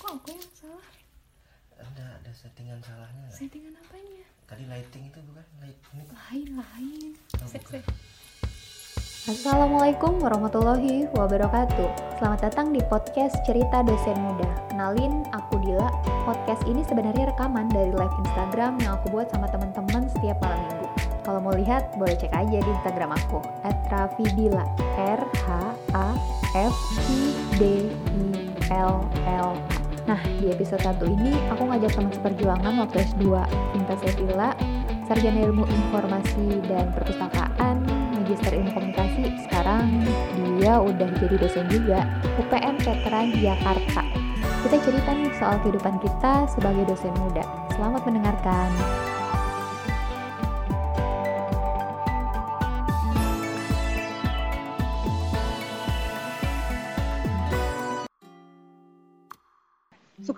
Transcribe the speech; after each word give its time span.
kok 0.00 0.16
aku 0.16 0.32
yang 0.32 0.52
salah? 0.56 0.86
Ada 1.76 2.04
ada 2.24 2.30
settingan 2.32 2.80
salahnya 2.80 3.20
nggak? 3.28 3.36
settingan 3.36 3.76
apanya? 3.76 4.24
Tadi 4.48 4.64
lighting 4.64 5.04
itu 5.12 5.20
bukan? 5.28 5.44
Lighting 5.60 5.98
lain 6.08 6.48
lain. 6.56 7.10
Oh, 7.36 7.48
bukan. 7.52 7.82
Assalamualaikum 9.28 10.16
warahmatullahi 10.24 11.04
wabarakatuh. 11.12 12.16
Selamat 12.16 12.48
datang 12.48 12.72
di 12.72 12.80
podcast 12.88 13.36
Cerita 13.44 13.84
Dosen 13.84 14.16
Muda. 14.24 14.48
Kenalin, 14.72 15.20
aku 15.36 15.60
Dila. 15.60 15.92
Podcast 16.24 16.64
ini 16.64 16.80
sebenarnya 16.88 17.28
rekaman 17.28 17.68
dari 17.68 17.92
live 17.92 18.16
Instagram 18.24 18.80
yang 18.80 18.96
aku 18.96 19.12
buat 19.12 19.28
sama 19.28 19.52
teman-teman 19.52 20.08
setiap 20.16 20.40
malam 20.40 20.64
minggu. 20.64 20.88
Kalau 21.28 21.44
mau 21.44 21.52
lihat, 21.52 21.92
boleh 22.00 22.16
cek 22.16 22.32
aja 22.32 22.56
di 22.56 22.70
Instagram 22.80 23.12
aku 23.12 23.44
@rafidila 23.92 24.64
R 24.96 25.20
H 25.44 25.48
A 25.92 26.16
F 26.56 26.76
I 27.04 27.20
D 27.60 27.92
I 27.92 28.48
L 28.72 29.04
L 29.28 29.52
A 29.52 29.79
Nah, 30.10 30.18
di 30.42 30.50
episode 30.50 30.82
1 30.82 31.06
ini 31.06 31.30
aku 31.54 31.70
ngajak 31.70 31.94
teman 31.94 32.10
seperjuangan 32.10 32.82
waktu 32.82 33.06
S2 33.14 33.46
Inta 33.78 33.94
Sevilla, 34.02 34.58
Sarjana 35.06 35.38
Ilmu 35.46 35.62
Informasi 35.70 36.66
dan 36.66 36.90
Perpustakaan, 36.90 37.86
Magister 38.18 38.58
Ilmu 38.58 38.74
Komunikasi. 38.74 39.38
Sekarang 39.46 39.86
dia 40.58 40.82
udah 40.82 41.14
jadi 41.14 41.38
dosen 41.38 41.70
juga, 41.70 42.02
UPN 42.42 42.82
Veteran 42.82 43.38
Jakarta. 43.38 44.02
Kita 44.66 44.76
cerita 44.82 45.14
nih 45.14 45.30
soal 45.38 45.62
kehidupan 45.62 46.02
kita 46.02 46.50
sebagai 46.58 46.90
dosen 46.90 47.14
muda. 47.14 47.46
Selamat 47.78 48.02
mendengarkan. 48.02 49.09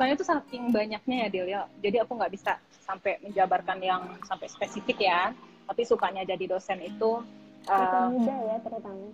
Sukanya 0.02 0.18
tuh 0.18 0.30
saking 0.34 0.74
banyaknya 0.74 1.16
ya 1.22 1.28
Dil 1.30 1.46
ya. 1.46 1.62
Jadi 1.78 1.96
aku 2.02 2.18
nggak 2.18 2.34
bisa 2.34 2.58
sampai 2.82 3.22
menjabarkan 3.22 3.78
yang 3.78 4.02
sampai 4.26 4.50
spesifik 4.50 5.06
ya. 5.06 5.30
Tapi 5.70 5.86
sukanya 5.86 6.26
jadi 6.26 6.50
dosen 6.50 6.82
itu 6.82 7.22
Dosen 7.62 7.70
uh, 7.70 8.10
muda 8.10 8.34
ya 8.34 8.56
terutama. 8.66 9.06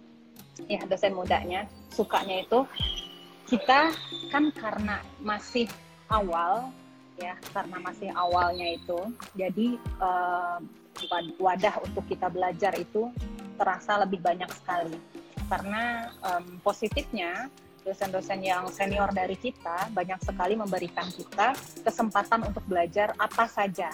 ya 0.65 0.81
dosen 0.89 1.13
mudanya 1.13 1.61
sukanya 1.93 2.41
itu 2.41 2.65
kita 3.53 3.93
kan 4.33 4.49
karena 4.57 5.05
masih 5.21 5.69
awal 6.09 6.73
ya 7.21 7.37
karena 7.53 7.77
masih 7.85 8.09
awalnya 8.17 8.67
itu 8.75 8.97
jadi 9.37 9.77
uh, 10.01 10.59
wadah 11.37 11.85
untuk 11.85 12.03
kita 12.09 12.33
belajar 12.33 12.73
itu 12.81 13.13
terasa 13.61 14.01
lebih 14.03 14.25
banyak 14.25 14.49
sekali 14.51 14.97
karena 15.53 16.11
um, 16.25 16.59
positifnya 16.65 17.53
dosen-dosen 17.89 18.45
yang 18.45 18.69
senior 18.69 19.09
dari 19.17 19.33
kita 19.33 19.89
banyak 19.97 20.21
sekali 20.21 20.53
memberikan 20.61 21.09
kita 21.09 21.57
kesempatan 21.81 22.45
untuk 22.45 22.61
belajar 22.69 23.17
apa 23.17 23.49
saja. 23.49 23.89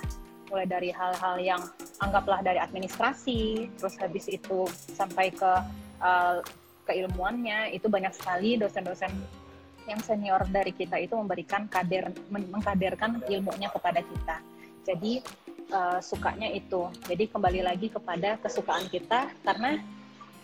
Mulai 0.50 0.66
dari 0.66 0.90
hal-hal 0.90 1.36
yang 1.38 1.62
anggaplah 2.02 2.42
dari 2.42 2.58
administrasi 2.58 3.70
terus 3.78 3.94
habis 4.02 4.26
itu 4.26 4.66
sampai 4.98 5.30
ke 5.30 5.52
uh, 6.02 6.42
keilmuannya 6.84 7.70
itu 7.70 7.86
banyak 7.86 8.12
sekali 8.12 8.58
dosen-dosen 8.58 9.14
yang 9.86 10.00
senior 10.02 10.42
dari 10.48 10.72
kita 10.74 10.98
itu 10.98 11.14
memberikan 11.14 11.70
kader 11.70 12.10
men- 12.34 12.50
mengkaderkan 12.50 13.22
ilmunya 13.30 13.70
kepada 13.70 14.02
kita. 14.02 14.36
Jadi 14.84 15.22
uh, 15.70 16.02
sukanya 16.02 16.50
itu. 16.50 16.90
Jadi 17.08 17.30
kembali 17.30 17.60
lagi 17.64 17.88
kepada 17.88 18.36
kesukaan 18.42 18.90
kita 18.90 19.32
karena 19.46 19.80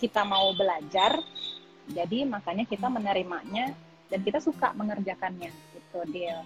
kita 0.00 0.24
mau 0.24 0.56
belajar 0.56 1.20
jadi 1.90 2.24
makanya 2.24 2.64
kita 2.64 2.86
menerimanya 2.86 3.74
dan 4.10 4.20
kita 4.22 4.42
suka 4.42 4.74
mengerjakannya 4.74 5.50
gitu 5.50 5.98
dia 6.10 6.42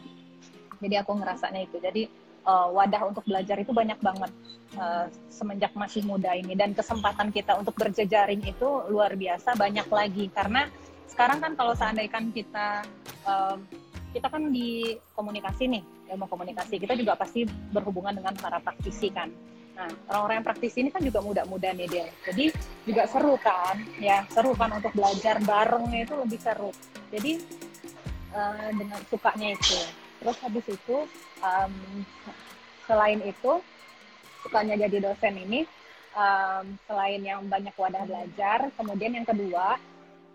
jadi 0.85 1.01
aku 1.01 1.17
ngerasanya 1.17 1.61
itu. 1.65 1.77
Jadi 1.81 2.03
uh, 2.45 2.69
wadah 2.77 3.09
untuk 3.09 3.25
belajar 3.25 3.57
itu 3.57 3.73
banyak 3.73 3.97
banget 4.05 4.31
uh, 4.77 5.09
semenjak 5.33 5.73
masih 5.73 6.03
muda 6.05 6.37
ini. 6.37 6.53
Dan 6.53 6.77
kesempatan 6.77 7.31
kita 7.33 7.57
untuk 7.57 7.73
berjejaring 7.81 8.45
itu 8.45 8.69
luar 8.93 9.17
biasa 9.17 9.57
banyak 9.57 9.89
lagi. 9.89 10.29
Karena 10.29 10.69
sekarang 11.09 11.41
kan 11.41 11.53
kalau 11.55 11.73
seandainya 11.73 12.21
kita 12.33 12.69
um, 13.25 13.59
kita 14.15 14.31
kan 14.31 14.53
di 14.53 14.95
komunikasi 15.17 15.73
nih 15.73 15.83
ilmu 16.15 16.29
komunikasi. 16.29 16.77
Kita 16.77 16.93
juga 16.93 17.17
pasti 17.17 17.49
berhubungan 17.49 18.13
dengan 18.13 18.37
para 18.37 18.61
praktisi 18.61 19.09
kan 19.09 19.33
nah 19.75 19.91
orang-orang 20.07 20.39
yang 20.39 20.47
praktisi 20.47 20.87
ini 20.87 20.91
kan 20.95 21.03
juga 21.03 21.19
muda-muda 21.19 21.75
nih 21.75 21.91
dia 21.91 22.07
jadi 22.23 22.55
juga 22.85 23.03
seru 23.09 23.35
kan? 23.41 23.81
Ya 23.99 24.23
seru 24.31 24.53
kan 24.55 24.71
untuk 24.77 24.93
belajar 24.93 25.41
barengnya 25.41 26.05
itu 26.05 26.15
lebih 26.15 26.39
seru. 26.41 26.71
Jadi 27.09 27.41
uh, 28.37 28.71
dengan 28.77 29.01
sukanya 29.09 29.57
itu. 29.57 29.81
Terus 30.21 30.37
habis 30.41 30.67
itu 30.69 30.97
um, 31.41 31.75
selain 32.85 33.21
itu 33.25 33.61
sukanya 34.45 34.77
jadi 34.87 35.11
dosen 35.11 35.35
ini 35.41 35.65
um, 36.13 36.77
selain 36.85 37.21
yang 37.25 37.41
banyak 37.49 37.73
wadah 37.81 38.05
belajar 38.05 38.69
kemudian 38.77 39.17
yang 39.17 39.27
kedua 39.27 39.81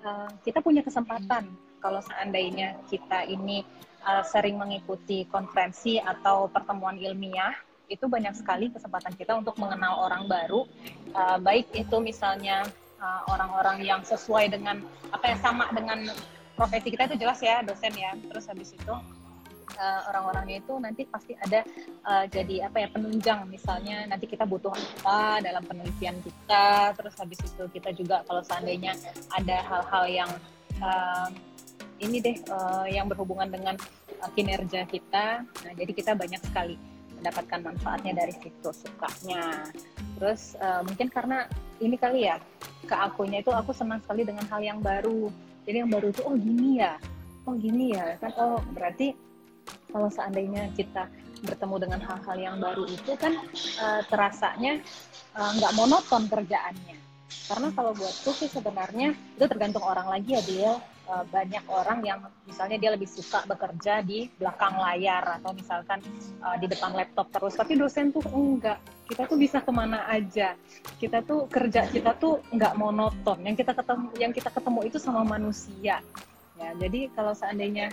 uh, 0.03 0.29
kita 0.41 0.59
punya 0.59 0.81
kesempatan. 0.81 1.47
Kalau 1.79 2.03
seandainya 2.03 2.75
kita 2.91 3.23
ini 3.23 3.63
uh, 4.03 4.25
sering 4.25 4.59
mengikuti 4.59 5.23
konferensi 5.31 5.95
atau 5.95 6.51
pertemuan 6.51 6.99
ilmiah 6.99 7.55
itu 7.89 8.05
banyak 8.05 8.37
sekali 8.37 8.69
kesempatan 8.69 9.13
kita 9.17 9.35
untuk 9.35 9.57
mengenal 9.57 10.05
orang 10.05 10.29
baru. 10.29 10.69
Uh, 11.11 11.41
baik 11.41 11.67
itu 11.73 11.97
misalnya 11.97 12.63
uh, 13.01 13.21
orang-orang 13.33 13.81
yang 13.81 14.01
sesuai 14.05 14.53
dengan 14.53 14.85
apa 15.09 15.33
ya 15.33 15.37
sama 15.41 15.67
dengan 15.73 16.05
profesi 16.53 16.93
kita 16.93 17.09
itu 17.09 17.25
jelas 17.25 17.41
ya 17.41 17.65
dosen 17.65 17.91
ya. 17.97 18.13
Terus 18.29 18.45
habis 18.45 18.77
itu 18.77 18.93
uh, 19.79 20.01
orang-orangnya 20.13 20.61
itu 20.61 20.73
nanti 20.77 21.01
pasti 21.09 21.33
ada 21.39 21.65
uh, 22.05 22.25
jadi 22.29 22.69
apa 22.69 22.85
ya 22.85 22.87
penunjang. 22.93 23.49
Misalnya 23.49 24.05
nanti 24.05 24.29
kita 24.29 24.45
butuh 24.45 24.71
apa 24.71 25.41
dalam 25.41 25.65
penelitian 25.65 26.21
kita. 26.21 26.93
Terus 26.93 27.17
habis 27.17 27.39
itu 27.41 27.63
kita 27.73 27.89
juga 27.97 28.21
kalau 28.29 28.45
seandainya 28.45 28.93
ada 29.33 29.57
hal-hal 29.65 30.05
yang 30.05 30.31
uh, 30.83 31.27
ini 31.99 32.23
deh 32.23 32.37
uh, 32.47 32.87
yang 32.87 33.09
berhubungan 33.09 33.49
dengan 33.49 33.75
uh, 34.21 34.29
kinerja 34.37 34.85
kita. 34.87 35.41
Nah 35.43 35.73
jadi 35.73 35.91
kita 35.91 36.13
banyak 36.13 36.39
sekali 36.45 36.98
mendapatkan 37.19 37.59
manfaatnya 37.61 38.13
dari 38.15 38.33
situ 38.33 38.69
sukanya. 38.71 39.67
Terus 40.17 40.55
uh, 40.59 40.81
mungkin 40.87 41.07
karena 41.11 41.45
ini 41.83 41.95
kali 41.99 42.27
ya 42.27 42.39
ke 42.87 42.95
akunya 42.95 43.43
itu 43.43 43.51
aku 43.51 43.75
senang 43.75 43.99
sekali 44.01 44.23
dengan 44.23 44.47
hal 44.47 44.63
yang 44.63 44.79
baru. 44.79 45.29
Jadi 45.67 45.85
yang 45.85 45.91
baru 45.91 46.09
itu 46.09 46.21
oh 46.25 46.35
gini 46.39 46.81
ya 46.81 46.97
oh 47.49 47.55
gini 47.57 47.97
ya 47.97 48.13
kan 48.21 48.31
oh 48.37 48.61
berarti 48.77 49.17
kalau 49.89 50.09
seandainya 50.09 50.69
kita 50.77 51.09
bertemu 51.39 51.75
dengan 51.87 52.01
hal-hal 52.03 52.37
yang 52.37 52.55
baru 52.59 52.83
itu 52.89 53.15
kan 53.15 53.31
uh, 53.79 54.01
terasanya 54.11 54.83
nggak 55.33 55.71
uh, 55.73 55.77
monoton 55.77 56.27
kerjaannya. 56.27 56.97
Karena 57.29 57.69
kalau 57.73 57.93
buatku 57.93 58.29
sih 58.33 58.49
sebenarnya 58.49 59.13
itu 59.37 59.45
tergantung 59.45 59.85
orang 59.85 60.09
lagi 60.09 60.33
ya 60.33 60.41
dia 60.45 60.71
uh, 61.09 61.25
banyak 61.27 61.65
orang 61.65 61.99
yang 62.05 62.19
misalnya 62.45 62.77
dia 62.77 62.93
lebih 62.93 63.09
suka 63.09 63.43
bekerja 63.49 64.05
di 64.05 64.29
belakang 64.37 64.77
layar 64.77 65.41
atau 65.41 65.51
misalkan 65.57 65.99
uh, 66.45 66.55
di 66.61 66.69
depan 66.69 66.93
laptop 66.93 67.33
terus. 67.33 67.57
Tapi 67.57 67.75
dosen 67.75 68.13
tuh 68.13 68.23
enggak. 68.29 68.77
Kita 69.09 69.25
tuh 69.25 69.41
bisa 69.41 69.57
ke 69.59 69.71
mana 69.73 70.05
aja. 70.05 70.53
Kita 71.01 71.25
tuh 71.25 71.49
kerja 71.49 71.89
kita 71.89 72.13
tuh 72.21 72.45
nggak 72.53 72.77
monoton. 72.77 73.41
Yang 73.41 73.65
kita 73.65 73.73
ketemu 73.73 74.07
yang 74.21 74.31
kita 74.31 74.49
ketemu 74.53 74.79
itu 74.85 74.97
sama 75.01 75.25
manusia. 75.25 75.99
Ya 76.59 76.69
jadi 76.77 77.09
kalau 77.17 77.33
seandainya 77.33 77.89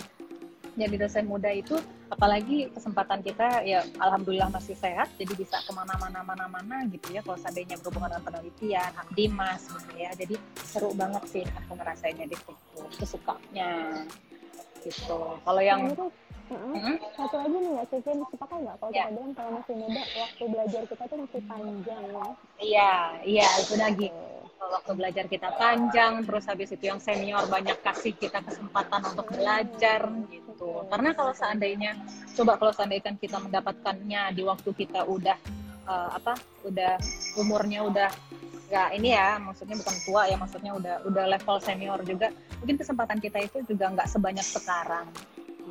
jadi 0.76 0.97
dosen 1.00 1.25
muda 1.25 1.48
itu 1.48 1.81
apalagi 2.12 2.69
kesempatan 2.70 3.25
kita 3.25 3.64
ya 3.64 3.81
alhamdulillah 3.97 4.53
masih 4.53 4.76
sehat 4.76 5.09
jadi 5.16 5.32
bisa 5.32 5.56
ke 5.64 5.72
mana-mana 5.72 6.20
mana-mana 6.20 6.84
gitu 6.92 7.16
ya 7.16 7.25
kalau 7.25 7.41
seandainya 7.41 7.81
berhubungan 7.81 8.12
dengan 8.12 8.25
penelitian 8.28 8.91
akdimas 8.94 9.60
gitu 9.66 9.92
ya. 9.97 10.10
Jadi 10.14 10.37
seru 10.62 10.92
banget 10.92 11.25
sih 11.32 11.42
aku 11.44 11.72
ngerasainnya 11.75 12.26
di 12.28 12.37
situ 12.37 12.53
itu 12.92 13.06
sukanya 13.09 14.04
gitu. 14.84 15.19
Kalau 15.42 15.62
yang 15.64 15.97
Uh-uh. 16.46 16.78
Hmm? 16.78 16.96
satu 17.18 17.37
lagi 17.43 17.56
nih 17.58 17.72
ya, 17.75 17.84
Sivin, 17.90 18.19
sepakat 18.31 18.58
nggak 18.62 18.76
kalau 18.78 18.93
Ya. 18.94 19.02
kita 19.02 19.12
bilang 19.19 19.32
kalau 19.34 19.50
masih 19.58 19.75
muda, 19.75 20.02
waktu 20.14 20.44
belajar 20.46 20.82
kita 20.87 21.02
tuh 21.04 21.19
masih 21.19 21.40
panjang 21.44 22.02
ya. 22.06 22.26
iya 22.62 22.93
iya 23.26 23.48
itu 23.58 23.75
lagi 23.75 24.08
Kalau 24.56 24.72
waktu 24.72 24.93
belajar 24.96 25.25
kita 25.28 25.48
panjang 25.58 26.12
terus 26.25 26.44
habis 26.48 26.72
itu 26.72 26.84
yang 26.88 26.96
senior 26.96 27.44
banyak 27.44 27.76
kasih 27.84 28.16
kita 28.16 28.40
kesempatan 28.40 29.04
untuk 29.04 29.28
belajar 29.28 30.00
gitu 30.32 30.81
karena 30.88 31.12
kalau 31.12 31.37
seandainya 31.37 31.93
coba 32.32 32.56
kalau 32.56 32.72
seandainya 32.72 33.12
kita 33.20 33.37
mendapatkannya 33.37 34.32
di 34.32 34.42
waktu 34.49 34.70
kita 34.72 35.04
udah 35.04 35.37
eh, 35.84 36.08
apa 36.14 36.40
udah 36.64 36.96
umurnya 37.37 37.84
udah 37.84 38.08
nggak 38.66 38.88
ini 38.96 39.12
ya 39.12 39.37
maksudnya 39.38 39.76
bukan 39.76 39.96
tua 40.02 40.22
ya 40.26 40.37
maksudnya 40.40 40.72
udah 40.72 40.94
udah 41.04 41.25
level 41.37 41.56
senior 41.60 42.00
juga 42.02 42.32
mungkin 42.58 42.81
kesempatan 42.81 43.19
kita 43.20 43.38
itu 43.44 43.60
juga 43.62 43.92
nggak 43.92 44.08
sebanyak 44.08 44.42
sekarang 44.42 45.06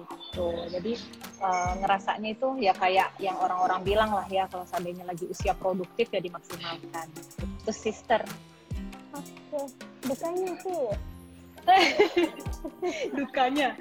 gitu. 0.07 0.48
Jadi 0.69 0.94
eh, 1.42 1.72
ngerasanya 1.81 2.30
itu 2.31 2.48
ya 2.62 2.74
kayak 2.78 3.18
yang 3.18 3.38
orang-orang 3.40 3.81
bilang 3.84 4.12
lah 4.13 4.25
ya 4.30 4.46
kalau 4.48 4.63
seandainya 4.69 5.04
lagi 5.07 5.25
usia 5.28 5.57
produktif 5.57 6.10
ya 6.13 6.22
dimaksimalkan. 6.22 7.07
Itu 7.63 7.72
sister. 7.74 8.22
Oke, 9.16 9.62
dukanya 10.06 10.52
sih. 10.60 10.86
Dukanya. 13.18 13.74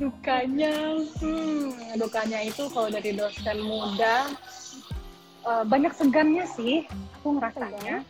Dukanya 0.00 0.72
hmm, 1.20 2.00
dukanya 2.00 2.38
itu 2.48 2.64
kalau 2.72 2.88
dari 2.88 3.12
dosen 3.12 3.60
muda 3.60 4.32
eh, 5.44 5.64
banyak 5.68 5.92
segannya 5.92 6.48
sih 6.56 6.88
aku 7.20 7.36
ngerasanya. 7.36 8.00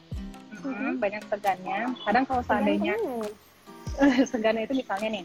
Mm, 0.65 0.97
banyak 0.97 1.21
segannya. 1.29 1.93
Kadang 2.09 2.25
kalau 2.25 2.43
seandainya 2.47 2.95
segannya 4.31 4.65
itu 4.65 4.75
misalnya 4.81 5.09
nih 5.21 5.25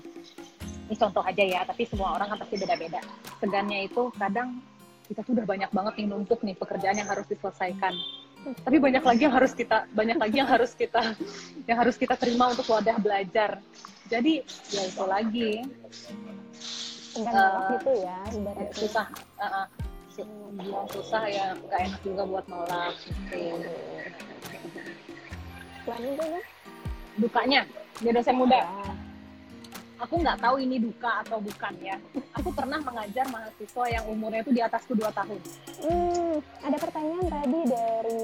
ini 0.89 0.97
contoh 0.97 1.21
aja 1.21 1.43
ya 1.45 1.61
tapi 1.69 1.85
semua 1.85 2.17
orang 2.17 2.33
kan 2.33 2.37
pasti 2.41 2.57
beda-beda. 2.57 2.97
Segannya 3.37 3.85
itu 3.85 4.09
kadang 4.17 4.57
kita 5.05 5.21
tuh 5.21 5.37
udah 5.37 5.45
banyak 5.45 5.69
banget 5.69 5.93
nih 6.01 6.07
numpuk 6.09 6.41
nih 6.41 6.57
pekerjaan 6.57 6.97
yang 6.97 7.05
harus 7.05 7.29
diselesaikan. 7.29 7.93
Tapi 8.65 8.77
banyak 8.81 9.03
lagi 9.05 9.21
yang 9.29 9.35
harus 9.35 9.53
kita 9.53 9.85
banyak 9.93 10.17
lagi 10.17 10.35
yang 10.41 10.49
harus 10.49 10.71
kita 10.73 11.13
yang 11.69 11.77
harus 11.77 11.93
kita 11.93 12.17
terima 12.17 12.49
untuk 12.49 12.65
wadah 12.65 12.97
belajar. 12.97 13.61
Jadi 14.09 14.41
ya 14.73 14.81
itu 14.89 15.03
lagi. 15.05 15.51
Eh, 17.19 17.25
gitu 17.25 17.91
ya, 18.05 18.17
ibaratnya. 18.31 18.69
susah 18.77 19.05
uh, 19.41 19.65
uh, 19.65 19.65
bilang 20.55 20.87
susah 20.93 21.23
ya 21.25 21.45
nggak 21.57 21.81
enak 21.89 22.01
juga 22.05 22.21
buat 22.25 22.45
nolak 22.47 22.93
gitu. 23.01 23.69
Selain 25.83 26.03
itu 26.05 26.23
ya, 26.23 26.41
dukanya 27.17 27.61
dia 27.99 28.11
dosen 28.13 28.35
muda. 28.37 28.59
Ya. 28.61 28.78
Aku 29.99 30.15
nggak 30.17 30.39
tahu 30.39 30.55
ini 30.57 30.79
duka 30.79 31.21
atau 31.21 31.37
bukan 31.37 31.73
ya 31.77 31.95
aku 32.31 32.49
pernah 32.49 32.79
mengajar 32.79 33.27
mahasiswa 33.27 33.83
yang 33.89 34.03
umurnya 34.07 34.41
itu 34.41 34.51
di 34.51 34.61
atasku 34.61 34.95
dua 34.95 35.11
tahun 35.11 35.39
Hmm, 35.79 36.35
ada 36.59 36.75
pertanyaan 36.75 37.23
tadi 37.25 37.59
dari 37.65 38.19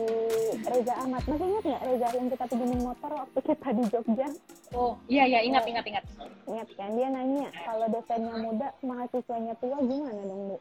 Reza 0.61 0.93
Ahmad. 0.97 1.23
Masih 1.23 1.47
ingat 1.47 1.63
nggak 1.63 1.83
Reza 1.87 2.07
yang 2.11 2.27
kita 2.27 2.45
pinjemin 2.45 2.81
motor 2.83 3.11
waktu 3.15 3.39
kita 3.41 3.67
di 3.71 3.83
Jogja? 3.87 4.27
oh 4.71 4.93
iya 5.07 5.23
iya 5.23 5.39
ingat 5.39 5.63
ingat 5.63 5.85
ingat 5.85 6.03
Ingat 6.45 6.67
kan? 6.75 6.91
Dia 6.93 7.07
nanya, 7.07 7.47
kalau 7.57 7.87
dosennya 7.87 8.35
muda, 8.37 8.69
mahasiswanya 8.81 9.55
tua 9.55 9.79
gimana 9.81 10.19
dong, 10.21 10.51
Bu? 10.51 10.57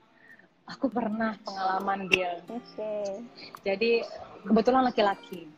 aku 0.64 0.86
pernah 0.88 1.34
pengalaman 1.42 2.08
dia 2.08 2.40
Oke. 2.46 2.94
jadi 3.60 3.90
kebetulan 4.44 4.86
laki-laki 4.86 5.50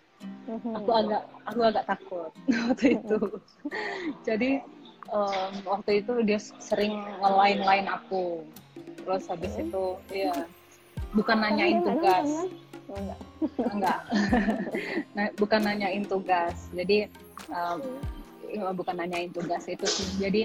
Mhm. 0.46 0.72
aku 0.72 0.90
agak 0.90 1.22
aku 1.44 1.60
agak 1.60 1.84
takut 1.84 2.30
waktu 2.64 2.96
itu 2.96 3.18
jadi 4.22 4.50
em, 5.10 5.52
waktu 5.64 6.02
itu 6.04 6.12
dia 6.26 6.40
sering 6.40 7.02
ngelain-lain 7.22 7.86
aku. 7.90 8.42
Terus 9.02 9.24
habis 9.30 9.54
itu 9.58 9.84
ya 10.10 10.34
bukan 11.14 11.38
nanyain 11.38 11.80
tugas? 11.82 12.28
Oh, 12.86 12.98
enggak. 12.98 13.20
enggak. 13.74 14.00
Nah, 15.16 15.26
bukan 15.40 15.60
nanyain 15.64 16.04
tugas. 16.04 16.68
Jadi 16.76 17.08
ya, 18.52 18.70
bukan 18.72 18.94
nanyain 18.94 19.32
tugas 19.32 19.64
itu 19.66 19.86
sih. 19.88 20.08
Jadi 20.20 20.44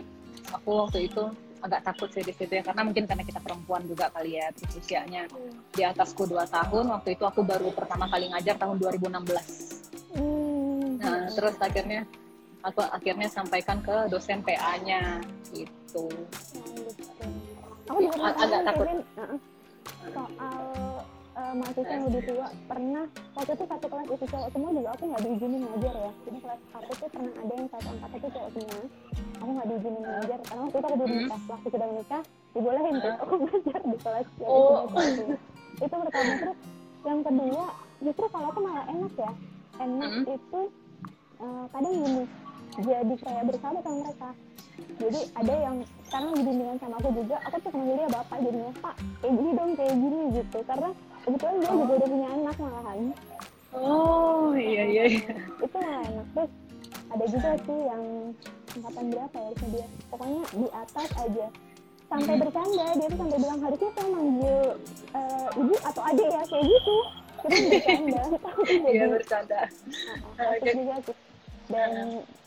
aku 0.49 0.87
waktu 0.87 1.11
itu 1.11 1.27
agak 1.61 1.85
takut 1.85 2.09
sih 2.09 2.25
di 2.25 2.33
situ 2.33 2.49
ya. 2.55 2.63
Karena 2.65 2.81
mungkin 2.87 3.05
karena 3.05 3.21
kita 3.21 3.43
perempuan 3.43 3.85
juga 3.85 4.09
kali 4.09 4.39
ya 4.41 4.49
usianya 4.73 5.29
di 5.75 5.81
atasku 5.85 6.25
dua 6.25 6.47
tahun. 6.49 6.89
Waktu 6.89 7.19
itu 7.19 7.23
aku 7.27 7.45
baru 7.45 7.69
pertama 7.75 8.09
kali 8.09 8.31
ngajar 8.31 8.57
tahun 8.57 8.79
2016 8.79 9.81
Hmm. 10.11 10.99
Nah, 10.99 11.31
terus 11.31 11.55
akhirnya 11.55 12.03
aku 12.61 12.81
akhirnya 12.85 13.27
sampaikan 13.27 13.81
ke 13.81 13.95
dosen 14.07 14.39
PA-nya 14.41 15.19
gitu. 15.51 16.05
Aku 17.89 17.99
juga 17.99 18.31
agak 18.33 18.61
takut. 18.63 18.87
Soal 20.13 20.57
uh, 21.35 21.53
mahasiswa 21.57 21.91
yang 21.91 22.05
lebih 22.09 22.21
tua 22.27 22.47
pernah 22.67 23.05
waktu 23.33 23.51
itu 23.53 23.63
satu 23.65 23.85
kelas 23.87 24.07
itu 24.09 24.25
cowok 24.29 24.49
semua 24.53 24.69
juga 24.71 24.89
aku 24.93 25.03
nggak 25.09 25.21
diizinin 25.25 25.61
ngajar 25.65 25.93
ya 25.95 26.11
jadi 26.21 26.37
kelas 26.41 26.59
aku 26.71 26.91
tuh 26.97 27.09
pernah 27.09 27.31
ada 27.33 27.53
yang 27.53 27.67
satu 27.69 27.87
angkat 27.89 28.11
itu 28.13 28.27
cowok 28.29 28.49
semua 28.53 28.81
aku 29.41 29.49
nggak 29.51 29.67
diizinin 29.69 30.03
ngajar 30.03 30.39
karena 30.45 30.61
waktu 30.61 30.77
itu 30.77 30.85
aku 30.85 30.95
belum 30.95 31.09
Hmm. 31.11 31.17
menikah 31.17 31.41
waktu 31.49 31.67
sudah 31.71 31.87
menikah 31.89 32.21
dibolehin 32.53 32.95
tuh 33.01 33.13
aku 33.17 33.33
ngajar 33.45 33.79
di 33.81 33.97
kelas 34.01 34.27
Oh. 34.41 34.77
itu 34.91 35.25
itu 35.81 35.95
pertama 35.97 36.33
terus 36.37 36.57
yang 37.01 37.19
kedua 37.25 37.65
justru 38.01 38.25
kalau 38.29 38.47
aku 38.53 38.59
malah 38.61 38.85
enak 38.85 39.13
ya 39.17 39.31
enak 39.79 40.09
Hmm. 40.11 40.25
itu 40.29 40.59
uh, 41.41 41.65
kadang 41.73 41.93
gini 41.95 42.23
jadi 42.81 43.13
kayak 43.21 43.43
bersahabat 43.49 43.83
sama 43.85 43.97
mereka. 44.03 44.29
Jadi 45.01 45.19
ada 45.33 45.53
yang 45.57 45.75
karena 46.09 46.29
bimbingan 46.35 46.77
sama 46.77 46.95
aku 47.01 47.09
juga 47.15 47.35
aku 47.45 47.55
tuh 47.61 47.71
panggil 47.73 47.95
dia 47.97 48.07
bapak 48.09 48.37
jadinya 48.41 48.71
pak 48.81 48.95
kayak 49.21 49.33
gini 49.33 49.51
dong 49.57 49.71
kayak 49.77 49.95
gini 49.97 50.21
gitu. 50.37 50.57
Karena 50.65 50.89
kebetulan 51.25 51.55
dia 51.57 51.71
juga 51.73 51.93
udah 51.97 52.09
punya 52.09 52.27
anak 52.33 52.55
malahan. 52.57 52.99
Oh 53.71 54.51
iya 54.53 54.83
iya. 54.83 55.03
iya. 55.07 55.33
itu 55.63 55.77
malah 55.79 56.03
enak. 56.05 56.25
Terus 56.35 56.51
ada 57.11 57.25
juga 57.27 57.49
sih 57.65 57.79
yang 57.87 58.03
angkatan 58.71 59.05
berapa 59.11 59.35
ya 59.35 59.45
harusnya 59.47 59.69
dia. 59.71 59.87
Pokoknya 60.11 60.41
di 60.53 60.67
atas 60.71 61.09
aja. 61.17 61.47
Sampai 62.11 62.33
Hmm. 62.35 62.41
bercanda 62.43 62.85
dia 62.91 63.07
tuh 63.07 63.19
sampai 63.23 63.37
bilang 63.39 63.59
harusnya 63.63 63.89
saya 63.95 64.07
manggil 64.11 64.57
eh, 65.15 65.47
ibu 65.55 65.75
atau 65.79 66.01
adik 66.03 66.27
ya 66.27 66.41
kayak 66.43 66.65
gitu. 66.67 66.97
Kita 67.41 67.57
bercanda. 67.71 68.21
Iya 68.91 69.05
bercanda. 69.07 69.59
uh, 70.37 70.55
juga 70.61 70.95
sih. 71.07 71.15
Dan 71.71 71.91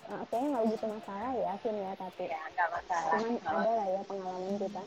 uh, 0.06 0.22
kayaknya 0.26 0.48
nggak 0.50 0.64
begitu 0.66 0.86
masalah 0.88 1.30
ya 1.32 1.52
Vin 1.56 1.76
ya 1.76 1.92
tapi 1.94 2.24
Ya 2.26 2.40
nggak 2.48 2.68
masalah. 2.70 3.10
cuman 3.12 3.30
nggak 3.34 3.54
ada 3.54 3.70
lah 3.70 3.86
ya 3.86 4.00
pengalaman 4.04 4.54
kita 4.58 4.82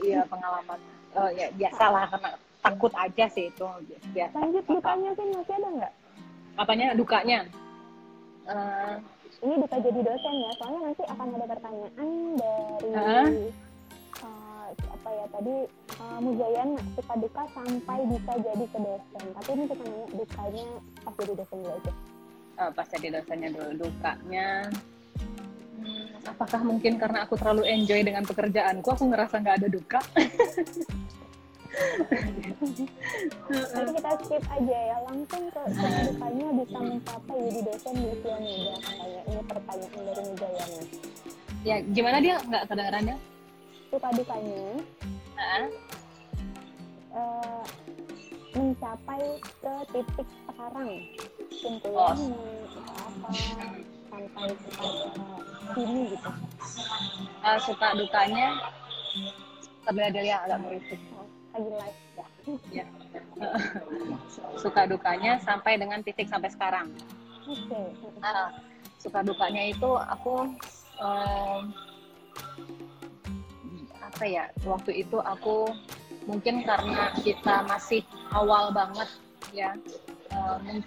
Iya 0.00 0.20
pengalaman. 0.24 0.78
Oh 1.12 1.28
ya 1.28 1.46
biasalah 1.52 2.04
karena 2.08 2.30
takut 2.60 2.92
aja 2.94 3.24
sih 3.26 3.46
itu 3.46 3.66
biasa. 4.10 4.34
lanjut 4.36 4.64
dukanya 4.64 5.10
Vin 5.12 5.30
masih 5.32 5.54
ada 5.54 5.68
nggak 5.72 5.92
Apanya 6.52 6.86
dukanya? 6.92 7.38
Eh, 8.44 8.94
ini 9.40 9.54
duka 9.56 9.76
jadi 9.78 10.00
dosen 10.00 10.34
ya 10.36 10.50
soalnya 10.54 10.80
nanti 10.84 11.02
akan 11.04 11.26
ada 11.32 11.46
pertanyaan 11.46 12.08
dari 12.34 12.90
uh, 14.20 14.68
apa 14.70 15.08
ya 15.08 15.26
tadi 15.30 15.54
uh, 15.96 16.18
Mujayana 16.18 16.82
suka 16.92 17.14
duka 17.16 17.42
sampai 17.50 17.98
bisa 18.06 18.32
jadi 18.36 18.64
ke 18.66 18.78
dosen 18.78 19.24
tapi 19.32 19.48
ini 19.50 19.64
kita 19.64 19.74
nanya 19.80 20.06
dukanya 20.12 20.66
pas 21.00 21.14
jadi 21.16 21.32
dosen 21.34 21.58
dulu 21.58 21.72
aja 21.72 21.92
eh, 22.56 22.70
pas 22.72 22.86
jadi 22.88 23.06
dosennya 23.14 23.50
dulu 23.52 23.86
dukanya. 23.86 24.66
hmm, 25.78 26.26
Apakah 26.26 26.60
mungkin 26.62 26.96
karena 26.96 27.24
aku 27.24 27.34
terlalu 27.36 27.66
enjoy 27.66 28.00
dengan 28.00 28.24
pekerjaanku, 28.24 28.88
aku 28.88 29.04
ngerasa 29.08 29.38
nggak 29.38 29.56
ada 29.62 29.68
duka? 29.68 30.00
nanti 32.60 33.92
kita 33.94 34.10
skip 34.20 34.44
aja 34.50 34.78
ya 34.90 34.96
langsung 35.06 35.42
ke 35.48 35.60
dukanya 36.10 36.46
bisa 36.60 36.78
mencapai 36.78 37.38
jadi 37.46 37.60
dosen 37.62 37.94
di 37.94 38.06
usia 38.10 38.36
muda 38.36 38.74
katanya 38.82 39.20
ini 39.24 39.42
pertanyaan 39.46 40.00
dari 40.04 40.22
Mujayana 40.26 40.80
ya 41.62 41.76
gimana 41.84 42.18
dia 42.18 42.34
nggak 42.42 42.62
kedengerannya? 42.68 43.16
suka 43.90 44.08
dukanya 44.14 44.62
Heeh. 45.40 45.66
eh, 47.10 47.62
mencapai 48.70 49.22
ke 49.42 49.74
titik 49.90 50.28
sekarang. 50.46 50.90
Mungkin 51.50 51.90
Oh. 51.90 52.14
apa 52.90 53.30
sampai 54.10 54.50
sini 55.74 56.00
gitu. 56.14 56.30
Eh, 57.40 57.58
suka 57.66 57.88
dukanya 57.98 58.46
sebenarnya 59.82 60.22
dia 60.22 60.36
agak 60.46 60.58
merisik 60.62 61.00
lagi 61.50 61.70
live 61.74 61.98
ya. 62.70 62.86
Suka 64.54 64.86
dukanya 64.86 65.42
sampai 65.42 65.74
dengan 65.74 65.98
titik 66.06 66.30
sampai 66.30 66.50
sekarang. 66.54 66.94
Oke. 67.50 67.80
Ah, 68.22 68.54
suka 69.02 69.26
dukanya 69.26 69.66
itu 69.66 69.90
aku 69.98 70.46
em, 71.02 71.60
apa 73.98 74.24
ya 74.26 74.44
waktu 74.62 75.02
itu 75.02 75.18
aku 75.18 75.70
mungkin 76.28 76.64
karena 76.64 77.12
kita 77.20 77.64
masih 77.64 78.04
awal 78.32 78.72
banget 78.72 79.08
ya 79.56 79.72
em, 80.30 80.84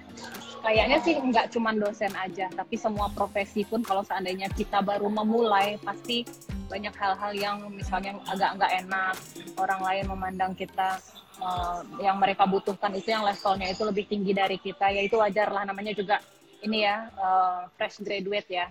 kayaknya 0.62 0.98
sih 1.04 1.18
nggak 1.20 1.52
cuma 1.52 1.76
dosen 1.76 2.14
aja 2.16 2.48
tapi 2.54 2.78
semua 2.80 3.12
profesi 3.12 3.66
pun 3.68 3.84
kalau 3.84 4.06
seandainya 4.06 4.48
kita 4.54 4.80
baru 4.80 5.10
memulai 5.10 5.76
pasti 5.82 6.24
banyak 6.72 6.96
hal-hal 6.96 7.32
yang 7.36 7.58
misalnya 7.70 8.18
agak 8.30 8.56
nggak 8.56 8.72
enak 8.88 9.16
orang 9.60 9.82
lain 9.84 10.06
memandang 10.10 10.52
kita 10.56 10.98
eh, 11.42 11.80
yang 12.00 12.18
mereka 12.18 12.48
butuhkan 12.48 12.94
itu 12.96 13.12
yang 13.12 13.28
levelnya 13.28 13.68
itu 13.70 13.84
lebih 13.84 14.06
tinggi 14.08 14.32
dari 14.32 14.58
kita 14.58 14.90
ya 14.90 15.02
itu 15.04 15.20
wajar 15.20 15.52
lah 15.52 15.68
namanya 15.68 15.92
juga 15.92 16.24
ini 16.64 16.88
ya 16.88 17.12
eh, 17.12 17.60
fresh 17.76 18.00
graduate 18.02 18.50
ya. 18.50 18.68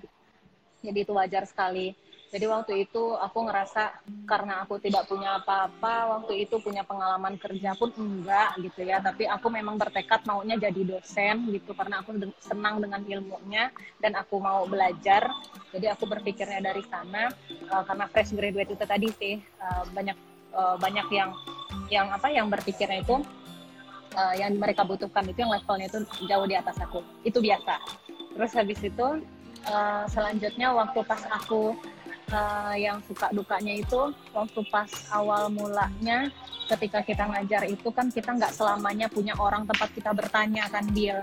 Jadi 0.83 0.99
itu 1.07 1.13
wajar 1.15 1.47
sekali 1.47 1.95
jadi 2.33 2.49
waktu 2.49 2.89
itu 2.89 3.13
aku 3.21 3.45
ngerasa 3.45 3.93
karena 4.25 4.65
aku 4.65 4.81
tidak 4.81 5.05
punya 5.05 5.37
apa-apa 5.37 6.17
waktu 6.17 6.49
itu 6.49 6.57
punya 6.65 6.81
pengalaman 6.81 7.37
kerja 7.37 7.77
pun 7.77 7.93
enggak 7.93 8.57
gitu 8.57 8.89
ya. 8.89 9.05
Tapi 9.05 9.29
aku 9.29 9.53
memang 9.53 9.77
bertekad 9.77 10.25
maunya 10.25 10.57
jadi 10.57 10.81
dosen 10.81 11.53
gitu 11.53 11.77
karena 11.77 12.01
aku 12.01 12.17
senang 12.41 12.81
dengan 12.81 13.05
ilmunya 13.05 13.69
dan 14.01 14.17
aku 14.17 14.41
mau 14.41 14.65
belajar. 14.65 15.29
Jadi 15.77 15.93
aku 15.93 16.09
berpikirnya 16.09 16.65
dari 16.65 16.81
sana 16.89 17.29
eh, 17.53 17.83
karena 17.85 18.09
fresh 18.09 18.33
graduate 18.33 18.73
itu 18.73 18.85
tadi 18.89 19.09
sih 19.21 19.37
eh, 19.37 19.85
banyak 19.93 20.17
eh, 20.57 20.77
banyak 20.81 21.07
yang 21.13 21.37
yang 21.93 22.09
apa 22.09 22.33
yang 22.33 22.49
berpikirnya 22.49 23.05
itu 23.05 23.21
eh, 24.17 24.35
yang 24.41 24.57
mereka 24.57 24.89
butuhkan 24.89 25.29
itu 25.29 25.45
yang 25.45 25.53
levelnya 25.53 25.85
itu 25.85 26.01
jauh 26.25 26.49
di 26.49 26.57
atas 26.57 26.81
aku. 26.81 27.05
Itu 27.29 27.45
biasa. 27.45 27.77
Terus 28.41 28.57
habis 28.57 28.81
itu 28.81 29.21
eh, 29.69 30.05
selanjutnya 30.09 30.73
waktu 30.73 31.05
pas 31.05 31.21
aku 31.29 31.77
eh, 32.33 32.89
yang 32.89 32.99
suka 33.05 33.29
dukanya 33.31 33.77
itu 33.77 34.11
waktu 34.33 34.61
pas 34.73 34.89
awal 35.13 35.53
mulanya 35.53 36.33
ketika 36.73 37.05
kita 37.05 37.29
ngajar 37.29 37.69
itu 37.69 37.89
kan 37.93 38.09
kita 38.09 38.33
nggak 38.33 38.57
selamanya 38.57 39.07
punya 39.13 39.37
orang 39.37 39.69
tempat 39.69 39.93
kita 39.93 40.11
bertanya 40.17 40.67
kan 40.73 40.89
Bill. 40.91 41.21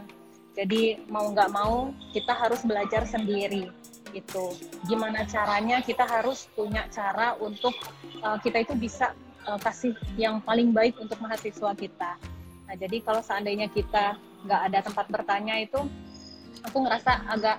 Jadi 0.54 1.08
mau 1.10 1.30
nggak 1.32 1.50
mau 1.50 1.90
kita 2.14 2.36
harus 2.36 2.62
belajar 2.62 3.08
sendiri 3.10 3.72
itu. 4.14 4.46
Gimana 4.86 5.26
caranya 5.26 5.80
kita 5.82 6.06
harus 6.06 6.50
punya 6.54 6.86
cara 6.90 7.38
untuk 7.40 7.74
uh, 8.22 8.38
kita 8.42 8.66
itu 8.66 8.74
bisa 8.76 9.14
uh, 9.48 9.58
kasih 9.62 9.96
yang 10.20 10.42
paling 10.44 10.74
baik 10.74 10.98
untuk 11.00 11.18
mahasiswa 11.22 11.72
kita. 11.78 12.12
Nah 12.68 12.76
jadi 12.76 13.02
kalau 13.02 13.22
seandainya 13.24 13.70
kita 13.72 14.18
nggak 14.46 14.62
ada 14.72 14.80
tempat 14.86 15.06
bertanya 15.12 15.58
itu, 15.62 15.80
aku 16.66 16.78
ngerasa 16.84 17.30
agak 17.30 17.58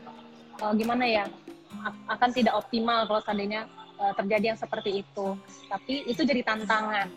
uh, 0.60 0.72
gimana 0.76 1.06
ya 1.06 1.24
akan 2.10 2.30
tidak 2.34 2.54
optimal 2.58 3.06
kalau 3.06 3.20
seandainya 3.24 3.66
uh, 4.00 4.12
terjadi 4.16 4.54
yang 4.54 4.58
seperti 4.60 5.04
itu. 5.04 5.26
Tapi 5.68 6.08
itu 6.08 6.22
jadi 6.24 6.42
tantangan. 6.42 7.08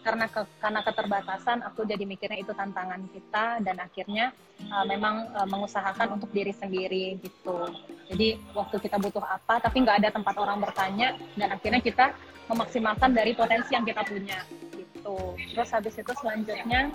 Karena 0.00 0.24
ke, 0.32 0.40
karena 0.64 0.80
keterbatasan 0.80 1.60
aku 1.60 1.84
jadi 1.84 2.08
mikirnya 2.08 2.40
itu 2.40 2.56
tantangan 2.56 3.04
kita 3.12 3.60
dan 3.60 3.76
akhirnya 3.84 4.32
uh, 4.72 4.84
memang 4.88 5.28
uh, 5.36 5.44
mengusahakan 5.44 6.16
untuk 6.16 6.32
diri 6.32 6.56
sendiri 6.56 7.20
gitu. 7.20 7.68
Jadi 8.08 8.40
waktu 8.56 8.80
kita 8.80 8.96
butuh 8.96 9.20
apa 9.20 9.60
tapi 9.60 9.84
nggak 9.84 10.00
ada 10.00 10.10
tempat 10.16 10.34
orang 10.40 10.64
bertanya 10.64 11.20
dan 11.36 11.52
akhirnya 11.52 11.84
kita 11.84 12.16
memaksimalkan 12.48 13.12
dari 13.12 13.36
potensi 13.36 13.76
yang 13.76 13.84
kita 13.84 14.00
punya 14.08 14.40
gitu. 14.72 15.36
Terus 15.36 15.68
habis 15.68 15.94
itu 16.00 16.12
selanjutnya 16.16 16.90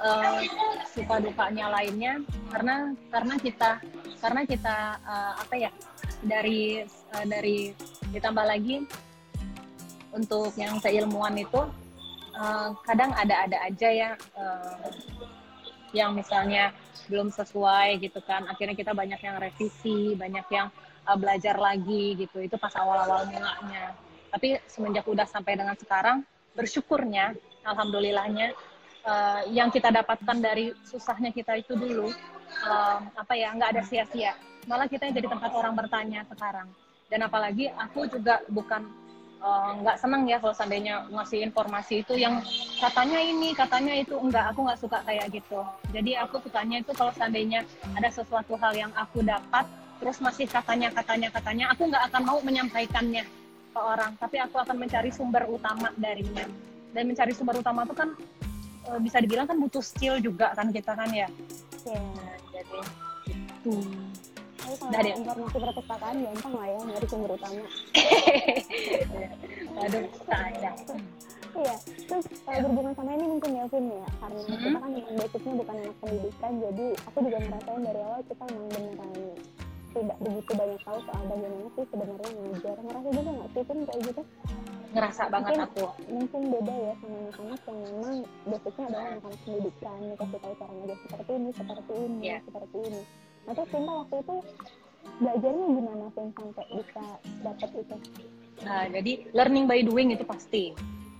uh, 0.00 0.40
suka 0.92 1.16
dukanya 1.22 1.72
lainnya 1.72 2.20
karena 2.52 2.92
karena 3.08 3.34
kita 3.40 3.70
karena 4.20 4.42
kita 4.44 4.76
uh, 5.04 5.32
apa 5.40 5.54
ya 5.56 5.70
dari 6.24 6.84
uh, 7.12 7.24
dari 7.26 7.74
ditambah 8.12 8.44
lagi 8.46 8.86
untuk 10.16 10.54
yang 10.56 10.80
keilmuan 10.80 11.36
itu 11.36 11.60
uh, 12.36 12.72
kadang 12.84 13.12
ada-ada 13.12 13.60
aja 13.68 13.88
ya 13.92 14.10
uh, 14.36 14.88
yang 15.92 16.16
misalnya 16.16 16.72
belum 17.06 17.30
sesuai 17.30 18.02
gitu 18.02 18.18
kan 18.24 18.44
akhirnya 18.50 18.74
kita 18.74 18.92
banyak 18.92 19.20
yang 19.22 19.36
revisi 19.38 20.16
banyak 20.16 20.46
yang 20.50 20.68
uh, 21.06 21.16
belajar 21.16 21.56
lagi 21.56 22.18
gitu. 22.18 22.42
Itu 22.42 22.58
pas 22.58 22.74
awal-awal 22.74 23.30
mulanya. 23.30 23.94
Tapi 24.28 24.58
semenjak 24.66 25.06
udah 25.06 25.24
sampai 25.24 25.56
dengan 25.56 25.78
sekarang 25.78 26.26
bersyukurnya 26.58 27.32
alhamdulillahnya 27.62 28.52
uh, 29.06 29.40
yang 29.48 29.70
kita 29.70 29.88
dapatkan 29.94 30.36
dari 30.42 30.74
susahnya 30.82 31.30
kita 31.30 31.56
itu 31.56 31.78
dulu 31.78 32.10
uh, 32.66 32.98
apa 33.14 33.32
ya 33.34 33.52
nggak 33.54 33.70
ada 33.76 33.82
sia-sia. 33.84 34.34
Malah 34.66 34.90
kita 34.90 35.10
jadi 35.14 35.30
tempat 35.30 35.50
orang 35.54 35.74
bertanya 35.78 36.26
sekarang. 36.26 36.66
Dan 37.06 37.22
apalagi 37.22 37.70
aku 37.70 38.10
juga 38.10 38.42
bukan 38.50 38.82
nggak 39.84 39.96
uh, 39.96 40.00
senang 40.00 40.26
ya 40.26 40.42
kalau 40.42 40.56
seandainya 40.56 41.06
ngasih 41.12 41.44
informasi 41.44 42.02
itu 42.02 42.18
yang 42.18 42.42
katanya 42.82 43.20
ini 43.22 43.54
katanya 43.54 43.94
itu. 43.94 44.18
Enggak 44.18 44.50
aku 44.50 44.66
nggak 44.66 44.80
suka 44.80 44.98
kayak 45.06 45.30
gitu. 45.30 45.62
Jadi 45.94 46.18
aku 46.18 46.42
sukanya 46.42 46.82
itu 46.82 46.90
kalau 46.96 47.14
seandainya 47.14 47.62
ada 47.94 48.10
sesuatu 48.10 48.58
hal 48.58 48.74
yang 48.74 48.90
aku 48.98 49.22
dapat 49.22 49.68
terus 49.96 50.20
masih 50.20 50.44
katanya 50.44 50.92
katanya 50.92 51.32
katanya 51.32 51.64
aku 51.72 51.88
nggak 51.88 52.04
akan 52.10 52.22
mau 52.26 52.38
menyampaikannya 52.42 53.24
ke 53.70 53.78
orang. 53.78 54.18
Tapi 54.18 54.36
aku 54.42 54.56
akan 54.58 54.76
mencari 54.82 55.14
sumber 55.14 55.46
utama 55.46 55.94
darinya. 55.94 56.48
Dan 56.90 57.12
mencari 57.12 57.36
sumber 57.36 57.60
utama 57.60 57.86
itu 57.86 57.94
kan 57.94 58.18
uh, 58.88 58.98
bisa 58.98 59.20
dibilang 59.22 59.46
kan 59.46 59.60
butuh 59.60 59.84
skill 59.84 60.18
juga 60.18 60.56
kan 60.56 60.74
kita 60.74 60.96
kan 60.96 61.12
ya. 61.12 61.28
Iya. 61.86 62.35
Nah, 62.56 62.86
jadi 63.24 63.38
itu 63.38 63.72
Tapi 64.56 64.74
kalau 64.80 64.90
Dari- 64.90 65.14
informasi 65.14 65.56
perpustakaan 65.60 66.16
gampang 66.18 66.52
lah 66.52 66.66
ya 66.66 66.80
dari 66.90 67.06
sumber 67.06 67.30
utama. 67.32 67.60
aduh 69.76 70.04
saya 70.24 70.70
Iya, 71.56 71.72
terus 72.04 72.26
uh, 72.44 72.58
berhubungan 72.60 72.92
sama 72.92 73.16
ini 73.16 73.32
mungkin 73.32 73.56
ya 73.56 73.64
Vin 73.72 73.88
ya, 73.88 74.04
karena 74.20 74.40
Mhm. 74.44 74.60
kita 74.60 74.76
kan 74.76 74.90
memang 74.92 75.14
basicnya 75.16 75.52
bukan 75.56 75.74
anak 75.80 75.96
pendidikan, 76.04 76.52
jadi 76.60 76.86
aku 77.08 77.18
juga 77.24 77.38
ngerasain 77.40 77.80
dari 77.80 78.00
awal 78.04 78.20
kita 78.28 78.44
memang 78.44 78.66
beneran 78.68 79.10
tidak 79.96 80.18
begitu 80.20 80.50
banyak 80.52 80.80
tahu 80.84 80.98
soal 81.02 81.22
bagaimana 81.24 81.68
sih 81.72 81.84
sebenarnya 81.88 82.28
ngajar. 82.36 82.76
Ngerasa 82.76 83.08
juga 83.08 83.30
nggak 83.32 83.48
sih 83.48 83.62
Vin 83.64 83.78
kayak 83.82 84.00
gitu? 84.04 84.22
ngerasa 84.86 85.22
banget 85.28 85.52
Mungkin- 85.52 85.66
aku 85.68 85.84
Mungkin 86.08 86.40
beda 86.48 86.74
ya 86.74 86.92
sama 86.96 87.16
anak-anak 87.18 87.60
yang 87.68 87.78
memang 87.84 88.16
basicnya 88.48 88.84
adalah 88.88 89.06
anak-anak 89.06 89.40
pendidikan, 89.44 89.98
dikasih 90.06 90.38
tahu 90.40 90.54
cara 90.56 90.72
ngajar 90.72 90.98
seperti 91.04 91.30
ini, 91.32 91.48
seperti 91.52 91.92
ini, 91.98 92.18
Iya. 92.22 92.38
seperti 92.40 92.76
ini. 92.80 93.02
Nah 93.44 93.52
terus 93.52 93.68
Cinta 93.68 93.92
waktu 93.92 94.16
itu 94.16 94.36
belajarnya 95.16 95.66
gimana 95.68 96.04
Vin 96.08 96.28
sampai 96.32 96.66
bisa 96.72 97.04
dapat 97.42 97.70
itu? 97.76 97.96
Nah, 98.56 98.82
jadi 98.88 99.12
learning 99.30 99.64
by 99.66 99.80
doing 99.82 100.08
itu 100.10 100.24
pasti. 100.24 100.64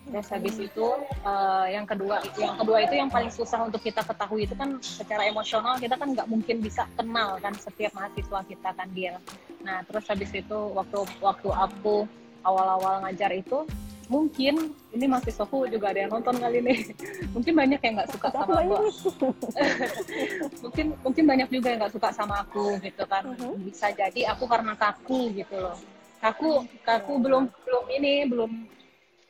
Terus 0.06 0.28
habis 0.30 0.56
itu 0.56 0.86
eh, 1.26 1.66
yang 1.74 1.82
kedua, 1.84 2.22
yang 2.38 2.54
kedua 2.56 2.78
itu 2.80 2.94
yang 2.94 3.10
paling 3.10 3.28
susah 3.28 3.66
untuk 3.66 3.82
kita 3.82 4.00
ketahui 4.00 4.46
itu 4.46 4.54
kan 4.54 4.78
secara 4.78 5.26
emosional 5.26 5.76
kita 5.76 5.98
kan 5.98 6.14
nggak 6.14 6.28
mungkin 6.30 6.62
bisa 6.62 6.86
kenal 6.94 7.36
kan 7.42 7.52
setiap 7.58 7.90
mahasiswa 7.92 8.40
kita 8.46 8.70
kan 8.70 8.88
dia. 8.94 9.18
Nah 9.60 9.82
terus 9.82 10.06
habis 10.06 10.30
itu 10.30 10.58
waktu 10.72 10.98
waktu 11.18 11.48
aku 11.50 12.06
awal-awal 12.46 13.02
ngajar 13.02 13.34
itu 13.34 13.66
mungkin 14.06 14.70
ini 14.94 15.10
mahasiswaku 15.10 15.66
juga 15.66 15.90
ada 15.90 16.06
yang 16.06 16.14
nonton 16.14 16.38
kali 16.38 16.62
ini 16.62 16.94
mungkin 17.34 17.58
banyak 17.58 17.80
yang 17.82 17.98
nggak 17.98 18.10
suka 18.14 18.30
sama 18.30 18.54
aku 18.62 18.78
mungkin 20.62 20.86
mungkin 21.02 21.24
banyak 21.26 21.48
juga 21.50 21.66
yang 21.74 21.80
nggak 21.82 21.94
suka 21.98 22.08
sama 22.14 22.34
aku 22.46 22.78
gitu 22.86 23.02
kan 23.10 23.26
Mhm. 23.26 23.66
bisa 23.66 23.90
jadi 23.90 24.30
aku 24.30 24.46
karena 24.46 24.78
kaku 24.78 25.34
gitu 25.34 25.58
loh 25.58 25.74
kaku 26.22 26.62
kaku 26.86 27.18
belum 27.18 27.50
belum 27.66 27.84
ini 27.98 28.12
belum 28.30 28.50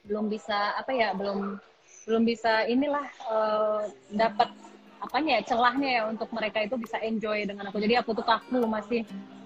belum 0.06 0.30
bisa 0.30 0.78
apa 0.78 0.90
ya 0.94 1.12
belum 1.12 1.58
belum 2.06 2.22
bisa 2.22 2.64
inilah 2.70 3.06
eh, 3.06 3.82
dapat 4.14 4.48
apanya 5.02 5.38
ya 5.38 5.42
celahnya 5.54 5.90
ya 5.90 6.02
untuk 6.08 6.30
mereka 6.32 6.64
itu 6.64 6.74
bisa 6.80 6.96
enjoy 7.02 7.44
dengan 7.44 7.68
aku. 7.68 7.78
Jadi 7.82 7.94
aku 7.98 8.16
tuh 8.16 8.24
kaku 8.24 8.64
masih 8.64 9.04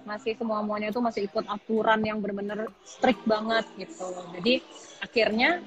masih 0.09 0.33
semua 0.37 0.64
muanya 0.64 0.88
itu 0.88 1.00
masih 1.02 1.29
ikut 1.29 1.45
aturan 1.45 2.00
yang 2.00 2.23
benar-benar 2.23 2.71
strict 2.85 3.21
banget 3.29 3.67
gitu. 3.76 4.12
Jadi 4.37 4.61
akhirnya 5.02 5.61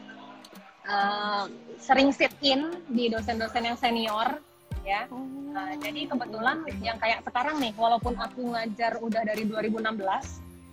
eh, 0.86 1.44
sering 1.82 2.16
sit 2.16 2.34
in 2.46 2.72
di 2.88 3.12
dosen-dosen 3.12 3.64
yang 3.68 3.78
senior 3.78 4.40
ya. 4.88 5.08
Nah, 5.54 5.78
jadi 5.80 6.10
kebetulan 6.10 6.66
yang 6.84 6.98
kayak 7.00 7.24
sekarang 7.24 7.62
nih, 7.62 7.74
walaupun 7.78 8.18
aku 8.20 8.54
ngajar 8.54 9.00
udah 9.00 9.22
dari 9.22 9.46
2016, 9.48 10.02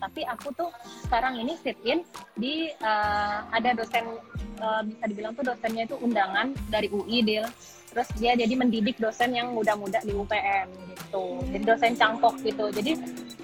tapi 0.00 0.24
aku 0.24 0.48
tuh 0.56 0.70
sekarang 1.06 1.36
ini 1.38 1.54
sit 1.60 1.76
in 1.84 2.02
di 2.34 2.72
eh, 2.72 3.38
ada 3.52 3.76
dosen 3.76 4.16
eh, 4.58 4.82
bisa 4.88 5.04
dibilang 5.06 5.32
tuh 5.36 5.44
dosennya 5.44 5.84
itu 5.84 5.96
undangan 6.00 6.56
dari 6.72 6.88
UI 6.88 7.20
Dil. 7.22 7.44
Terus 7.90 8.08
dia 8.22 8.38
jadi 8.38 8.54
mendidik 8.54 9.02
dosen 9.02 9.34
yang 9.34 9.50
muda-muda 9.50 9.98
di 10.06 10.14
UPN 10.14 10.66
gitu. 10.94 11.42
Jadi 11.52 11.64
dosen 11.66 11.92
cangkok 11.98 12.38
gitu. 12.40 12.70
Jadi 12.70 12.96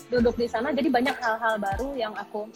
duduk 0.07 0.39
di 0.39 0.47
sana 0.47 0.71
jadi 0.71 0.87
banyak 0.87 1.17
hal-hal 1.19 1.59
baru 1.59 1.89
yang 1.99 2.15
aku 2.15 2.47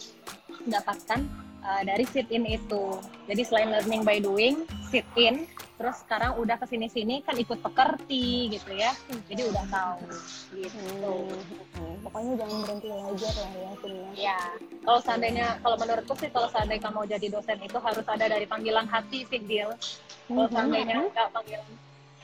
dapatkan 0.71 1.19
eh, 1.61 1.81
dari 1.85 2.05
sit 2.09 2.27
in 2.33 2.45
itu. 2.45 2.97
Jadi 3.29 3.41
selain 3.45 3.69
learning 3.69 4.01
by 4.03 4.17
doing, 4.19 4.65
sit 4.89 5.05
in, 5.15 5.45
terus 5.77 6.01
sekarang 6.05 6.37
udah 6.37 6.57
ke 6.61 6.65
sini-sini 6.69 7.25
kan 7.25 7.37
ikut 7.37 7.61
pekerti 7.61 8.51
gitu 8.53 8.71
ya. 8.75 8.91
Jadi 9.29 9.41
udah 9.47 9.65
tahu 9.69 10.05
gitu. 10.57 11.15
Hmm, 11.77 11.95
pokoknya 12.05 12.33
jangan 12.45 12.57
berhenti 12.65 12.87
belajar 12.91 13.33
lah 13.33 13.51
ya 13.51 13.71
ya. 13.81 14.07
Ya, 14.11 14.39
kalau 14.83 14.99
seandainya, 15.01 15.47
kalau 15.63 15.77
menurutku 15.79 16.13
sih 16.19 16.29
kalau 16.29 16.49
seandainya 16.51 16.83
kamu 16.85 16.99
jadi 17.07 17.27
dosen 17.31 17.57
itu 17.63 17.77
harus 17.79 18.05
ada 18.05 18.25
dari 18.27 18.45
panggilan 18.45 18.85
hati 18.85 19.25
sih, 19.25 19.39
Dil. 19.41 19.71
Kalau 20.27 20.47
Mhm. 20.47 20.53
seandainya 20.53 20.97
nggak 21.09 21.29
panggilan 21.33 21.65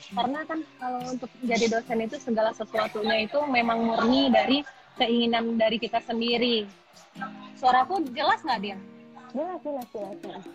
karena 0.07 0.39
kan 0.47 0.59
kalau 0.79 0.99
untuk 1.11 1.27
jadi 1.43 1.65
dosen 1.67 1.99
itu 1.99 2.15
segala 2.23 2.55
sesuatunya 2.55 3.27
itu 3.27 3.39
memang 3.43 3.83
murni 3.83 4.31
dari 4.31 4.63
keinginan 4.95 5.59
dari 5.59 5.75
kita 5.75 5.99
sendiri. 5.99 6.63
Suaraku 7.59 8.07
jelas 8.15 8.39
nggak 8.45 8.61
dia? 9.31 9.39
Jelas, 9.39 9.59
jelas, 9.63 9.87
jelas. 9.93 10.15
jelas. 10.23 10.45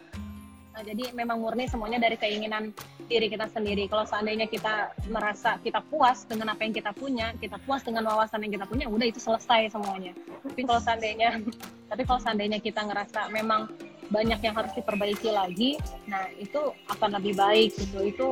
Nah, 0.72 0.80
jadi 0.80 1.12
memang 1.12 1.36
murni 1.36 1.68
semuanya 1.68 2.00
dari 2.00 2.16
keinginan 2.16 2.72
diri 3.04 3.28
kita 3.28 3.44
sendiri. 3.52 3.84
Kalau 3.92 4.08
seandainya 4.08 4.48
kita 4.48 4.96
merasa 5.12 5.60
kita 5.60 5.84
puas 5.84 6.24
dengan 6.24 6.56
apa 6.56 6.64
yang 6.64 6.72
kita 6.72 6.96
punya, 6.96 7.36
kita 7.36 7.60
puas 7.68 7.84
dengan 7.84 8.08
wawasan 8.08 8.40
yang 8.48 8.56
kita 8.56 8.64
punya, 8.64 8.88
udah 8.88 9.04
itu 9.04 9.20
selesai 9.20 9.68
semuanya. 9.68 10.16
Tapi 10.40 10.60
kalau 10.64 10.80
seandainya, 10.80 11.44
tapi 11.92 12.02
kalau 12.08 12.20
seandainya 12.24 12.58
kita 12.64 12.88
ngerasa 12.88 13.28
memang 13.28 13.68
banyak 14.08 14.40
yang 14.40 14.56
harus 14.56 14.72
diperbaiki 14.72 15.28
lagi, 15.32 15.76
nah 16.08 16.24
itu 16.40 16.72
akan 16.88 17.20
lebih 17.20 17.36
baik 17.36 17.76
gitu. 17.76 17.98
Itu 18.08 18.28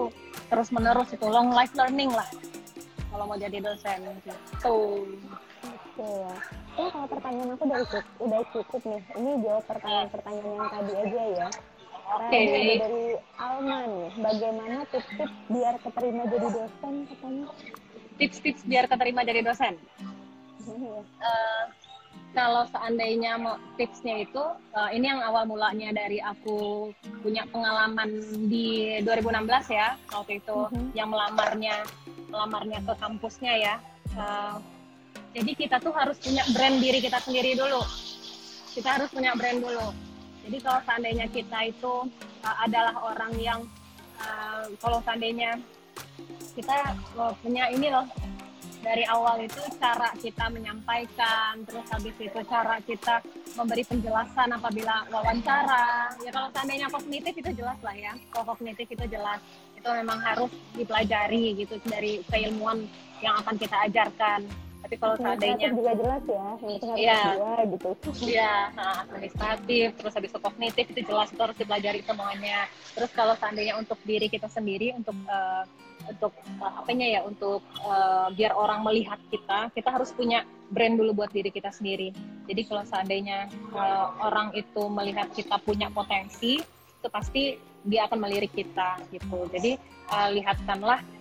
terus 0.48 0.72
menerus 0.72 1.12
itu 1.12 1.28
long 1.28 1.52
life 1.52 1.76
learning 1.76 2.08
lah. 2.08 2.28
Kalau 3.12 3.28
mau 3.28 3.36
jadi 3.36 3.60
dosen 3.60 4.00
gitu. 4.00 4.32
Oke 4.64 5.49
ya. 6.04 6.32
Nah, 6.78 6.88
kalau 6.90 7.06
pertanyaan 7.08 7.50
aku 7.52 7.62
udah 7.66 7.80
cukup, 7.84 8.04
udah 8.18 8.42
cukup 8.52 8.82
nih. 8.86 9.02
Ini 9.16 9.30
jawab 9.44 9.64
pertanyaan-pertanyaan 9.68 10.50
yang 10.50 10.68
tadi 10.70 10.92
aja 10.96 11.22
ya. 11.36 11.48
Nah, 12.10 12.26
Oke. 12.26 12.38
ada 12.42 12.74
dari 12.82 13.04
Alma 13.38 13.78
nih. 13.86 14.10
Bagaimana 14.18 14.76
tips-tips 14.90 15.36
biar 15.46 15.74
keterima 15.78 16.22
jadi 16.26 16.48
dosen 16.50 16.94
katanya? 17.06 17.46
Tips-tips 18.18 18.62
biar 18.66 18.84
keterima 18.86 19.20
jadi 19.22 19.40
dosen. 19.40 19.74
Eh, 20.60 21.64
kalau 22.30 22.62
seandainya 22.70 23.34
mau 23.34 23.58
tipsnya 23.74 24.22
itu 24.22 24.38
uh, 24.70 24.90
ini 24.94 25.02
yang 25.02 25.18
awal 25.18 25.50
mulanya 25.50 25.90
dari 25.90 26.22
aku 26.22 26.90
punya 27.26 27.42
pengalaman 27.50 28.22
di 28.46 29.02
2016 29.02 29.66
ya 29.66 29.98
waktu 30.14 30.38
itu 30.38 30.56
Mhm. 30.70 30.94
yang 30.94 31.10
melamarnya 31.10 31.82
melamarnya 32.30 32.78
ke 32.86 32.92
kampusnya 32.98 33.54
ya 33.58 33.76
Uh, 34.10 34.58
jadi 35.30 35.52
kita 35.54 35.76
tuh 35.78 35.94
harus 35.94 36.16
punya 36.18 36.42
brand 36.50 36.76
diri 36.82 36.98
kita 36.98 37.18
sendiri 37.22 37.54
dulu 37.54 37.82
kita 38.74 38.88
harus 38.98 39.08
punya 39.10 39.32
brand 39.34 39.60
dulu 39.62 39.88
jadi 40.46 40.56
kalau 40.64 40.80
seandainya 40.86 41.26
kita 41.30 41.58
itu 41.68 41.94
uh, 42.42 42.56
adalah 42.64 42.94
orang 43.02 43.32
yang 43.38 43.60
uh, 44.18 44.64
kalau 44.82 44.98
seandainya 45.04 45.58
kita 46.58 46.74
uh, 47.18 47.32
punya 47.42 47.70
ini 47.70 47.92
loh 47.92 48.06
dari 48.80 49.04
awal 49.12 49.44
itu 49.44 49.60
cara 49.76 50.08
kita 50.16 50.48
menyampaikan, 50.48 51.60
terus 51.68 51.84
habis 51.92 52.16
itu 52.16 52.40
cara 52.48 52.80
kita 52.80 53.20
memberi 53.52 53.84
penjelasan 53.84 54.48
apabila 54.56 55.04
wawancara. 55.12 56.08
Ya 56.24 56.32
kalau 56.32 56.48
seandainya 56.56 56.88
kognitif 56.88 57.36
itu 57.36 57.50
jelas 57.60 57.76
lah 57.84 57.92
ya. 57.92 58.12
Kalau 58.32 58.56
kognitif 58.56 58.88
itu 58.88 59.04
jelas. 59.04 59.40
Itu 59.76 59.88
memang 59.92 60.20
harus 60.24 60.48
dipelajari 60.72 61.60
gitu 61.60 61.76
dari 61.84 62.24
keilmuan 62.32 62.88
yang 63.20 63.36
akan 63.44 63.56
kita 63.60 63.76
ajarkan. 63.92 64.48
Tapi 64.80 64.94
kalau 64.96 65.14
seandainya 65.20 65.68
juga 65.76 65.92
jelas 65.92 66.22
ya 66.24 66.46
Iya. 66.96 67.20
gitu 67.68 67.88
ya 68.26 68.54
administratif, 69.06 69.86
terus 70.00 70.12
habis 70.16 70.30
itu 70.32 70.40
kognitif 70.40 70.84
itu 70.88 71.00
jelas 71.04 71.28
itu 71.30 71.40
harus 71.40 71.56
dipelajari 71.56 72.00
semuanya. 72.02 72.66
Terus 72.96 73.10
kalau 73.12 73.34
seandainya 73.36 73.76
untuk 73.76 74.00
diri 74.02 74.26
kita 74.26 74.48
sendiri, 74.48 74.96
untuk 74.96 75.14
eh, 75.28 75.64
untuk 76.08 76.32
eh, 76.32 76.72
apanya 76.80 77.06
ya, 77.06 77.20
untuk 77.22 77.60
eh, 77.84 78.26
biar 78.34 78.52
orang 78.56 78.80
melihat 78.82 79.20
kita, 79.28 79.68
kita 79.76 79.88
harus 79.92 80.10
punya 80.16 80.42
brand 80.72 80.96
dulu 80.96 81.22
buat 81.22 81.30
diri 81.30 81.52
kita 81.52 81.70
sendiri. 81.70 82.10
Jadi 82.48 82.60
kalau 82.66 82.82
seandainya 82.88 83.46
eh, 83.52 84.06
orang 84.24 84.56
itu 84.56 84.82
melihat 84.88 85.28
kita 85.36 85.60
punya 85.60 85.92
potensi, 85.92 86.56
itu 87.00 87.08
pasti 87.12 87.60
dia 87.84 88.08
akan 88.08 88.18
melirik 88.26 88.52
kita 88.56 88.96
gitu. 89.12 89.44
Jadi 89.52 89.76
eh, 90.08 90.28
lihatkanlah 90.40 91.19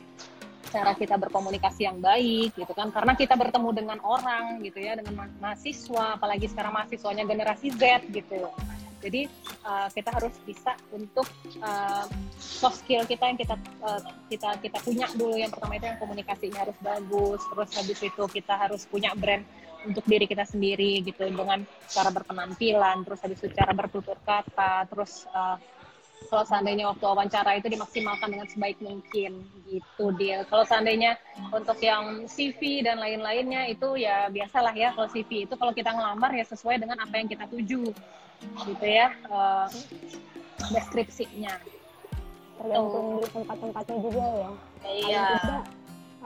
cara 0.69 0.93
kita 0.93 1.17
berkomunikasi 1.17 1.89
yang 1.89 1.97
baik 1.99 2.53
gitu 2.53 2.71
kan. 2.71 2.93
Karena 2.93 3.17
kita 3.17 3.33
bertemu 3.33 3.69
dengan 3.73 3.97
orang 4.05 4.61
gitu 4.61 4.79
ya 4.79 4.95
dengan 4.95 5.25
ma- 5.25 5.35
mahasiswa 5.41 6.15
apalagi 6.15 6.47
sekarang 6.47 6.73
mahasiswanya 6.73 7.25
generasi 7.25 7.73
Z 7.73 8.07
gitu 8.13 8.47
jadi 8.99 9.31
uh, 9.63 9.87
kita 9.95 10.11
harus 10.11 10.35
bisa 10.43 10.75
untuk 10.91 11.23
uh, 11.63 12.05
soft 12.35 12.83
skill 12.83 13.07
kita 13.07 13.31
yang 13.31 13.39
kita 13.39 13.55
uh, 13.79 14.03
kita 14.27 14.59
kita 14.59 14.77
punya 14.83 15.07
dulu. 15.15 15.39
Yang 15.39 15.55
pertama 15.55 15.79
itu 15.79 15.85
yang 15.87 15.99
komunikasinya 15.99 16.59
harus 16.67 16.77
bagus 16.83 17.39
terus 17.47 17.69
habis 17.79 17.99
itu 18.03 18.23
kita 18.27 18.53
harus 18.59 18.83
punya 18.83 19.15
brand 19.15 19.47
untuk 19.87 20.03
diri 20.03 20.27
kita 20.27 20.43
sendiri 20.43 20.99
gitu. 20.99 21.23
Dengan 21.31 21.63
cara 21.87 22.11
berpenampilan 22.11 23.07
terus 23.07 23.19
habis 23.23 23.39
itu 23.39 23.55
cara 23.55 23.71
bertutur 23.71 24.19
kata 24.19 24.83
terus 24.91 25.23
uh, 25.31 25.55
kalau 26.27 26.43
seandainya 26.43 26.85
waktu 26.91 27.03
wawancara 27.07 27.57
itu 27.57 27.71
dimaksimalkan 27.71 28.29
dengan 28.29 28.47
sebaik 28.51 28.77
mungkin 28.83 29.39
gitu 29.65 30.05
dia. 30.19 30.43
Kalau 30.51 30.67
seandainya 30.67 31.15
untuk 31.49 31.79
yang 31.79 32.27
CV 32.27 32.83
dan 32.83 32.99
lain-lainnya 32.99 33.71
itu 33.71 33.95
ya 33.95 34.27
biasalah 34.27 34.75
ya 34.75 34.91
kalau 34.93 35.07
CV 35.07 35.47
itu 35.47 35.53
kalau 35.55 35.71
kita 35.71 35.89
ngelamar 35.95 36.35
ya 36.35 36.43
sesuai 36.43 36.77
dengan 36.83 36.99
apa 36.99 37.13
yang 37.17 37.27
kita 37.31 37.47
tuju 37.47 37.89
gitu 38.67 38.85
ya 38.85 39.09
eh, 39.31 39.67
deskripsinya. 40.71 41.55
tergantung 42.59 43.23
di 43.23 43.27
tempat-tempatnya 43.31 43.97
juga 44.03 44.23
ya 44.35 44.49
Iya. 44.83 45.27
tidak 45.39 45.63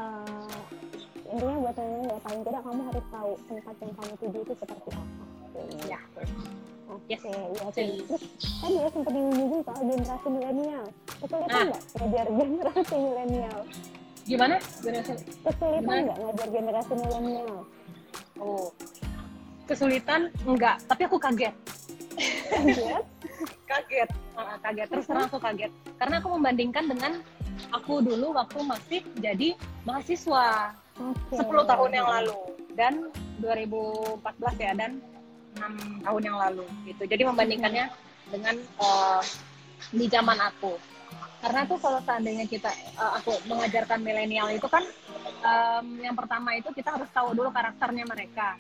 eh, 0.02 0.56
intinya 1.30 1.56
buat 1.62 1.76
temen 1.78 2.02
ya 2.10 2.18
paling 2.26 2.42
tidak 2.42 2.62
kamu 2.66 2.82
harus 2.90 3.06
tahu 3.14 3.32
tempat 3.46 3.76
yang 3.78 3.92
kamu 3.94 4.14
tuju 4.18 4.40
itu 4.42 4.54
seperti 4.58 4.90
apa 4.98 5.24
Ya. 5.86 6.02
Oke 7.04 7.12
Yes. 7.12 7.22
ya 7.22 7.36
Betul. 7.62 7.90
terus 8.08 8.24
tadi 8.58 8.76
ya 8.76 8.88
sempat 8.90 9.12
menyinggung 9.12 9.62
soal 9.62 9.82
generasi 9.84 10.28
milenial 10.30 10.86
kesulitan 11.20 11.52
Ah. 11.54 11.66
nggak 11.68 11.82
ngajar 11.94 12.26
generasi 12.30 12.96
milenial 12.96 13.60
Gimana? 14.24 14.56
Generasi- 14.80 15.28
kesulitan 15.44 15.98
nggak 16.02 16.18
ngajar 16.18 16.48
generasi 16.50 16.94
milenial 16.96 17.58
Oh. 18.36 18.68
Kesulitan 19.64 20.28
enggak, 20.44 20.76
tapi 20.84 21.08
aku 21.08 21.16
kaget. 21.16 21.56
Iya. 22.52 23.00
kaget 23.70 24.10
Ah, 24.34 24.58
kaget 24.60 24.88
terus 24.90 25.06
terang 25.06 25.26
aku 25.26 25.38
kaget 25.38 25.72
karena 25.96 26.16
aku 26.18 26.28
membandingkan 26.34 26.86
dengan 26.86 27.12
aku 27.70 28.02
dulu 28.02 28.34
waktu 28.34 28.60
masih 28.62 29.02
jadi 29.18 29.54
mahasiswa 29.84 30.74
Oke. 31.00 31.38
10 31.38 31.64
tahun 31.64 31.92
yang 31.92 32.08
lalu 32.10 32.38
dan 32.74 32.94
2014 33.40 34.20
ya 34.58 34.72
dan 34.74 34.92
6 35.56 36.06
tahun 36.06 36.22
yang 36.24 36.38
lalu 36.38 36.66
gitu. 36.90 37.04
Jadi 37.06 37.24
membandingkannya 37.26 37.86
dengan 38.30 38.56
eh, 38.58 39.22
di 39.94 40.06
zaman 40.10 40.40
aku. 40.40 40.74
Karena 41.44 41.68
tuh 41.68 41.76
kalau 41.76 42.00
seandainya 42.08 42.48
kita 42.48 42.72
eh, 42.72 43.12
aku 43.20 43.36
mengajarkan 43.52 44.00
milenial 44.00 44.48
itu 44.52 44.68
kan 44.72 44.84
em, 45.44 45.86
yang 46.00 46.16
pertama 46.16 46.56
itu 46.56 46.72
kita 46.72 46.96
harus 46.96 47.10
tahu 47.12 47.36
dulu 47.36 47.52
karakternya 47.52 48.08
mereka. 48.08 48.56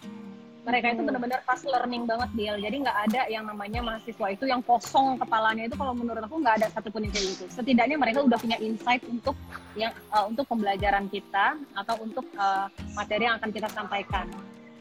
Mereka 0.64 0.96
itu 0.96 1.04
Hmm. 1.04 1.12
benar-benar 1.12 1.44
fast 1.44 1.68
learning 1.68 2.08
banget 2.08 2.30
deal 2.40 2.56
jadi 2.56 2.76
nggak 2.88 2.98
ada 3.12 3.22
yang 3.28 3.44
namanya 3.44 3.84
mahasiswa 3.84 4.32
itu 4.32 4.48
yang 4.48 4.64
kosong 4.64 5.20
kepalanya 5.20 5.68
itu 5.68 5.76
kalau 5.76 5.92
menurut 5.92 6.24
aku 6.24 6.40
nggak 6.40 6.64
ada 6.64 6.68
satupun 6.72 7.04
yang 7.04 7.12
kayak 7.12 7.36
gitu. 7.36 7.46
Setidaknya 7.52 8.00
mereka 8.00 8.24
udah 8.24 8.40
punya 8.40 8.56
insight 8.64 9.04
untuk 9.12 9.36
yang 9.76 9.92
uh, 10.16 10.24
untuk 10.24 10.48
pembelajaran 10.48 11.12
kita 11.12 11.60
atau 11.76 11.96
untuk 12.00 12.24
uh, 12.40 12.72
materi 12.96 13.28
yang 13.28 13.36
akan 13.44 13.52
kita 13.52 13.68
sampaikan 13.76 14.32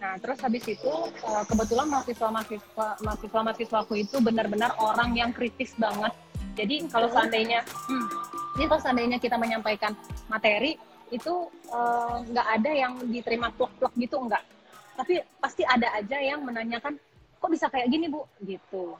nah 0.02 0.18
terus 0.18 0.42
habis 0.42 0.66
itu 0.66 0.90
uh, 1.22 1.44
kebetulan 1.46 1.86
mahasiswa 1.86 2.26
mahasiswa 2.26 2.86
mahasiswa 3.06 3.40
mahasiswaku 3.46 3.94
itu 4.02 4.18
benar-benar 4.18 4.74
orang 4.82 5.14
yang 5.14 5.30
kritis 5.30 5.78
banget. 5.78 6.10
Jadi 6.58 6.90
kalau 6.90 7.06
seandainya 7.06 7.62
hmm, 7.62 8.06
ini 8.58 8.64
kalau 8.66 8.82
seandainya 8.82 9.18
kita 9.22 9.38
menyampaikan 9.38 9.94
materi 10.26 10.74
itu 11.14 11.46
uh, 11.70 12.18
nggak 12.26 12.46
ada 12.58 12.70
yang 12.74 12.98
diterima 13.06 13.54
plok-plok 13.54 13.94
gitu 13.94 14.18
enggak 14.18 14.42
tapi 14.96 15.24
pasti 15.40 15.64
ada 15.64 15.88
aja 15.96 16.18
yang 16.20 16.44
menanyakan 16.44 17.00
kok 17.40 17.50
bisa 17.50 17.66
kayak 17.72 17.88
gini 17.90 18.12
bu? 18.12 18.22
Gitu. 18.44 18.94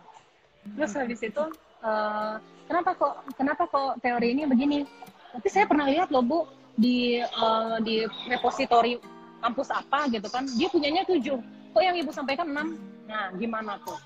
Terus 0.74 0.92
habis 0.96 1.20
itu 1.20 1.44
eh, 1.84 2.34
kenapa 2.66 2.90
kok 2.96 3.14
kenapa 3.36 3.62
kok 3.68 4.00
teori 4.00 4.34
ini 4.34 4.42
begini? 4.48 4.78
Tapi 5.32 5.48
saya 5.48 5.64
pernah 5.68 5.88
lihat 5.88 6.10
loh 6.10 6.24
bu 6.24 6.40
di 6.74 7.20
eh, 7.20 7.76
di 7.84 8.02
repositori 8.32 8.96
kampus 9.42 9.68
apa 9.74 10.06
gitu 10.08 10.28
kan 10.30 10.46
dia 10.54 10.68
punyanya 10.70 11.02
tujuh 11.04 11.38
kok 11.72 11.82
yang 11.82 11.96
ibu 11.98 12.14
sampaikan 12.14 12.48
enam 12.54 12.78
nah 13.10 13.28
gimana 13.34 13.76
tuh 13.82 13.98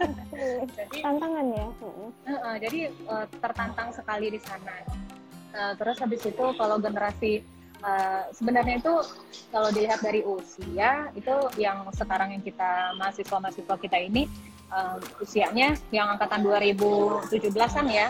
jadi 0.78 0.96
tantangan 1.02 1.44
ya 1.50 1.66
Heeh. 1.66 2.08
Eh, 2.24 2.38
eh, 2.38 2.56
jadi 2.62 2.80
eh, 2.88 3.26
tertantang 3.42 3.88
sekali 3.92 4.26
di 4.32 4.40
sana. 4.40 4.76
Eh, 5.50 5.72
terus 5.76 5.98
habis 5.98 6.22
itu 6.22 6.44
kalau 6.54 6.78
generasi 6.78 7.42
eh, 7.82 8.22
sebenarnya 8.30 8.78
itu 8.78 8.94
kalau 9.50 9.68
dilihat 9.74 10.00
dari 10.00 10.22
usia 10.22 11.10
itu 11.18 11.34
yang 11.58 11.90
sekarang 11.90 12.38
yang 12.38 12.42
kita 12.44 12.94
mahasiswa-mahasiswa 12.96 13.76
kita 13.82 13.98
ini 13.98 14.30
eh, 14.70 14.96
usianya 15.18 15.74
yang 15.90 16.14
angkatan 16.14 16.46
2017-an 16.46 17.86
ya 17.90 18.08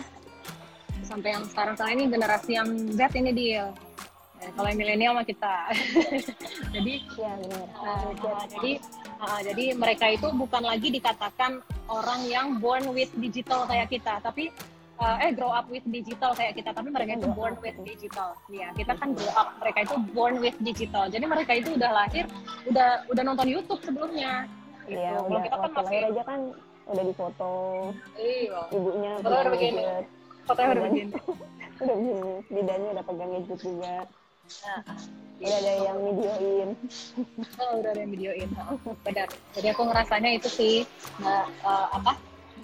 sampai 1.01 1.35
yang 1.35 1.43
sekarang 1.49 1.75
sekarang 1.75 1.95
ini 1.97 2.05
generasi 2.13 2.51
yang 2.55 2.69
Z 2.93 3.01
ini 3.19 3.33
dia. 3.33 3.73
Eh, 4.41 4.51
kalau 4.57 4.69
yang 4.73 4.81
milenial 4.81 5.13
mah 5.13 5.27
kita. 5.29 5.69
jadi 6.75 6.95
ya 7.17 7.33
benar 7.37 7.67
Uh, 7.81 8.13
jadi 8.49 8.73
uh, 9.21 9.41
jadi 9.41 9.65
mereka 9.73 10.07
itu 10.13 10.29
bukan 10.37 10.63
lagi 10.65 10.89
dikatakan 10.93 11.65
orang 11.89 12.21
yang 12.29 12.47
born 12.61 12.93
with 12.93 13.09
digital 13.17 13.65
kayak 13.65 13.89
kita, 13.89 14.21
tapi 14.21 14.53
uh, 15.01 15.17
eh 15.21 15.33
grow 15.33 15.49
up 15.49 15.69
with 15.73 15.85
digital 15.89 16.37
kayak 16.37 16.57
kita, 16.57 16.73
tapi 16.73 16.93
mereka 16.93 17.17
itu 17.17 17.29
born 17.33 17.57
with 17.65 17.77
digital. 17.85 18.37
Ya, 18.53 18.69
kita 18.77 18.93
kan 18.97 19.17
grow 19.17 19.33
up, 19.33 19.57
mereka 19.61 19.89
itu 19.89 19.97
born 20.13 20.45
with 20.45 20.57
digital. 20.61 21.09
Jadi 21.09 21.25
mereka 21.25 21.53
itu 21.57 21.73
udah 21.73 21.91
lahir, 21.93 22.25
udah 22.69 23.09
udah 23.09 23.23
nonton 23.25 23.49
YouTube 23.49 23.81
sebelumnya. 23.81 24.45
Gitu. 24.85 25.01
Iya, 25.01 25.21
Kalau 25.21 25.41
kita 25.41 25.57
kan 25.57 25.71
masih 25.73 25.99
aja 26.05 26.23
kan 26.25 26.41
udah 26.91 27.05
difoto 27.07 27.55
iya, 28.19 28.61
ibunya 28.75 29.13
pegang 29.23 29.47
begini. 29.55 29.79
gadget 29.79 30.05
fotonya 30.43 30.69
udah 30.75 30.85
begini. 30.91 31.11
udah 31.87 31.97
begini 32.51 32.87
udah 32.91 33.05
pegang 33.07 33.31
gadget 33.31 33.59
juga 33.63 33.95
Nah, 34.61 34.83
udah 35.41 35.57
ada 35.57 35.73
yang 35.81 35.99
videoin 36.05 36.71
Oh, 37.57 37.71
udah 37.81 37.91
ada 37.95 38.01
yang 38.05 38.13
videoin. 38.13 38.49
Oh, 38.61 38.77
benar. 39.07 39.29
Jadi 39.57 39.67
aku 39.73 39.83
ngerasanya 39.89 40.31
itu 40.37 40.49
sih 40.51 40.75
nggak 41.23 41.45
eh, 41.65 41.89
apa 41.97 42.13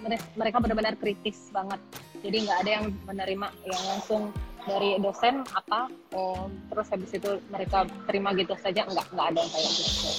mere- 0.02 0.28
mereka 0.36 0.56
benar-benar 0.60 0.94
kritis 1.00 1.48
banget. 1.54 1.80
Jadi 2.20 2.36
nggak 2.44 2.58
ada 2.66 2.70
yang 2.80 2.84
menerima 3.06 3.46
yang 3.64 3.82
langsung 3.88 4.34
dari 4.66 4.98
dosen 4.98 5.46
apa 5.54 5.86
oh, 6.10 6.50
terus 6.68 6.90
habis 6.90 7.10
itu 7.14 7.38
mereka 7.54 7.86
terima 8.10 8.34
gitu 8.34 8.52
saja 8.58 8.82
nggak 8.82 9.06
nggak 9.14 9.26
ada 9.30 9.38
yang 9.46 9.50
kayak 9.54 9.70
gitu. 9.70 10.10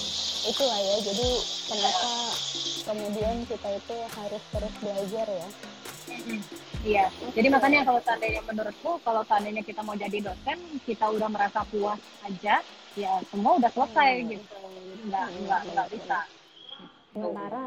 itulah 0.48 0.80
ya 0.80 0.96
jadi 1.04 1.30
kenapa 1.68 2.10
kemudian 2.88 3.36
kita 3.52 3.70
itu 3.76 3.98
harus 4.16 4.44
terus 4.56 4.74
belajar 4.80 5.28
ya 5.28 5.48
Iya. 6.82 7.06
Jadi 7.36 7.48
makanya 7.50 7.84
kalau 7.84 8.00
seandainya 8.00 8.42
menurutku 8.44 8.92
kalau 9.02 9.22
seandainya 9.28 9.60
kita 9.62 9.82
mau 9.84 9.94
jadi 9.94 10.18
dosen 10.24 10.58
kita 10.88 11.06
udah 11.10 11.28
merasa 11.28 11.62
puas 11.68 12.00
aja 12.24 12.64
ya 12.96 13.14
semua 13.28 13.60
udah 13.60 13.70
selesai 13.70 14.12
Hmm. 14.18 14.30
gitu. 14.32 14.56
Nggak 15.08 15.26
Hmm, 15.28 15.40
nggak 15.46 15.62
nggak 15.68 15.88
benar, 15.88 15.96
bisa 16.00 16.20
sementara 17.12 17.66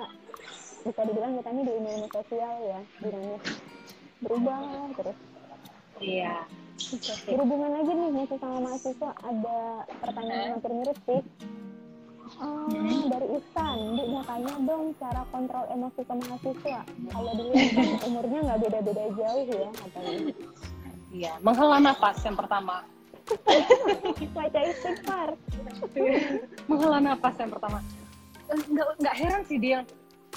bisa 0.80 1.00
dibilang 1.04 1.32
kita 1.36 1.48
ini 1.50 1.62
di 1.62 1.72
ilmu 1.74 2.08
sosial 2.08 2.54
ya 2.64 2.80
dinamis 2.98 3.42
berubah 4.20 4.58
terus 4.94 5.18
Iya. 6.00 6.34
berhubungan 7.28 7.70
lagi 7.76 7.92
nih 7.92 8.08
masih 8.10 8.38
sama 8.40 8.58
mahasiswa 8.58 9.10
ada 9.20 9.58
pertanyaan 10.00 10.40
yang 10.40 10.52
hampir 10.56 10.72
mirip 10.72 10.98
sih 11.04 11.20
Oh, 12.38 12.70
dari 13.08 13.26
Ihsan, 13.32 13.76
Bu 13.92 14.02
mau 14.08 14.22
tanya 14.22 14.54
dong 14.60 14.94
cara 14.96 15.22
kontrol 15.28 15.64
emosi 15.68 16.00
ke 16.00 16.14
mahasiswa. 16.14 16.80
Kalau 17.10 17.32
kan 17.34 17.88
umurnya 18.04 18.38
nggak 18.44 18.58
beda-beda 18.60 19.04
jauh 19.10 19.44
ya 19.44 19.68
katanya. 19.74 20.18
Iya, 21.10 21.32
menghela 21.40 21.78
nafas 21.80 22.22
yang 22.22 22.36
pertama. 22.36 22.86
Baca 24.30 24.60
istighfar. 24.62 25.28
menghela 26.64 26.98
nafas 27.00 27.34
yang 27.36 27.50
pertama. 27.50 27.78
Eh, 28.46 28.58
Nggak, 28.64 28.86
nggak 28.98 29.16
heran 29.16 29.42
sih 29.44 29.58
dia. 29.58 29.78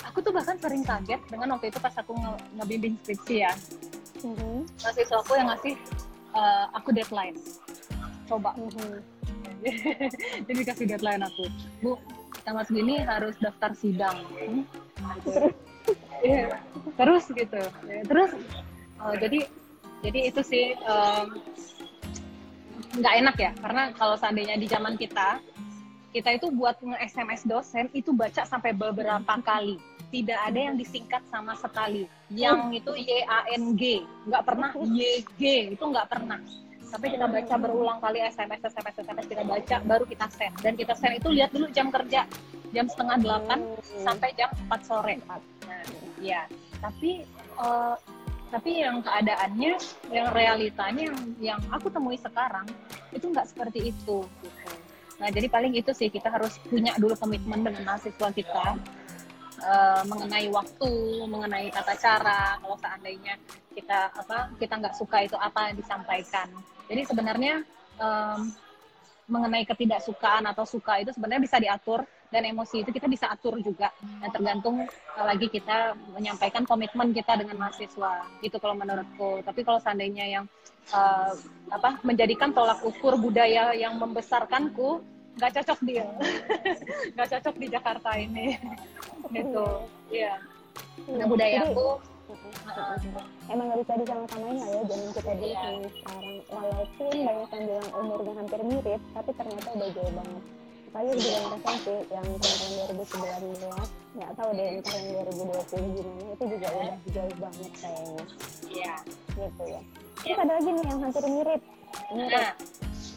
Aku 0.04 0.20
tuh 0.20 0.34
bahkan 0.34 0.58
sering 0.58 0.82
kaget 0.82 1.22
dengan 1.28 1.54
waktu 1.54 1.70
itu 1.70 1.78
pas 1.78 1.94
aku 1.94 2.14
nge- 2.14 2.42
ngebimbing 2.56 2.94
skripsi 3.00 3.36
ya. 3.40 3.54
Mhm, 4.20 4.66
Mahasiswa 4.80 5.18
aku 5.20 5.32
yang 5.36 5.48
ngasih 5.48 5.74
eh, 6.34 6.66
aku 6.74 6.90
deadline. 6.90 7.38
Coba. 8.26 8.58
mhm. 8.58 9.13
Jadi 10.48 10.62
kasih 10.66 10.86
deadline 10.90 11.24
aku. 11.24 11.46
Bu, 11.80 11.92
tanggal 12.44 12.64
segini 12.68 13.02
harus 13.02 13.36
daftar 13.40 13.72
sidang. 13.78 14.18
Hmm? 14.34 14.64
Terus 16.96 17.24
gitu. 17.32 17.62
Terus 18.08 18.32
eh, 19.04 19.16
jadi 19.20 19.40
jadi 20.04 20.20
itu 20.32 20.42
sih 20.44 20.76
nggak 22.94 23.16
enak 23.26 23.36
ya 23.42 23.52
karena 23.58 23.84
kalau 23.98 24.14
seandainya 24.14 24.54
di 24.60 24.70
zaman 24.70 24.94
kita 24.94 25.42
kita 26.14 26.38
itu 26.38 26.54
buat 26.54 26.78
nge-SMS 26.78 27.50
dosen 27.50 27.90
itu 27.98 28.14
baca 28.14 28.46
sampai 28.46 28.70
beberapa 28.78 29.34
kali 29.42 29.82
tidak 30.14 30.38
ada 30.46 30.70
yang 30.70 30.78
disingkat 30.78 31.26
sama 31.34 31.58
sekali 31.58 32.06
yang 32.30 32.70
itu 32.70 32.94
Y 32.94 33.26
A 33.26 33.50
N 33.58 33.74
G 33.74 34.06
nggak 34.30 34.46
pernah 34.46 34.70
Y 34.78 35.26
G 35.42 35.74
itu 35.74 35.82
nggak 35.82 36.06
pernah 36.06 36.38
sampai 36.94 37.10
kita 37.10 37.26
baca 37.26 37.56
berulang 37.58 37.98
kali 37.98 38.22
SMS 38.22 38.62
SMS 38.70 38.96
SMS 39.02 39.26
kita 39.26 39.42
baca 39.42 39.76
baru 39.82 40.06
kita 40.06 40.30
send. 40.30 40.54
Dan 40.62 40.78
kita 40.78 40.94
send 40.94 41.18
itu 41.18 41.34
lihat 41.34 41.50
dulu 41.50 41.66
jam 41.74 41.90
kerja 41.90 42.30
jam 42.70 42.86
setengah 42.86 43.18
delapan 43.18 43.60
sampai 44.06 44.30
jam 44.38 44.50
4 44.70 44.78
sore. 44.86 45.18
Nah, 45.26 45.42
ya 46.22 46.46
tapi 46.78 47.26
eh, 47.58 47.96
tapi 48.54 48.86
yang 48.86 49.02
keadaannya 49.02 49.74
yang 50.14 50.28
realitanya 50.30 51.04
yang 51.10 51.20
yang 51.42 51.60
aku 51.74 51.90
temui 51.90 52.22
sekarang 52.22 52.70
itu 53.10 53.26
nggak 53.26 53.50
seperti 53.50 53.90
itu 53.90 54.22
gitu. 54.46 54.72
nah 55.18 55.30
jadi 55.34 55.50
paling 55.50 55.74
itu 55.74 55.90
sih 55.90 56.14
kita 56.14 56.30
harus 56.30 56.62
punya 56.70 56.94
dulu 57.02 57.18
komitmen 57.18 57.66
dengan 57.66 57.82
mahasiswa 57.82 58.30
kita 58.30 58.78
eh, 59.58 60.02
mengenai 60.06 60.46
waktu 60.54 60.92
mengenai 61.26 61.74
tata 61.74 61.98
cara 61.98 62.62
kalau 62.62 62.78
seandainya 62.78 63.42
kita 63.74 64.14
apa 64.14 64.54
kita 64.62 64.74
nggak 64.86 64.96
suka 65.02 65.26
itu 65.26 65.38
apa 65.42 65.74
yang 65.74 65.76
disampaikan 65.82 66.46
jadi 66.90 67.02
sebenarnya 67.08 67.64
em, 68.02 68.40
mengenai 69.28 69.64
ketidaksukaan 69.64 70.44
atau 70.52 70.68
suka 70.68 71.00
itu 71.00 71.16
sebenarnya 71.16 71.44
bisa 71.44 71.58
diatur 71.60 72.04
dan 72.34 72.50
emosi 72.50 72.82
itu 72.82 72.90
kita 72.90 73.06
bisa 73.06 73.30
atur 73.30 73.62
juga. 73.62 73.94
Nah, 74.18 74.34
tergantung 74.34 74.90
uh, 74.90 75.26
lagi 75.26 75.48
kita 75.54 75.94
menyampaikan 76.18 76.66
komitmen 76.66 77.14
kita 77.14 77.38
dengan 77.38 77.62
mahasiswa 77.62 78.26
itu 78.42 78.58
kalau 78.58 78.74
menurutku. 78.74 79.46
Tapi 79.46 79.62
kalau 79.62 79.78
seandainya 79.78 80.26
yang 80.26 80.46
uh, 80.90 81.32
apa 81.70 82.02
menjadikan 82.02 82.50
tolak 82.50 82.82
ukur 82.82 83.22
budaya 83.22 83.78
yang 83.78 84.02
membesarkanku 84.02 85.06
nggak 85.34 85.62
cocok 85.62 85.80
dia 85.82 86.06
nggak 87.14 87.30
cocok 87.38 87.56
di 87.62 87.68
Jakarta 87.70 88.10
ini. 88.18 88.58
Gitu. 89.34 89.66
Iya. 90.10 90.42
Nah, 91.10 91.26
budayaku 91.30 92.02
Emang 93.46 93.66
nggak 93.68 93.80
bisa 93.84 93.94
disama-samain 94.00 94.56
lah 94.56 94.70
ya 94.70 94.82
zaman 94.86 95.08
kita 95.12 95.32
dulu 95.34 95.46
Iya. 95.46 95.60
sama 95.60 95.90
sekarang. 95.90 96.36
Walaupun 96.48 97.14
banyak 97.20 97.50
yang 97.50 97.64
bilang 97.68 97.90
umurnya 97.94 98.34
hampir 98.34 98.60
mirip, 98.64 99.02
tapi 99.12 99.30
ternyata 99.34 99.68
udah 99.70 99.90
jauh 99.92 100.14
banget. 100.14 100.44
Saya 100.94 101.10
juga 101.12 101.38
ngerasain 101.42 101.80
sih 101.82 102.00
yang 102.08 102.28
teman-teman 102.30 102.70
2019, 103.02 103.88
nggak 104.14 104.32
tahu 104.38 104.50
deh 104.54 104.68
ntar 104.78 104.94
yang 104.94 105.08
2020 105.26 105.90
gimana, 105.92 106.24
itu 106.30 106.44
juga 106.48 106.68
udah 106.70 106.96
jauh 107.10 107.36
banget 107.42 107.72
kayaknya. 107.76 108.24
iya 108.70 108.94
Gitu 109.34 109.64
ya. 109.66 109.82
Terus 110.16 110.30
Iya. 110.30 110.36
ada 110.40 110.54
lagi 110.54 110.70
nih 110.70 110.86
yang 110.86 111.00
hampir 111.02 111.24
mirip. 111.26 111.62
Mirip. 112.10 112.32
nah 112.32 112.54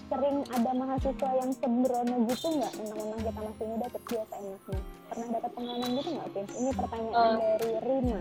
Sering 0.06 0.38
ada 0.46 0.70
mahasiswa 0.72 1.30
yang 1.34 1.50
sembrono 1.52 2.16
gitu 2.24 2.46
nggak? 2.48 2.72
Mentang-mentang 2.78 3.20
kita 3.26 3.40
masih 3.42 3.64
muda 3.66 3.86
terus 3.90 4.06
biasa 4.06 4.34
enaknya. 4.38 4.78
Pernah 5.04 5.26
dapat 5.34 5.50
pengalaman 5.52 5.90
gitu 5.92 6.08
nggak, 6.14 6.28
Pin? 6.30 6.46
Ini 6.46 6.70
pertanyaan 6.72 7.26
Eh. 7.26 7.34
dari 7.36 7.70
Rima. 7.82 8.20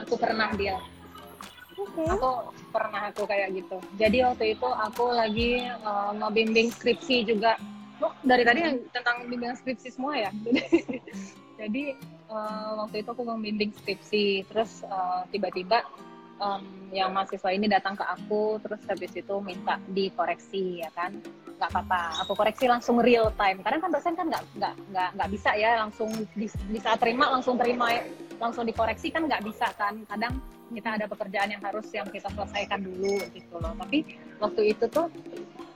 Aku 0.00 0.14
pernah 0.18 0.50
dia. 0.54 0.78
Oke. 1.74 2.06
aku 2.06 2.54
pernah 2.70 3.10
aku 3.10 3.22
kayak 3.26 3.48
gitu. 3.54 3.78
Jadi 3.98 4.22
waktu 4.22 4.44
itu 4.54 4.68
aku 4.68 5.04
lagi 5.10 5.66
uh, 5.82 6.14
ngebimbing 6.14 6.70
skripsi 6.70 7.26
juga. 7.26 7.58
Oh, 8.02 8.14
dari 8.22 8.42
tadi 8.46 8.60
yang 8.62 8.76
tentang 8.90 9.26
bimbingan 9.26 9.58
skripsi 9.58 9.88
semua 9.94 10.14
ya? 10.18 10.30
Jadi 11.60 11.94
uh, 12.30 12.82
waktu 12.84 13.02
itu 13.02 13.08
aku 13.10 13.22
membimbing 13.26 13.74
skripsi. 13.74 14.46
Terus 14.50 14.86
uh, 14.86 15.26
tiba-tiba 15.34 15.82
um, 16.38 16.62
yang 16.94 17.10
mahasiswa 17.10 17.50
ini 17.50 17.66
datang 17.66 17.98
ke 17.98 18.06
aku. 18.06 18.62
Terus 18.62 18.82
habis 18.86 19.12
itu 19.14 19.34
minta 19.42 19.78
dikoreksi 19.90 20.82
ya 20.82 20.90
kan? 20.94 21.10
Nggak 21.58 21.70
apa-apa. 21.74 22.26
Aku 22.26 22.38
koreksi 22.38 22.70
langsung 22.70 23.02
real 23.02 23.34
time. 23.34 23.62
Kadang 23.66 23.82
kan 23.82 23.90
dosen 23.90 24.14
kan 24.14 24.26
nggak 24.30 24.42
nggak 24.58 24.74
nggak 24.94 25.08
nggak 25.18 25.28
bisa 25.30 25.50
ya 25.58 25.82
langsung 25.82 26.10
di, 26.38 26.46
di 26.50 26.78
saat 26.78 27.02
terima 27.02 27.30
langsung 27.34 27.58
terima 27.58 27.90
langsung 28.40 28.64
dikoreksi 28.66 29.10
kan 29.10 29.26
nggak 29.26 29.42
bisa 29.44 29.68
kan. 29.76 29.94
Kadang 30.06 30.38
kita 30.72 30.88
ada 30.96 31.06
pekerjaan 31.06 31.48
yang 31.52 31.62
harus 31.62 31.86
yang 31.92 32.08
kita 32.08 32.28
selesaikan 32.32 32.80
dulu 32.82 33.20
gitu 33.30 33.54
loh. 33.60 33.72
Tapi 33.78 33.98
waktu 34.40 34.62
itu 34.74 34.84
tuh 34.90 35.06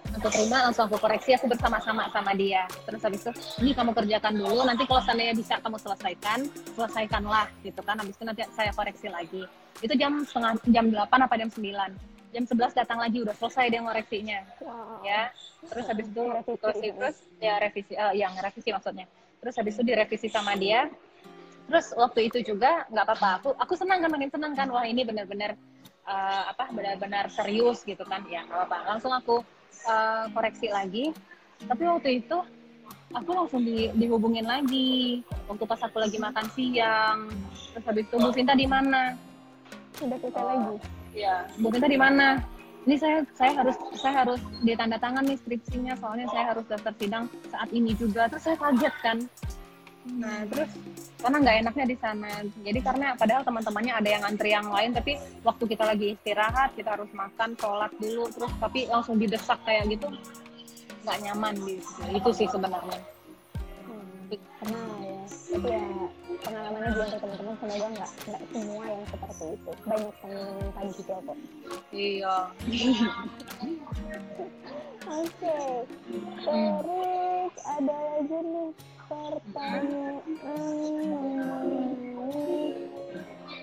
aku 0.08 0.28
terima 0.32 0.64
langsung 0.64 0.88
aku 0.88 0.96
koreksi 0.98 1.36
aku 1.36 1.46
bersama-sama 1.46 2.08
sama 2.10 2.32
dia. 2.34 2.64
Terus 2.88 3.00
habis 3.04 3.20
itu 3.22 3.32
ini 3.62 3.70
kamu 3.76 3.92
kerjakan 3.92 4.34
dulu 4.34 4.60
nanti 4.64 4.82
kalau 4.88 5.02
seandainya 5.04 5.34
bisa 5.36 5.60
kamu 5.60 5.76
selesaikan 5.78 6.38
selesaikanlah 6.74 7.46
gitu 7.62 7.80
kan. 7.84 7.96
Habis 8.00 8.14
itu 8.16 8.24
nanti 8.24 8.42
saya 8.54 8.70
koreksi 8.72 9.06
lagi. 9.12 9.42
Itu 9.78 9.94
jam 9.94 10.26
setengah 10.26 10.58
jam 10.74 10.86
8 10.90 11.26
apa 11.26 11.34
jam 11.38 11.50
9 11.52 12.18
jam 12.28 12.44
11 12.44 12.76
datang 12.76 12.98
lagi 13.00 13.24
udah 13.24 13.32
selesai 13.36 13.72
dia 13.72 13.80
ngoreksinya. 13.80 14.38
Wow. 14.60 15.00
ya 15.00 15.32
terus 15.64 15.84
habis 15.88 16.06
itu 16.12 16.24
Revisi. 16.28 16.88
terus 16.92 17.16
ya 17.40 17.54
revisi 17.56 17.92
eh, 17.96 18.14
yang 18.20 18.32
revisi 18.36 18.68
maksudnya. 18.72 19.06
Terus 19.38 19.54
habis 19.54 19.72
itu 19.78 19.84
direvisi 19.86 20.28
sama 20.28 20.58
dia 20.58 20.90
terus 21.68 21.92
waktu 21.94 22.32
itu 22.32 22.38
juga 22.42 22.88
nggak 22.88 23.04
apa-apa. 23.04 23.28
Aku 23.38 23.48
aku 23.60 23.72
senang 23.76 24.00
kan 24.00 24.10
makin 24.10 24.32
senang 24.32 24.52
kan. 24.56 24.72
Wah 24.72 24.88
ini 24.88 25.04
benar-benar 25.04 25.54
eh, 26.08 26.42
apa 26.48 26.72
benar-benar 26.72 27.28
serius 27.28 27.84
gitu 27.84 28.02
kan. 28.08 28.24
Ya 28.26 28.42
nggak 28.48 28.64
apa-apa. 28.64 28.78
Langsung 28.88 29.12
aku 29.12 29.44
eh, 29.84 30.24
koreksi 30.32 30.72
lagi. 30.72 31.12
Tapi 31.58 31.82
waktu 31.84 32.24
itu 32.24 32.38
aku 33.12 33.30
langsung 33.32 33.62
di, 33.62 33.92
dihubungin 33.92 34.48
lagi. 34.48 35.20
Waktu 35.46 35.64
pas 35.68 35.80
aku 35.84 36.00
lagi 36.00 36.16
makan 36.16 36.46
siang. 36.56 37.28
Terus 37.76 37.84
habis 37.84 38.04
itu 38.08 38.16
Bu 38.16 38.32
Vinta 38.32 38.56
di 38.56 38.66
mana? 38.66 39.12
Udah 40.00 40.18
selesai 40.18 40.40
Oh. 40.40 40.48
lagi. 40.48 40.76
ya 41.16 41.44
Bu 41.60 41.68
Vinta 41.68 41.88
di 41.88 42.00
mana? 42.00 42.40
Ini 42.88 42.96
saya 42.96 43.20
saya 43.36 43.52
harus 43.60 43.76
saya 44.00 44.24
harus 44.24 44.40
ditanda 44.64 44.96
tangan 44.96 45.20
nih 45.28 45.36
skripsinya. 45.36 45.92
Soalnya 46.00 46.24
saya 46.32 46.56
harus 46.56 46.64
daftar 46.64 46.94
sidang 46.96 47.28
saat 47.52 47.68
ini 47.68 47.92
juga. 47.92 48.32
Terus 48.32 48.48
saya 48.48 48.56
kaget 48.56 48.94
kan 49.04 49.18
nah 50.16 50.40
terus 50.48 50.70
karena 51.18 51.36
nggak 51.42 51.56
enaknya 51.66 51.86
di 51.90 51.96
sana 51.98 52.30
jadi 52.62 52.80
karena 52.80 53.06
padahal 53.18 53.42
teman-temannya 53.44 53.94
ada 53.98 54.08
yang 54.08 54.22
antri 54.24 54.50
yang 54.54 54.70
lain 54.70 54.94
tapi 54.94 55.18
waktu 55.42 55.64
kita 55.66 55.84
lagi 55.84 56.06
istirahat 56.14 56.70
kita 56.78 56.94
harus 56.94 57.10
makan 57.12 57.58
sholat 57.58 57.90
dulu 57.98 58.30
terus 58.32 58.52
tapi 58.62 58.86
langsung 58.88 59.18
didesak 59.18 59.58
kayak 59.66 59.90
gitu 59.90 60.08
nggak 61.04 61.18
nyaman 61.26 61.54
gitu 61.66 61.90
itu 62.14 62.30
sih 62.32 62.48
sebenarnya 62.48 63.02
Hmm, 63.88 64.28
pernah 64.60 64.84
ya. 65.00 65.16
Tapi 65.48 65.68
ya 65.72 65.80
pengalamannya 66.44 66.92
juga 66.92 67.04
untuk 67.08 67.20
teman-teman 67.24 67.54
semoga 67.56 67.86
nggak 67.96 68.10
nggak 68.28 68.42
semua 68.52 68.84
yang 68.84 69.04
seperti 69.08 69.44
itu. 69.56 69.70
Banyak 69.88 70.14
yang 70.20 70.32
menyangka 70.36 70.80
juga 70.92 71.14
kok. 71.24 71.38
iya 71.96 72.36
Oke. 75.08 75.56
Terus 76.44 77.54
ada 77.64 77.96
lagi 77.96 78.38
nih 78.44 78.68
pertanyaan. 79.08 80.12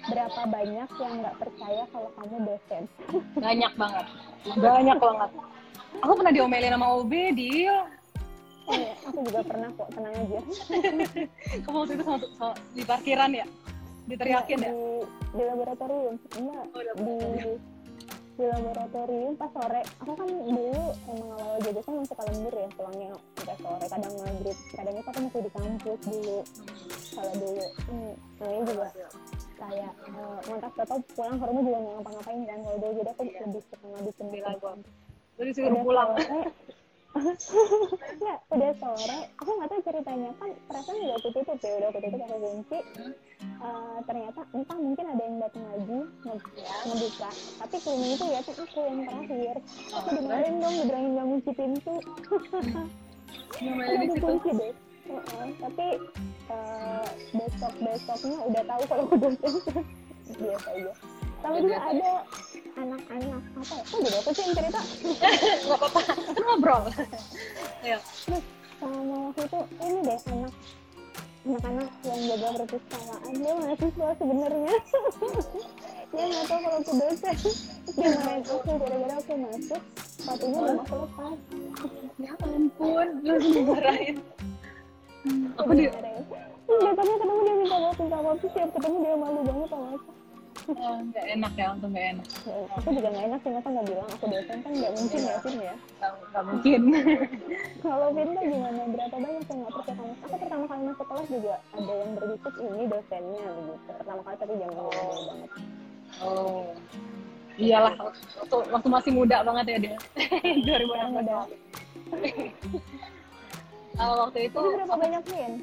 Berapa 0.06 0.42
banyak 0.46 0.90
yang 0.96 1.14
nggak 1.18 1.36
percaya 1.40 1.84
kalau 1.90 2.10
kamu 2.14 2.36
dosen? 2.46 2.84
banyak 3.36 3.74
banget. 3.74 4.06
Banyak. 4.54 4.98
Banget. 4.98 5.30
Aku 5.98 6.12
pernah 6.14 6.34
diomelin 6.34 6.76
sama 6.76 6.88
OB 7.00 7.14
dia 7.34 7.88
Oh, 8.66 8.74
iya, 8.74 8.98
aku 9.06 9.22
juga 9.22 9.46
pernah 9.46 9.70
kok, 9.78 9.94
tenang 9.94 10.14
aja. 10.18 10.40
kamu 11.62 11.78
waktu 11.78 11.94
itu 11.94 12.02
sama, 12.02 12.18
sama- 12.34 12.58
di 12.74 12.82
parkiran 12.82 13.30
ya? 13.30 13.46
Diteriakin 14.10 14.58
ya? 14.58 14.72
di, 14.74 15.06
di 15.38 15.44
laboratorium. 15.46 16.16
Enggak 16.34 16.66
Oh, 16.74 16.82
di 16.82 17.46
di 18.36 18.46
laboratorium 18.46 19.34
pas 19.40 19.52
sore. 19.56 19.82
Aku 20.04 20.12
kan 20.16 20.28
dulu 20.28 20.92
emang 21.08 21.30
awal 21.40 21.58
jadi 21.64 21.80
kan 21.80 21.94
masuk 22.04 22.20
lembur 22.20 22.54
ya 22.54 22.68
pulangnya 22.76 23.10
sampai 23.40 23.56
sore 23.64 23.86
kadang 23.88 24.14
maghrib. 24.20 24.58
Kadang 24.76 24.96
itu 24.96 25.10
aku 25.10 25.20
masih 25.24 25.42
di 25.42 25.52
kampus 25.56 26.00
dulu. 26.04 26.40
Kalau 27.16 27.34
dulu 27.40 27.66
hmm, 27.88 28.14
namanya 28.40 28.64
juga 28.68 28.88
kayak 29.56 29.94
uh, 30.12 30.40
mantap 30.52 30.74
atau 30.84 30.98
pulang 31.16 31.38
ke 31.40 31.46
rumah 31.48 31.64
juga 31.64 31.78
nggak 31.80 31.94
ngapa-ngapain 31.96 32.42
kan. 32.44 32.60
Kalau 32.60 32.78
dulu 32.78 32.92
jadi 33.00 33.10
aku 33.16 33.22
lebih 33.24 33.62
suka 33.64 33.86
ngabisin 33.88 34.28
di 34.28 34.40
Terus 35.36 35.48
disuruh 35.52 35.84
pulang. 35.84 36.10
Ya 38.20 38.36
udah 38.52 38.72
sore 38.76 39.20
aku 39.40 39.50
nggak 39.56 39.70
tahu 39.72 39.82
ceritanya 39.88 40.30
kan 40.36 40.50
perasaan 40.68 41.00
udah 41.00 41.16
aku 41.16 41.28
tutup 41.32 41.58
ya 41.60 41.72
udah 41.80 41.88
aku 41.90 42.00
tutup 42.04 42.20
aku 42.22 42.38
kunci 42.38 42.80
Eh, 43.56 43.98
ternyata 44.06 44.42
entah 44.54 44.78
mungkin 44.78 45.06
ada 45.10 45.24
yang 45.26 45.38
datang 45.42 45.64
lagi 45.74 46.00
nge- 46.24 46.50
ngebuka 46.86 47.30
tapi 47.60 47.76
klinik 47.82 48.10
itu 48.16 48.26
ya 48.30 48.40
aku 48.44 48.80
yang 48.84 49.00
terakhir 49.06 49.56
aku 49.92 50.08
dimarahin 50.12 50.56
dong 50.60 50.76
dibilangin 50.76 51.12
nggak 51.16 51.28
kunci 51.30 51.52
pintu 51.56 51.94
udah 53.56 54.04
dikunci 54.06 54.50
deh 54.56 54.74
Heeh, 55.06 55.48
tapi 55.62 55.88
besok 57.32 57.74
besoknya 57.78 58.38
udah 58.42 58.64
tahu 58.66 58.82
kalau 58.90 59.04
aku 59.06 59.16
dosen 59.22 59.54
biasa 60.26 60.68
aja 60.74 60.94
sama 61.46 61.62
juga 61.62 61.78
ada 61.78 62.12
anak-anak 62.74 63.44
apa 63.54 63.74
ya? 63.78 63.84
Kok 63.86 64.00
jadi 64.02 64.18
aku 64.18 64.30
sih 64.34 64.42
yang 64.42 64.54
cerita? 64.58 64.82
Nggak 65.70 65.78
apa-apa. 65.78 66.00
Ngobrol. 66.42 66.82
Ya. 67.86 67.98
sama 68.76 69.16
waktu 69.30 69.42
itu 69.46 69.60
ini 69.78 70.00
deh 70.04 70.20
anak 70.34 70.54
anak-anak 71.46 71.90
yang 72.02 72.22
jaga 72.26 72.48
perpustakaan 72.58 73.34
dia 73.38 73.54
mahasiswa 73.54 74.08
sebenarnya. 74.18 74.74
Dia 76.16 76.32
nggak 76.32 76.46
tahu 76.48 76.60
kalau 76.64 76.80
aku 76.80 76.92
dosen. 76.96 77.36
Dia 77.92 78.08
marahin 78.16 78.44
aku 78.48 78.72
gara-gara 78.80 79.16
aku 79.20 79.34
masuk 79.36 79.82
sepatunya 80.16 80.60
belum 80.64 80.80
aku 80.80 80.96
lepas 80.96 81.38
Ya 82.16 82.32
ampun, 82.40 83.08
lu 83.20 83.36
dimarahin. 83.36 84.16
Aku 85.60 85.72
di 85.76 85.84
Dimarahin. 85.92 86.24
Terus 86.66 86.82
besoknya 86.82 87.16
ketemu 87.20 87.42
dia 87.44 87.56
minta 87.60 87.78
maaf 87.78 87.98
minta 88.00 88.18
maaf 88.24 88.38
terus 88.40 88.54
tiap 88.56 88.70
ketemu 88.74 88.96
dia 89.04 89.16
malu 89.20 89.40
banget 89.44 89.70
sama 89.70 89.88
aku 89.92 90.10
Oh, 90.66 90.98
nggak 90.98 91.26
enak 91.38 91.52
ya, 91.54 91.66
langsung 91.70 91.92
nggak 91.94 92.08
enak. 92.18 92.28
Aku 92.80 92.90
juga 92.90 93.10
nggak 93.14 93.26
enak 93.30 93.40
sih 93.44 93.52
masa 93.54 93.68
nggak 93.70 93.88
bilang 93.92 94.08
aku 94.10 94.26
dosen 94.32 94.58
kan 94.64 94.72
nggak 94.74 94.94
mungkin 94.98 95.20
ya 95.22 95.36
Vin 95.44 95.56
ya 95.62 95.76
Nggak 96.02 96.44
mungkin. 96.48 96.82
kalau 97.86 98.08
Vin 98.16 98.30
tuh 98.34 98.44
gimana 98.50 98.82
berapa 98.90 99.16
banyak 99.20 99.44
yang 99.46 99.58
nggak 99.62 99.74
percaya 99.76 99.96
sama 99.96 100.14
aku 100.26 100.36
pertama 100.42 100.64
kali 100.66 100.82
masuk 100.90 101.06
kelas 101.06 101.28
juga 101.30 101.56
ada 101.76 101.94
yang 101.94 102.10
berbisik 102.18 102.54
ini 102.58 102.84
dosennya 102.90 103.46
gitu 103.46 103.74
pertama 103.94 104.22
kali 104.26 104.36
tapi 104.42 104.54
jangan 104.58 104.76
dulu 104.76 104.90
banget 105.30 105.52
Oh. 106.24 106.64
Iyalah, 107.56 107.92
waktu, 108.00 108.58
waktu 108.72 108.88
masih 108.88 109.12
muda 109.16 109.38
banget 109.44 109.66
ya 109.68 109.78
dia. 109.80 109.96
2016. 110.68 111.16
muda. 111.16 111.38
Kalau 113.96 114.16
waktu 114.28 114.40
itu, 114.48 114.60
berapa 114.60 114.96
banyak 114.96 115.24
Vin? 115.28 115.54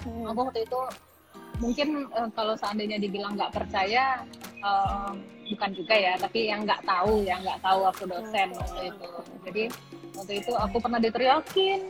Hmm. 0.00 0.24
aku 0.32 0.40
waktu 0.48 0.64
itu 0.64 0.80
mungkin 1.60 2.08
eh, 2.08 2.28
kalau 2.32 2.54
seandainya 2.56 2.98
dibilang 2.98 3.36
nggak 3.36 3.52
percaya, 3.52 4.24
eh, 4.40 5.12
bukan 5.52 5.70
juga 5.76 5.94
ya, 5.94 6.14
tapi 6.16 6.48
yang 6.48 6.64
nggak 6.64 6.82
tahu, 6.82 7.22
yang 7.22 7.40
nggak 7.44 7.60
tahu 7.60 7.80
aku 7.86 8.02
dosen 8.08 8.48
waktu 8.56 8.80
itu. 8.90 9.08
Jadi 9.46 9.62
waktu 10.16 10.32
itu 10.40 10.52
aku 10.56 10.76
pernah 10.80 10.98
diteriakin. 10.98 11.80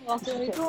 Waktu 0.00 0.50
itu 0.50 0.64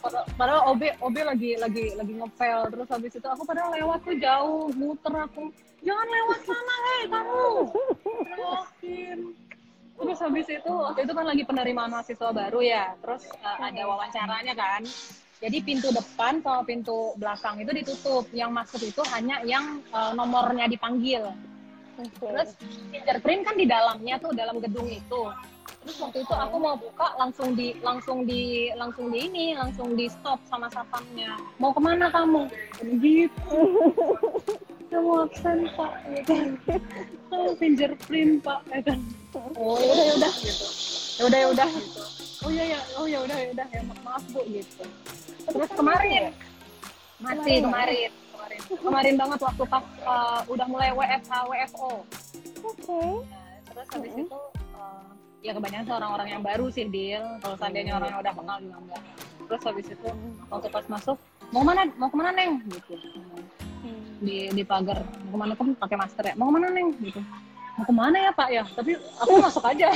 pada- 0.00 0.24
padahal 0.38 0.72
OB 0.72 0.82
OB 1.04 1.16
lagi 1.20 1.58
lagi 1.58 1.92
lagi 1.98 2.12
ngepel 2.16 2.70
terus 2.70 2.88
habis 2.88 3.12
itu 3.12 3.28
aku 3.28 3.42
padahal 3.44 3.74
lewat 3.76 4.00
tuh 4.06 4.16
jauh 4.16 4.72
muter 4.72 5.12
aku. 5.12 5.52
Jangan 5.84 6.06
lewat 6.06 6.40
sana 6.48 6.74
hei 6.80 7.02
kamu! 7.10 7.46
Teriakin. 8.24 9.18
Terus 9.96 10.18
habis 10.22 10.46
itu 10.48 10.72
waktu 10.72 11.00
itu 11.02 11.12
kan 11.12 11.26
lagi 11.28 11.42
penerimaan 11.44 11.90
mahasiswa 11.92 12.30
baru 12.30 12.60
ya. 12.62 12.94
Terus 13.04 13.26
uh, 13.42 13.58
ada 13.58 13.82
wawancaranya 13.84 14.54
kan 14.54 14.82
jadi 15.36 15.58
pintu 15.60 15.92
depan 15.92 16.40
sama 16.40 16.64
pintu 16.64 17.12
belakang 17.20 17.60
itu 17.60 17.70
ditutup. 17.76 18.24
Yang 18.32 18.50
masuk 18.56 18.80
itu 18.88 19.02
hanya 19.12 19.44
yang 19.44 19.84
uh, 19.92 20.16
nomornya 20.16 20.64
dipanggil. 20.64 21.28
Oke. 21.96 22.28
terus 22.28 22.52
fingerprint 22.92 23.40
kan 23.48 23.56
di 23.56 23.64
dalamnya 23.64 24.20
tuh 24.20 24.32
dalam 24.36 24.60
gedung 24.60 24.88
itu. 24.88 25.22
Terus 25.80 25.96
waktu 26.02 26.18
itu 26.24 26.34
aku 26.34 26.56
mau 26.60 26.76
buka 26.76 27.08
langsung 27.16 27.56
di 27.56 27.72
langsung 27.80 28.28
di 28.28 28.68
langsung 28.76 29.08
di 29.08 29.18
ini 29.28 29.56
langsung 29.56 29.96
di 29.96 30.04
stop 30.08 30.40
sama 30.48 30.68
satpamnya. 30.68 31.40
Mau 31.56 31.72
ke 31.72 31.80
mana 31.80 32.12
kamu? 32.12 32.52
Gitu. 33.00 33.60
Mau 34.92 35.24
absen 35.24 35.68
pak. 35.72 35.92
Gitu. 36.04 36.36
Oh, 37.32 37.52
fingerprint 37.56 38.44
pak. 38.44 38.60
Ya 38.72 38.80
kan 38.84 38.98
oh 39.56 39.76
ya 39.80 39.92
udah 39.92 40.04
ya 40.04 40.14
udah. 40.16 40.32
Gitu 40.36 40.66
ya 41.16 41.22
udah 41.28 41.38
ya 41.38 41.48
udah. 41.48 41.68
Gitu 41.70 42.02
oh 42.44 42.50
ya 42.52 42.64
ya. 42.76 42.80
Oh 43.00 43.06
ya 43.08 43.18
udah 43.24 43.36
ya 43.40 43.48
udah. 43.56 43.66
Ya 43.72 43.82
ma- 43.84 44.00
maaf 44.04 44.24
bu. 44.32 44.40
Gitu 44.48 44.84
terus 45.46 45.70
kemarin 45.74 46.34
masih 47.16 47.64
kemarin. 47.64 48.10
kemarin. 48.12 48.60
Kemarin. 48.76 49.14
Banget 49.16 49.40
waktu 49.40 49.62
pas 49.64 49.84
uh, 50.04 50.40
udah 50.52 50.66
mulai 50.68 50.92
WFH 50.92 51.32
WFO 51.48 52.04
Oke. 52.66 53.00
Nah, 53.30 53.56
terus 53.72 53.88
habis 53.94 54.12
itu 54.12 54.38
uh, 54.76 55.08
ya 55.40 55.52
kebanyakan 55.54 55.84
sih 55.86 55.94
orang-orang 55.94 56.28
yang 56.34 56.42
baru 56.42 56.66
sih 56.68 56.84
deal 56.90 57.24
kalau 57.40 57.56
seandainya 57.56 57.96
orang 57.96 58.08
yang 58.12 58.20
udah 58.20 58.34
kenal 58.34 58.56
juga 58.60 58.76
enggak. 58.82 59.02
Terus 59.46 59.62
habis 59.62 59.86
itu 59.86 60.08
waktu 60.50 60.68
pas 60.68 60.86
masuk 60.90 61.16
mau 61.54 61.62
ke 61.62 61.66
mana? 61.70 61.82
Mau 61.94 62.08
ke 62.10 62.16
mana 62.18 62.30
neng? 62.34 62.52
Gitu. 62.66 62.92
Di 64.20 64.36
di 64.50 64.62
pagar. 64.66 65.00
Mau 65.24 65.30
ke 65.32 65.38
mana? 65.38 65.52
Kan 65.54 65.68
pakai 65.78 65.96
masker 65.96 66.24
ya. 66.26 66.34
Mau 66.34 66.50
ke 66.50 66.54
mana 66.58 66.66
neng? 66.74 66.88
Gitu. 66.98 67.20
Mau 67.76 67.84
ke 67.86 67.94
mana 67.94 68.16
ya 68.18 68.30
pak? 68.34 68.48
Ya 68.50 68.62
tapi 68.74 68.92
aku 68.98 69.32
masuk 69.40 69.64
aja. 69.64 69.88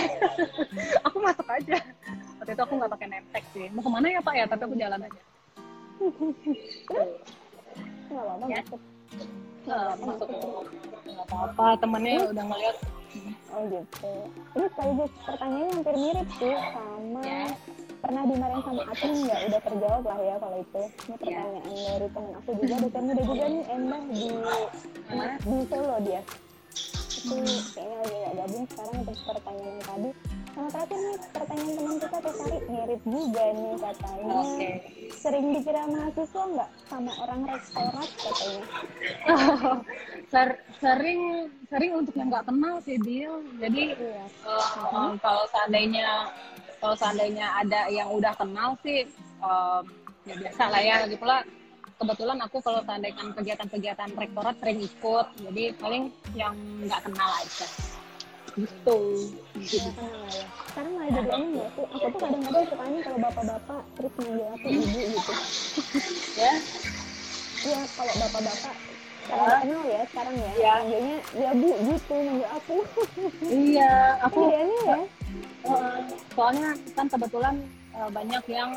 Aku 1.11 1.17
masuk 1.19 1.49
aja. 1.49 1.77
Waktu 2.41 2.53
itu 2.57 2.63
aku 2.65 2.73
nggak 2.81 2.93
pakai 2.97 3.09
nemtek 3.13 3.45
sih. 3.53 3.67
Mau 3.75 3.85
ke 3.85 3.91
mana 3.93 4.07
ya 4.09 4.21
pak? 4.25 4.35
Ya 4.37 4.45
tapi 4.49 4.63
aku 4.65 4.77
jalan 4.79 5.05
aja 5.05 5.21
Nggak 8.11 8.25
apa-apa 8.25 8.45
Ya. 8.49 8.61
masuk. 8.65 8.81
Masuk 10.01 10.29
nggak 11.05 11.27
apa-apa 11.29 11.67
temennya 11.79 12.19
udah 12.33 12.45
ngeliat 12.49 12.77
Oh 13.51 13.67
gitu. 13.67 14.11
Ini 14.55 14.67
sekaligus 14.71 15.11
pertanyaannya 15.27 15.75
hampir 15.75 15.95
mirip 15.99 16.29
sih 16.39 16.55
sama 16.71 17.23
Ya. 17.27 17.51
pernah 18.01 18.23
dimarahin 18.25 18.63
sama 18.63 18.83
admin 18.87 19.19
nggak? 19.27 19.41
Udah 19.51 19.61
terjawab 19.67 20.03
lah 20.07 20.19
ya 20.23 20.35
kalau 20.39 20.57
itu. 20.63 20.83
Ini 21.11 21.15
pertanyaan 21.19 21.63
dari 21.67 22.09
temen 22.15 22.33
aku 22.39 22.51
juga, 22.55 22.75
dosen 22.81 23.03
muda 23.11 23.23
juga 23.27 23.47
nih 23.51 23.65
Endah 23.75 24.03
di 24.07 24.29
di 25.43 25.57
Solo 25.67 25.97
dia. 26.07 26.23
Itu 27.11 27.35
kayaknya 27.75 27.97
lagi 28.01 28.15
nggak 28.15 28.35
gabung 28.39 28.65
sekarang 28.71 28.97
untuk 29.03 29.17
pertanyaan 29.27 29.75
yang 29.75 29.85
tadi. 29.85 30.11
Sama 30.61 30.77
terakhir 30.77 31.01
nih 31.01 31.17
pertanyaan 31.33 31.73
teman 31.73 31.97
kita 31.97 32.19
Tesari 32.21 32.59
mirip 32.69 33.01
juga 33.09 33.45
nih 33.49 33.75
katanya. 33.81 34.35
Oke. 34.45 34.69
Sering 35.17 35.47
dikira 35.57 35.83
mahasiswa 35.89 36.43
nggak 36.53 36.71
sama 36.85 37.13
orang 37.17 37.41
rektorat 37.49 38.11
katanya? 38.13 38.65
Ser- 40.37 40.61
sering 40.85 41.21
sering 41.73 41.93
untuk 41.97 42.13
yang 42.13 42.29
nggak 42.29 42.45
kenal 42.45 42.77
sih 42.85 43.01
deal 43.01 43.41
jadi 43.57 43.97
Iya. 43.97 44.25
eh, 44.29 45.13
kalau 45.25 45.45
seandainya 45.49 46.29
kalau 46.77 46.93
seandainya 46.93 47.47
ada 47.57 47.89
yang 47.89 48.13
udah 48.13 48.37
kenal 48.37 48.77
sih 48.85 49.09
em, 49.41 49.83
ya 50.29 50.35
biasa 50.45 50.63
lah 50.69 50.81
ya 50.85 50.95
lagi 51.09 51.17
pula 51.17 51.41
kebetulan 51.97 52.37
aku 52.37 52.61
kalau 52.61 52.85
seandainya 52.85 53.33
kegiatan-kegiatan 53.33 54.13
rektorat 54.13 54.61
sering 54.61 54.85
ikut 54.85 55.27
jadi 55.41 55.65
paling 55.81 56.13
yang 56.37 56.53
nggak 56.85 57.01
kenal 57.09 57.31
aja 57.41 57.65
gitu 58.61 58.99
ya. 59.57 59.85
Sekarang 60.71 60.93
malah 60.97 61.11
jadi 61.11 61.31
aneh 61.33 61.49
nggak 61.57 61.69
sih? 61.75 61.85
Aku 61.89 62.07
tuh 62.13 62.21
kadang-kadang 62.21 62.65
suka 62.69 62.83
aneh 62.85 63.01
kalau 63.03 63.19
bapak-bapak 63.19 63.83
terus 63.97 64.13
manggil 64.21 64.47
aku 64.53 64.67
ibu 64.69 65.01
gitu. 65.17 65.33
ya 66.37 66.53
Iya, 67.61 67.81
kalau 67.93 68.13
bapak-bapak 68.17 68.75
karena 69.31 69.45
nggak 69.47 69.61
kenal 69.63 69.83
ya 69.87 70.01
sekarang 70.11 70.35
ya. 70.35 70.51
Iya. 70.51 70.73
Manggilnya 70.81 71.19
ya 71.39 71.51
bu 71.55 71.71
gitu 71.87 72.15
manggil 72.19 72.49
aku. 72.51 72.77
iya 73.47 73.93
aku 74.25 74.39
Jadi 74.41 74.55
aneh 74.59 74.81
ya. 74.85 74.99
Eh, 75.61 75.99
soalnya 76.35 76.69
kan 76.97 77.07
kebetulan 77.07 77.55
eh, 77.95 78.11
banyak 78.11 78.45
yang 78.49 78.71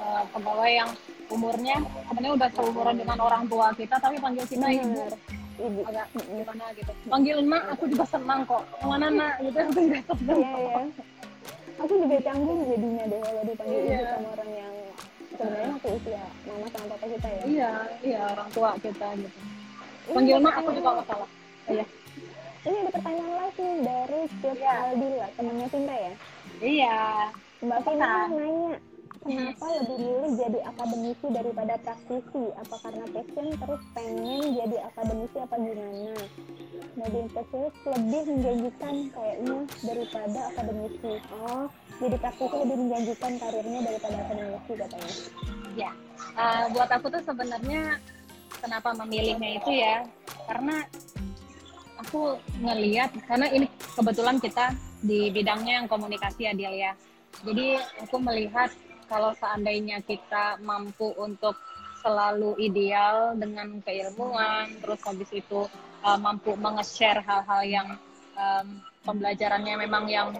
eh, 0.00 0.22
pegawai 0.32 0.72
yang 0.72 0.90
umurnya 1.30 1.76
sebenarnya 2.10 2.32
udah 2.42 2.48
seumuran 2.58 2.96
dengan 2.98 3.18
orang 3.22 3.44
tua 3.46 3.70
kita 3.78 3.96
tapi 4.02 4.16
panggil 4.18 4.44
kita 4.50 4.66
ibu. 4.66 5.04
Ibu. 5.60 5.80
agak 5.84 6.06
gimana 6.14 6.64
gitu 6.72 6.92
panggil 7.04 7.36
nak 7.42 7.62
aku 7.70 7.84
juga 7.86 8.04
senang 8.06 8.40
kok 8.42 8.62
ke 8.72 8.84
mana 8.84 9.06
nak 9.08 9.34
gitu 9.38 9.58
aku 9.62 9.78
juga 9.78 9.98
senang 10.08 10.38
Iya 10.38 10.50
ya. 10.58 10.82
Aku 11.78 11.92
juga 11.96 12.16
canggung 12.20 12.60
jadinya 12.66 13.04
deh 13.06 13.18
kalau 13.18 13.42
dipanggil 13.42 13.78
ibu 13.78 13.88
Iya. 13.90 14.08
sama 14.10 14.28
orang 14.30 14.50
yang 14.52 14.74
sebenarnya 15.30 15.68
masih 15.70 15.90
usia 15.94 16.24
mama 16.44 16.66
sama 16.68 16.84
papa 16.86 17.06
kita 17.06 17.28
ya. 17.30 17.42
iya 17.46 17.70
iya 18.02 18.20
orang 18.28 18.48
tua 18.50 18.70
kita 18.76 19.06
gitu 19.16 19.38
panggil 20.10 20.36
nak 20.38 20.54
aku 20.56 20.70
juga 20.72 20.88
nggak 20.92 21.06
salah 21.06 21.30
iya 21.66 21.84
Ini 22.60 22.76
ada 22.78 22.90
pertanyaan 22.92 23.48
nih 23.50 23.72
dari 23.80 24.20
Cip 24.36 24.52
Iya. 24.54 24.72
Aldila, 24.86 25.26
temannya 25.32 25.66
Cinta 25.66 25.94
ya. 25.96 26.12
iya 26.60 26.96
Mbak 27.60 27.78
Apakah? 27.78 28.24
nanya, 28.30 28.72
kenapa 29.20 29.66
lebih 29.82 29.96
milih 29.98 30.32
jadi 30.38 30.60
akademisi 30.70 31.26
daripada 31.34 31.74
praktisi? 31.82 32.44
Apa 32.56 32.76
karena 32.86 33.04
passion 33.10 33.46
terus 33.58 33.82
pengen 33.92 34.42
jadi 34.54 34.76
akademisi 34.86 35.36
apa 35.42 35.54
gimana? 35.58 36.14
Jadi 36.90 37.18
spesialis 37.30 37.76
lebih 37.86 38.22
menjanjikan 38.30 38.94
kayaknya 39.10 39.56
daripada 39.82 40.40
akademisi. 40.54 41.12
Oh, 41.42 41.66
jadi 41.98 42.16
praktisi 42.22 42.56
lebih 42.56 42.76
menjanjikan 42.86 43.32
karirnya 43.36 43.80
daripada 43.84 44.16
akademisi 44.24 44.72
katanya. 44.78 45.14
Ya, 45.78 45.90
uh, 46.34 46.64
buat 46.74 46.90
aku 46.90 47.06
tuh 47.10 47.22
sebenarnya 47.22 47.82
kenapa 48.58 48.90
memilihnya 49.04 49.50
itu 49.62 49.70
ya, 49.70 50.02
karena 50.50 50.82
aku 52.00 52.36
ngeliat 52.58 53.10
karena 53.28 53.46
ini 53.52 53.66
kebetulan 53.94 54.36
kita 54.40 54.74
di 55.00 55.32
bidangnya 55.32 55.84
yang 55.84 55.86
komunikasi 55.88 56.48
Adil 56.48 56.74
ya. 56.74 56.92
Jadi 57.46 57.78
aku 58.02 58.16
melihat 58.20 58.68
kalau 59.10 59.34
seandainya 59.34 59.98
kita 60.06 60.62
mampu 60.62 61.10
untuk 61.18 61.58
selalu 62.00 62.54
ideal 62.62 63.34
dengan 63.34 63.82
keilmuan, 63.82 64.70
terus 64.80 65.02
habis 65.02 65.28
itu 65.34 65.66
uh, 66.06 66.16
mampu 66.16 66.54
menge-share 66.54 67.20
hal-hal 67.20 67.60
yang 67.66 67.88
um, 68.38 68.80
pembelajarannya 69.04 69.74
memang 69.84 70.06
yang 70.06 70.30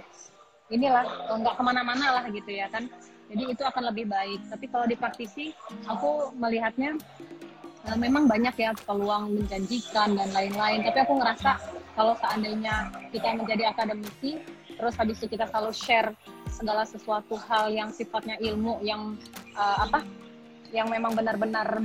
inilah 0.70 1.04
nggak 1.34 1.54
ke 1.58 1.62
mana-mana 1.66 2.22
lah 2.22 2.24
gitu 2.30 2.48
ya 2.48 2.70
kan. 2.70 2.86
Jadi 3.30 3.42
itu 3.50 3.62
akan 3.62 3.90
lebih 3.94 4.10
baik. 4.10 4.40
Tapi 4.48 4.66
kalau 4.70 4.86
di 4.86 4.96
praktisi, 4.96 5.52
aku 5.84 6.32
melihatnya 6.38 6.96
uh, 7.90 7.98
memang 7.98 8.30
banyak 8.30 8.54
ya 8.56 8.70
peluang 8.86 9.34
menjanjikan 9.34 10.16
dan 10.16 10.30
lain-lain. 10.30 10.86
Tapi 10.86 10.98
aku 11.04 11.18
ngerasa 11.18 11.58
kalau 11.98 12.14
seandainya 12.22 12.88
kita 13.12 13.36
menjadi 13.36 13.74
akademisi, 13.74 14.40
terus 14.78 14.94
habis 14.96 15.20
itu 15.20 15.36
kita 15.36 15.44
selalu 15.50 15.76
share 15.76 16.08
segala 16.50 16.84
sesuatu 16.84 17.38
hal 17.38 17.72
yang 17.72 17.88
sifatnya 17.94 18.36
ilmu 18.42 18.82
yang 18.84 19.16
uh, 19.56 19.86
apa 19.86 20.04
yang 20.70 20.86
memang 20.90 21.14
benar-benar 21.14 21.82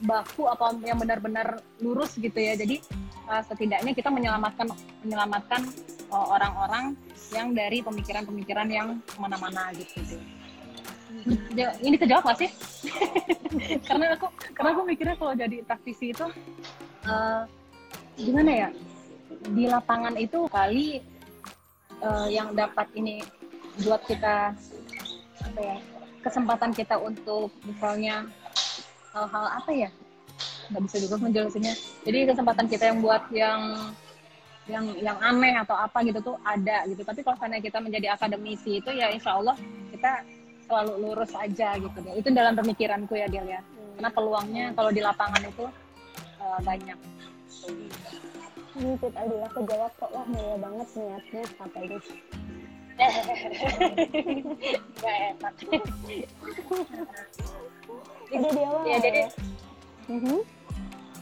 baku 0.00 0.48
apa 0.48 0.72
yang 0.80 0.96
benar-benar 0.96 1.60
lurus 1.82 2.16
gitu 2.16 2.34
ya. 2.34 2.56
Jadi 2.56 2.80
uh, 3.28 3.42
setidaknya 3.44 3.92
kita 3.92 4.08
menyelamatkan 4.08 4.72
menyelamatkan 5.04 5.68
uh, 6.08 6.26
orang-orang 6.32 6.96
yang 7.30 7.54
dari 7.54 7.84
pemikiran-pemikiran 7.84 8.68
yang 8.70 8.88
ke 9.06 9.16
mana-mana 9.20 9.70
gitu. 9.76 10.02
Ini 11.82 11.96
kejawab 11.98 12.32
gak 12.32 12.38
sih? 12.46 12.50
Karena 13.86 14.14
aku 14.14 14.30
karena 14.54 14.68
aku 14.72 14.82
mikirnya 14.86 15.16
kalau 15.18 15.34
jadi 15.34 15.62
praktisi 15.66 16.14
itu 16.14 16.26
uh, 17.06 17.42
gimana 18.14 18.50
ya? 18.50 18.68
Di 19.50 19.64
lapangan 19.66 20.14
itu 20.18 20.46
kali 20.50 21.02
uh, 22.02 22.28
yang 22.30 22.54
dapat 22.54 22.86
ini 22.94 23.22
buat 23.84 24.02
kita 24.04 24.52
apa 25.40 25.60
ya 25.60 25.76
kesempatan 26.20 26.70
kita 26.76 27.00
untuk 27.00 27.48
misalnya 27.64 28.28
hal-hal 29.16 29.46
apa 29.56 29.70
ya 29.72 29.90
nggak 30.70 30.82
bisa 30.86 30.96
juga 31.02 31.16
menjelaskannya. 31.18 31.74
Jadi 32.06 32.18
kesempatan 32.30 32.66
kita 32.70 32.84
yang 32.94 32.98
buat 33.02 33.22
yang 33.34 33.60
yang 34.70 34.86
yang 35.02 35.18
aneh 35.18 35.58
atau 35.58 35.74
apa 35.74 35.98
gitu 36.06 36.22
tuh 36.22 36.36
ada 36.46 36.86
gitu. 36.86 37.02
Tapi 37.02 37.26
kalau 37.26 37.34
misalnya 37.40 37.58
kita 37.58 37.78
menjadi 37.82 38.06
akademisi 38.14 38.78
itu 38.78 38.90
ya 38.94 39.10
insya 39.10 39.34
Allah 39.34 39.58
kita 39.90 40.22
selalu 40.70 40.92
lurus 41.02 41.32
aja 41.34 41.74
gitu. 41.74 41.98
Deh 41.98 42.14
itu 42.14 42.28
dalam 42.30 42.54
pemikiranku 42.54 43.18
ya 43.18 43.26
dia 43.26 43.42
ya. 43.58 43.60
Karena 43.98 44.10
peluangnya 44.14 44.64
kalau 44.78 44.94
di 44.94 45.02
lapangan 45.02 45.42
itu 45.42 45.66
uh, 46.38 46.60
banyak. 46.62 46.98
Ini 48.70 48.94
Cid 49.02 49.14
Aldila 49.18 49.48
kejawab 49.50 49.92
kok 49.98 50.10
wah 50.14 50.26
mulia 50.30 50.56
banget 50.62 50.88
niatnya 50.94 51.42
katanya 51.58 51.98
Enak. 52.98 55.54
Jadi 58.30 58.46
dia 58.54 58.66
awal 58.70 58.86
ya, 58.86 58.98
jadi 59.02 59.22
Mhm. 60.10 60.38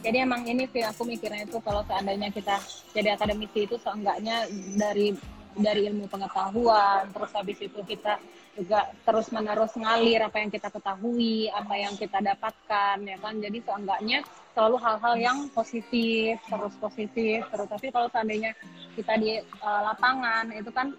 jadi 0.01 0.17
emang 0.25 0.41
ini 0.49 0.65
sih 0.69 0.81
aku 0.81 1.05
mikirnya 1.05 1.45
itu 1.45 1.61
kalau 1.61 1.85
seandainya 1.85 2.33
kita 2.33 2.57
jadi 2.93 3.13
akademisi 3.13 3.69
itu 3.69 3.77
seenggaknya 3.77 4.49
dari 4.77 5.13
dari 5.57 5.89
ilmu 5.89 6.09
pengetahuan 6.09 7.09
terus 7.13 7.31
habis 7.33 7.57
itu 7.61 7.79
kita 7.85 8.17
juga 8.57 8.89
terus 9.05 9.29
menerus 9.29 9.73
ngalir 9.77 10.25
apa 10.25 10.41
yang 10.41 10.49
kita 10.49 10.73
ketahui 10.73 11.49
apa 11.53 11.73
yang 11.77 11.93
kita 11.97 12.17
dapatkan 12.21 12.97
ya 13.05 13.17
kan 13.21 13.33
jadi 13.37 13.57
seenggaknya 13.61 14.17
selalu 14.53 14.77
hal-hal 14.81 15.15
yang 15.17 15.37
positif 15.53 16.37
terus 16.45 16.73
positif 16.81 17.45
terus 17.49 17.67
tapi 17.69 17.93
kalau 17.93 18.09
seandainya 18.09 18.53
kita 18.97 19.13
di 19.21 19.37
uh, 19.61 19.81
lapangan 19.93 20.49
itu 20.53 20.69
kan 20.73 20.93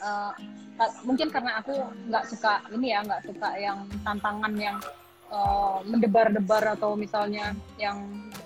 uh, 0.00 0.32
mungkin 1.04 1.28
karena 1.28 1.60
aku 1.60 1.76
nggak 2.08 2.24
suka 2.28 2.64
ini 2.72 2.92
ya 2.96 3.04
nggak 3.04 3.22
suka 3.28 3.48
yang 3.60 3.84
tantangan 4.00 4.52
yang 4.56 4.76
uh, 5.28 5.84
mendebar-debar 5.84 6.76
atau 6.76 6.96
misalnya 6.96 7.52
yang 7.76 8.00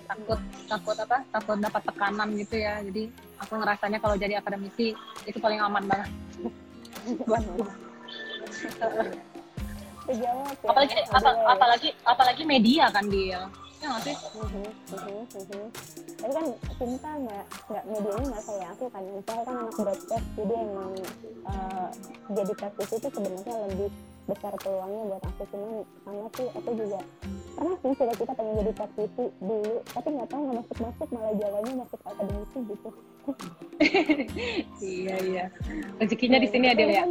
takut 0.05 0.39
takut 0.69 0.97
apa 0.99 1.23
takut 1.33 1.57
dapat 1.59 1.81
tekanan 1.87 2.29
gitu 2.37 2.55
ya. 2.61 2.79
Jadi 2.83 3.09
aku 3.41 3.53
ngerasanya 3.59 3.99
kalau 3.99 4.15
jadi 4.15 4.39
akademisi 4.39 4.93
itu 5.25 5.37
paling 5.39 5.59
aman 5.59 5.83
banget. 5.87 6.09
Apalagi 10.61 11.01
apa, 11.09 11.29
apalagi 11.49 11.89
apalagi 12.05 12.43
media 12.45 12.93
kan 12.93 13.09
dia 13.09 13.49
ya 13.85 13.89
nggak 13.93 14.03
sih? 14.09 14.17
Mhm, 14.33 14.65
mhm, 14.97 15.19
mhm. 15.29 15.65
Tapi 16.17 16.31
kan 16.33 16.45
cinta 16.81 17.09
nggak 17.21 17.45
nggak 17.69 17.83
medianya 17.85 18.25
nggak 18.33 18.43
kayak 18.49 18.67
aku 18.73 18.85
kan. 18.89 19.03
Saya 19.29 19.41
kan 19.45 19.55
anak 19.61 19.75
broadcast 19.77 20.27
jadi 20.33 20.53
emang 20.57 20.91
eh, 21.45 21.87
jadi 22.33 22.53
praktisi 22.57 22.93
itu 22.97 23.07
sebenarnya 23.13 23.55
lebih 23.69 23.89
besar 24.25 24.53
peluangnya 24.57 25.01
buat 25.05 25.23
aku. 25.29 25.41
Cuman 25.53 25.71
sama 26.01 26.27
sih 26.33 26.47
aku 26.49 26.69
juga 26.73 26.99
pernah 27.55 27.77
sih 27.79 27.91
cita-cita 27.93 28.33
pengen 28.35 28.53
jadi 28.59 28.71
praktisi 28.75 29.23
dulu 29.39 29.75
tapi 29.87 30.07
nggak 30.11 30.27
tahu 30.27 30.41
nggak 30.43 30.57
masuk 30.59 30.77
masuk 30.81 31.07
malah 31.13 31.33
jalannya 31.37 31.73
masuk 31.77 31.99
akademisi 32.01 32.59
gitu. 32.73 32.89
Iya 34.85 35.15
iya. 35.25 35.45
Rezekinya 35.97 36.37
di 36.37 36.49
sini 36.49 36.65
ada 36.69 36.83
ya 36.85 37.05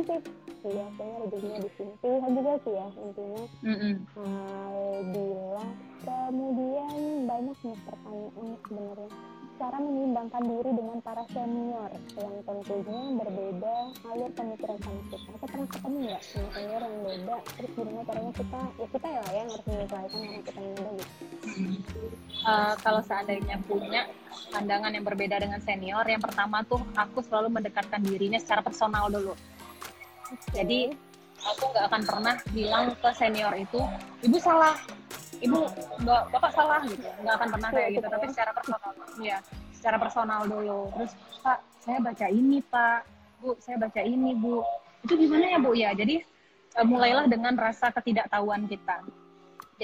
Iya 0.64 0.86
kayaknya 0.96 1.16
rezekinya 1.28 1.58
di 1.60 1.70
sini 1.76 1.92
pilihan 2.00 2.30
juga 2.32 2.52
sih 2.64 2.72
ya 2.72 2.86
intinya. 3.04 3.44
Mm-mm. 3.68 3.94
Aldila 4.16 5.66
kemudian 6.04 6.96
banyak 7.28 7.58
nih 7.60 7.76
pertanyaan 7.84 8.48
sebenarnya. 8.64 9.10
Cara 9.54 9.78
menyimbangkan 9.78 10.42
diri 10.50 10.70
dengan 10.74 10.98
para 10.98 11.22
senior 11.30 11.92
yang 12.18 12.34
tentunya 12.42 13.00
berbeda 13.22 13.76
alur 14.08 14.30
pemikiran 14.34 14.78
sama 14.82 15.00
kita. 15.12 15.28
Aku 15.36 15.44
pernah 15.46 15.68
ketemu 15.68 15.96
nggak 16.00 16.22
sama 16.24 16.48
senior 16.56 16.82
yang 16.82 16.98
beda? 17.04 17.36
Terus 17.44 17.70
gimana 17.76 18.02
caranya 18.08 18.32
kita 18.34 18.60
ya 18.64 18.86
kita 18.88 19.06
ya 19.06 19.22
yang 19.36 19.48
harus 19.52 19.66
menyesuaikan 19.68 20.16
karena 20.16 20.40
kita 20.42 20.60
yang 20.64 20.76
muda 20.80 21.06
gitu. 21.54 22.00
Uh, 22.44 22.74
kalau 22.80 23.00
seandainya 23.04 23.56
punya 23.68 24.02
pandangan 24.48 24.90
yang 24.96 25.04
berbeda 25.04 25.36
dengan 25.38 25.60
senior, 25.60 26.04
yang 26.08 26.24
pertama 26.24 26.64
tuh 26.64 26.80
aku 26.96 27.20
selalu 27.20 27.52
mendekatkan 27.52 28.00
dirinya 28.00 28.40
secara 28.40 28.64
personal 28.64 29.12
dulu. 29.12 29.36
Jadi 30.52 30.92
aku 31.44 31.64
nggak 31.72 31.84
akan 31.92 32.02
pernah 32.06 32.34
bilang 32.50 32.84
ke 32.98 33.10
senior 33.16 33.52
itu, 33.56 33.80
ibu 34.24 34.36
salah, 34.40 34.74
ibu 35.40 35.68
nggak 36.00 36.22
bapak 36.32 36.52
salah 36.56 36.80
gitu, 36.88 37.04
nggak 37.20 37.34
akan 37.36 37.48
pernah 37.58 37.70
kayak 37.70 37.90
gitu. 38.00 38.06
Tapi 38.08 38.26
secara 38.32 38.50
personal, 38.56 38.90
ya 39.20 39.38
secara 39.72 39.96
personal 40.00 40.40
dulu. 40.48 40.80
Terus 40.96 41.12
pak, 41.44 41.58
saya 41.84 41.98
baca 42.00 42.26
ini 42.32 42.58
pak, 42.64 43.00
bu, 43.44 43.52
saya 43.60 43.76
baca 43.76 44.00
ini 44.00 44.32
bu. 44.32 44.64
Itu 45.04 45.20
gimana 45.20 45.44
ya 45.52 45.58
bu 45.60 45.70
ya? 45.76 45.90
Jadi 45.92 46.24
uh, 46.80 46.86
mulailah 46.86 47.28
dengan 47.28 47.52
rasa 47.60 47.92
ketidaktahuan 47.92 48.64
kita 48.64 49.04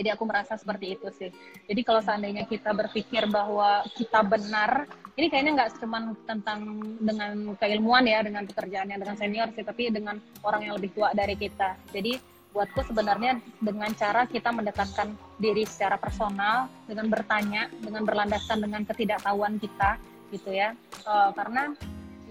jadi 0.00 0.16
aku 0.16 0.24
merasa 0.24 0.56
seperti 0.56 0.96
itu 0.96 1.12
sih. 1.12 1.28
Jadi 1.68 1.80
kalau 1.84 2.00
seandainya 2.00 2.48
kita 2.48 2.72
berpikir 2.72 3.28
bahwa 3.28 3.84
kita 3.92 4.24
benar, 4.24 4.88
ini 5.20 5.28
kayaknya 5.28 5.60
nggak 5.60 5.76
cuma 5.76 6.16
tentang 6.24 6.80
dengan 6.96 7.52
keilmuan 7.60 8.08
ya, 8.08 8.24
dengan 8.24 8.48
pekerjaan 8.48 8.88
yang 8.88 8.96
dengan 9.04 9.20
senior 9.20 9.52
sih, 9.52 9.60
tapi 9.60 9.92
dengan 9.92 10.16
orang 10.40 10.64
yang 10.64 10.74
lebih 10.80 10.96
tua 10.96 11.12
dari 11.12 11.36
kita. 11.36 11.76
Jadi 11.92 12.16
buatku 12.56 12.80
sebenarnya 12.88 13.44
dengan 13.60 13.92
cara 13.92 14.24
kita 14.24 14.48
mendekatkan 14.48 15.12
diri 15.36 15.68
secara 15.68 16.00
personal, 16.00 16.72
dengan 16.88 17.12
bertanya, 17.12 17.68
dengan 17.84 18.08
berlandaskan 18.08 18.64
dengan 18.64 18.82
ketidaktahuan 18.88 19.60
kita, 19.60 20.00
gitu 20.32 20.48
ya. 20.48 20.72
Eh, 21.04 21.30
karena 21.36 21.76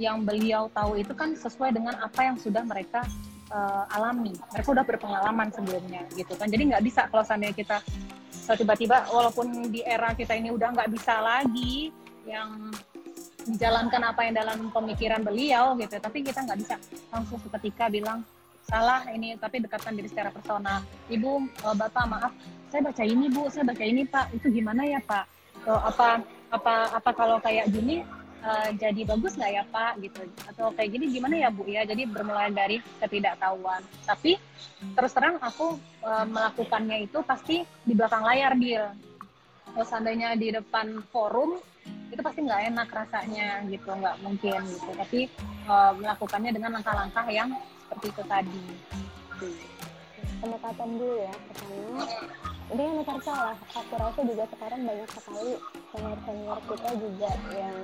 yang 0.02 0.26
beliau 0.26 0.74
tahu 0.74 0.98
itu 0.98 1.14
kan 1.14 1.38
sesuai 1.38 1.76
dengan 1.76 2.02
apa 2.02 2.24
yang 2.24 2.40
sudah 2.40 2.66
mereka 2.66 3.06
uh, 3.52 3.84
alami. 3.94 4.34
Mereka 4.54 4.70
udah 4.70 4.86
berpengalaman 4.86 5.50
sebelumnya 5.54 6.06
gitu 6.14 6.34
kan. 6.38 6.48
Jadi 6.48 6.74
nggak 6.74 6.84
bisa 6.86 7.06
kalau 7.10 7.26
seandainya 7.26 7.56
kita 7.58 7.78
tiba-tiba 8.50 9.06
walaupun 9.14 9.70
di 9.70 9.86
era 9.86 10.18
kita 10.18 10.34
ini 10.34 10.50
udah 10.50 10.74
nggak 10.74 10.90
bisa 10.90 11.22
lagi 11.22 11.94
yang 12.26 12.74
menjalankan 13.46 14.02
apa 14.10 14.22
yang 14.26 14.34
dalam 14.38 14.60
pemikiran 14.74 15.22
beliau 15.22 15.78
gitu. 15.78 15.98
Tapi 15.98 16.26
kita 16.26 16.46
nggak 16.46 16.60
bisa 16.60 16.76
langsung 17.14 17.38
seketika 17.42 17.90
bilang 17.90 18.26
salah 18.70 19.02
ini 19.10 19.34
tapi 19.38 19.62
dekatkan 19.66 19.98
diri 19.98 20.10
secara 20.10 20.30
personal. 20.30 20.86
Ibu, 21.10 21.50
uh, 21.66 21.76
bapak 21.78 22.06
maaf, 22.06 22.34
saya 22.70 22.86
baca 22.86 23.04
ini 23.06 23.26
bu, 23.30 23.50
saya 23.50 23.66
baca 23.66 23.82
ini 23.82 24.06
pak. 24.06 24.34
Itu 24.34 24.54
gimana 24.54 24.86
ya 24.86 25.02
pak? 25.02 25.26
Uh, 25.66 25.82
apa 25.90 26.22
apa 26.50 26.74
apa 26.98 27.12
kalau 27.14 27.38
kayak 27.42 27.70
gini 27.70 28.02
eh, 28.40 28.70
jadi 28.76 29.02
bagus 29.08 29.36
nggak 29.36 29.52
ya 29.52 29.64
Pak? 29.68 29.92
Gitu. 30.04 30.22
Atau 30.50 30.72
kayak 30.76 30.90
gini 30.96 31.06
gimana 31.12 31.36
ya 31.38 31.50
Bu? 31.52 31.68
Ya 31.68 31.84
jadi 31.84 32.04
bermulai 32.08 32.52
dari 32.52 32.80
ketidaktahuan. 33.00 33.84
Tapi 34.06 34.40
terus 34.96 35.12
terang 35.14 35.38
aku 35.40 35.80
eh, 36.04 36.26
melakukannya 36.28 37.08
itu 37.08 37.20
pasti 37.24 37.64
di 37.84 37.94
belakang 37.94 38.24
layar 38.24 38.56
deal 38.56 38.92
kalau 39.70 39.86
seandainya 39.86 40.34
di 40.34 40.50
depan 40.50 41.06
forum 41.14 41.62
itu 42.10 42.22
pasti 42.26 42.42
nggak 42.42 42.74
enak 42.74 42.88
rasanya 42.90 43.64
gitu. 43.70 43.90
Nggak 43.94 44.16
mungkin 44.26 44.60
gitu. 44.68 44.90
Tapi 44.96 45.20
eh, 45.68 45.92
melakukannya 46.00 46.52
dengan 46.52 46.80
langkah-langkah 46.80 47.26
yang 47.32 47.50
seperti 47.90 48.06
itu 48.14 48.24
tadi 48.30 48.62
pendekatan 50.38 50.90
dulu 50.96 51.16
ya 51.18 51.34
pertama 51.50 52.04
dia 52.70 52.86
yang 52.86 53.22
salah 53.26 53.58
aku 53.74 53.94
rasa 53.98 54.22
juga 54.22 54.44
sekarang 54.54 54.82
banyak 54.86 55.10
sekali 55.10 55.54
senior 55.90 56.20
senior 56.22 56.60
kita 56.70 56.92
juga 57.02 57.32
yang 57.58 57.78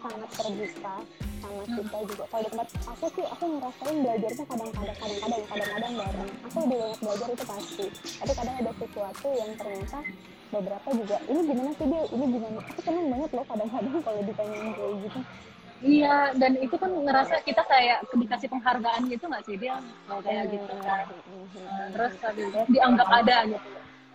sangat 0.00 0.30
terbuka 0.32 0.94
sama 1.40 1.62
kita 1.68 1.98
juga. 2.08 2.24
Kalau 2.32 2.42
di 2.42 2.48
tempat 2.48 2.68
aku 2.88 3.06
sih 3.12 3.26
aku 3.28 3.44
ngerasain 3.60 3.96
belajarnya 4.00 4.44
kadang-kadang 4.48 4.96
kadang-kadang 4.96 5.42
kadang-kadang 5.44 5.92
bareng. 6.00 6.32
Aku 6.48 6.56
lebih 6.64 6.76
banyak 6.80 7.00
belajar 7.04 7.28
itu 7.28 7.44
pasti. 7.44 7.86
Tapi 8.16 8.32
kadang 8.32 8.56
ada 8.56 8.72
sesuatu 8.80 9.28
yang 9.36 9.50
ternyata 9.60 9.98
beberapa 10.50 10.88
juga 10.96 11.16
ini 11.28 11.40
gimana 11.46 11.70
sih 11.76 11.86
dia 11.86 12.02
ini 12.10 12.24
gimana? 12.32 12.58
Aku 12.64 12.80
seneng 12.80 13.06
banget 13.12 13.30
loh 13.36 13.46
kadang-kadang 13.46 13.96
kalau 14.00 14.20
ditanyain 14.24 14.70
kayak 14.72 14.94
gitu 15.04 15.20
Iya, 15.80 16.36
dan 16.36 16.60
itu 16.60 16.76
kan 16.76 16.92
ngerasa 16.92 17.40
kita 17.40 17.64
kayak 17.64 18.04
dikasih 18.12 18.52
penghargaan 18.52 19.08
gitu 19.08 19.24
nggak 19.24 19.44
sih 19.48 19.56
dia 19.56 19.80
kalau 20.04 20.20
kayak 20.20 20.52
gitu 20.52 20.72
kan. 20.84 21.08
Nah, 21.08 21.88
Terus 21.96 22.12
habis 22.20 22.44
itu 22.52 22.60
dianggap 22.68 23.08
ada 23.08 23.36
gitu. 23.48 23.68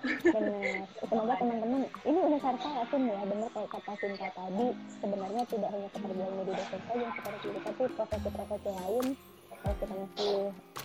benar 0.06 0.86
semoga 1.10 1.34
teman-teman 1.42 1.82
ini 2.06 2.20
udah 2.30 2.40
saya 2.46 2.86
yakin 2.86 3.02
ya 3.10 3.20
benar 3.26 3.50
kayak 3.58 3.70
kata 3.74 3.92
Sinta 3.98 4.28
tadi 4.38 4.68
sebenarnya 5.02 5.44
tidak 5.50 5.70
hanya 5.74 5.88
pekerjaan 5.90 6.34
media 6.38 6.54
dosen 6.62 6.80
saja 6.86 6.94
yang 7.02 7.14
seperti 7.18 7.46
itu 7.50 7.60
tapi 7.66 7.84
profesi-profesi 7.98 8.70
lain 8.70 9.06
kalau 9.66 9.78
kita 9.82 9.96
masih 9.98 10.36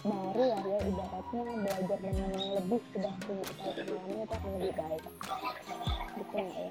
baru 0.00 0.42
ya 0.48 0.58
ya 0.64 0.78
ibaratnya 0.88 1.40
belajar 1.60 1.98
dengan 2.00 2.28
yang 2.32 2.50
lebih 2.56 2.80
sudah 2.88 3.14
punya 3.20 3.44
pengalaman 3.52 4.16
itu 4.24 4.32
akan 4.32 4.50
lebih 4.56 4.72
baik 4.72 5.02
gitu 6.16 6.36
ya 6.40 6.66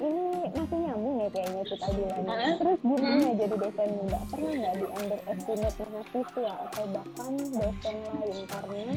ini 0.00 0.24
masih 0.54 0.78
nyambung 0.78 1.16
ya 1.18 1.28
kayaknya 1.34 1.62
kita 1.66 1.86
bilang 1.90 2.54
terus 2.54 2.78
gimana 2.86 3.28
jadi 3.34 3.54
dosen 3.58 3.90
muda 3.98 4.18
pernah 4.30 4.52
nggak 4.54 4.74
di 4.78 4.86
underestimate 4.86 5.78
mahasiswa 5.90 6.52
atau 6.70 6.84
bahkan 6.94 7.32
dosen 7.34 7.96
lain 7.98 8.38
karena 8.46 8.94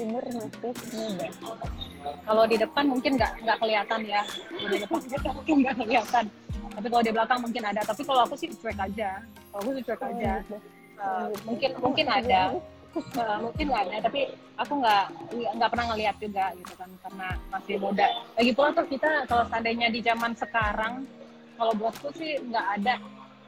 umur 0.00 0.24
masih 0.32 0.72
muda 0.96 1.28
Kalau 2.00 2.44
di 2.48 2.56
depan 2.56 2.84
mungkin 2.88 3.12
nggak 3.20 3.32
nggak 3.44 3.58
kelihatan 3.60 4.00
ya. 4.08 4.22
Di 4.56 4.76
depan 4.80 5.00
mungkin 5.36 5.54
nggak 5.60 5.76
kelihatan. 5.76 6.24
Tapi 6.72 6.86
kalau 6.88 7.02
di 7.04 7.12
belakang 7.12 7.38
mungkin 7.44 7.62
ada. 7.68 7.80
Tapi 7.84 8.02
kalau 8.08 8.24
aku 8.24 8.34
sih 8.40 8.48
cuek 8.48 8.80
aja. 8.80 9.20
Kalau 9.52 9.60
aku 9.60 9.70
sih 9.76 9.84
cuek 9.84 10.00
aja. 10.00 10.40
gitu. 10.40 10.79
Eh, 11.00 11.28
mungkin 11.48 11.70
mungkin 11.80 12.06
ada. 12.12 12.60
Eh, 12.90 13.38
mungkin 13.40 13.64
nggak 13.72 13.84
ada. 13.88 13.96
Tapi 14.10 14.20
aku 14.60 14.72
nggak 14.84 15.04
nggak 15.56 15.70
pernah 15.72 15.86
ngeliat 15.94 16.16
juga 16.20 16.44
gitu 16.58 16.72
kan 16.76 16.90
karena 17.08 17.28
masih 17.48 17.74
muda. 17.80 18.06
Lagi 18.36 18.52
pula 18.52 18.68
tuh 18.76 18.86
kita 18.90 19.10
kalau 19.24 19.44
seandainya 19.48 19.88
di 19.88 20.00
zaman 20.04 20.36
sekarang, 20.36 21.08
kalau 21.56 21.72
buatku 21.76 22.12
sih 22.18 22.36
nggak 22.44 22.66
ada 22.80 22.94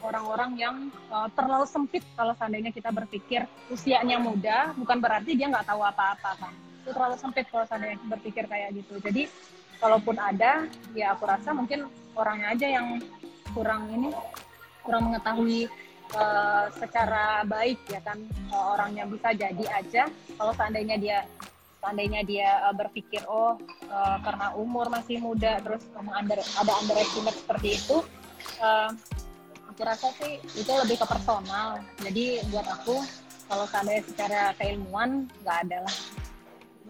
orang-orang 0.03 0.51
yang 0.59 0.77
eh, 0.91 1.29
terlalu 1.39 1.67
sempit 1.69 2.03
kalau 2.19 2.35
seandainya 2.35 2.75
kita 2.75 2.91
berpikir 2.91 3.47
usianya 3.71 4.19
muda 4.19 4.75
bukan 4.75 4.99
berarti 4.99 5.39
dia 5.39 5.47
nggak 5.49 5.67
tahu 5.71 5.81
apa-apa 5.81 6.31
kan 6.43 6.53
itu 6.83 6.91
terlalu 6.91 7.17
sempit 7.17 7.47
kalau 7.47 7.63
seandainya 7.71 8.03
berpikir 8.11 8.45
kayak 8.51 8.75
gitu 8.75 8.99
jadi 8.99 9.31
kalaupun 9.79 10.19
ada 10.19 10.67
ya 10.99 11.15
aku 11.15 11.25
rasa 11.27 11.55
mungkin 11.55 11.87
orangnya 12.19 12.49
aja 12.51 12.67
yang 12.83 12.99
kurang 13.55 13.87
ini 13.95 14.11
kurang 14.83 15.11
mengetahui 15.11 15.71
eh, 16.13 16.65
secara 16.77 17.45
baik 17.49 17.81
ya 17.89 18.01
kan 18.05 18.21
Eh, 18.53 18.65
orangnya 18.77 19.09
bisa 19.09 19.33
jadi 19.33 19.65
aja. 19.73 20.03
Kalau 20.37 20.53
seandainya 20.53 20.97
dia 21.01 21.19
seandainya 21.81 22.21
dia 22.23 22.61
eh, 22.69 22.75
berpikir 22.77 23.25
oh 23.25 23.57
eh, 23.89 24.17
karena 24.21 24.53
umur 24.55 24.93
masih 24.93 25.19
muda 25.25 25.59
terus 25.65 25.83
under, 25.97 26.39
ada 26.39 26.73
underestimate 26.85 27.39
seperti 27.41 27.81
itu 27.81 27.97
eh, 28.61 28.91
aku 29.73 29.81
rasa 29.89 30.13
sih 30.21 30.37
itu 30.53 30.69
lebih 30.85 31.01
ke 31.01 31.07
personal. 31.09 31.81
Jadi 32.05 32.45
buat 32.53 32.69
aku 32.69 33.01
kalau 33.49 33.65
seandainya 33.73 34.05
secara 34.05 34.41
keilmuan 34.61 35.25
nggak 35.41 35.59
ada 35.69 35.79
lah. 35.89 35.97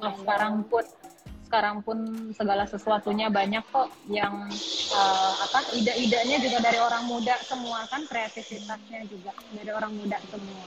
Nah, 0.03 0.13
sekarang 0.19 0.67
pun 0.67 0.83
sekarang 1.53 1.85
pun 1.85 2.01
segala 2.33 2.65
sesuatunya 2.65 3.29
banyak 3.29 3.61
kok 3.69 3.93
yang 4.09 4.49
eh, 4.89 5.33
apa 5.37 5.69
ide-idenya 5.77 6.41
juga 6.41 6.65
dari 6.65 6.81
orang 6.81 7.05
muda 7.05 7.37
semua 7.45 7.85
kan 7.93 8.09
kreativitasnya 8.09 9.05
juga 9.05 9.37
dari 9.53 9.69
orang 9.69 9.93
muda 9.93 10.17
semua. 10.33 10.65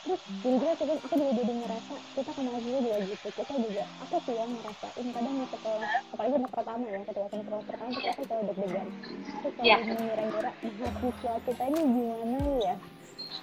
Terus 0.00 0.22
juga 0.40 0.72
juga 0.80 0.92
aku 0.96 1.14
juga 1.20 1.32
jadi 1.36 1.52
ngerasa 1.60 1.94
kita 2.16 2.30
ke 2.32 2.40
mahasiswa 2.40 2.78
juga 2.80 2.96
gitu. 3.04 3.28
Kita 3.36 3.52
juga 3.52 3.84
aku 4.00 4.16
sih 4.24 4.34
yang 4.40 4.50
ngerasain? 4.56 5.06
Kadang 5.12 5.34
setelah 5.44 5.92
apalagi 6.08 6.34
untuk 6.40 6.52
pertama 6.56 6.84
ya 6.88 6.98
ketika 7.04 7.28
semester 7.28 7.52
pertama 7.68 7.90
kita 7.92 8.10
kan 8.16 8.24
selalu 8.24 8.44
deg-degan. 8.48 8.86
Terus 9.44 9.54
Iya. 9.60 9.76
selalu 9.76 9.92
mengira-ngira 10.00 10.50
mahasiswa 10.56 11.32
kita 11.44 11.62
ini 11.68 11.80
gimana 11.84 12.38
ya 12.64 12.74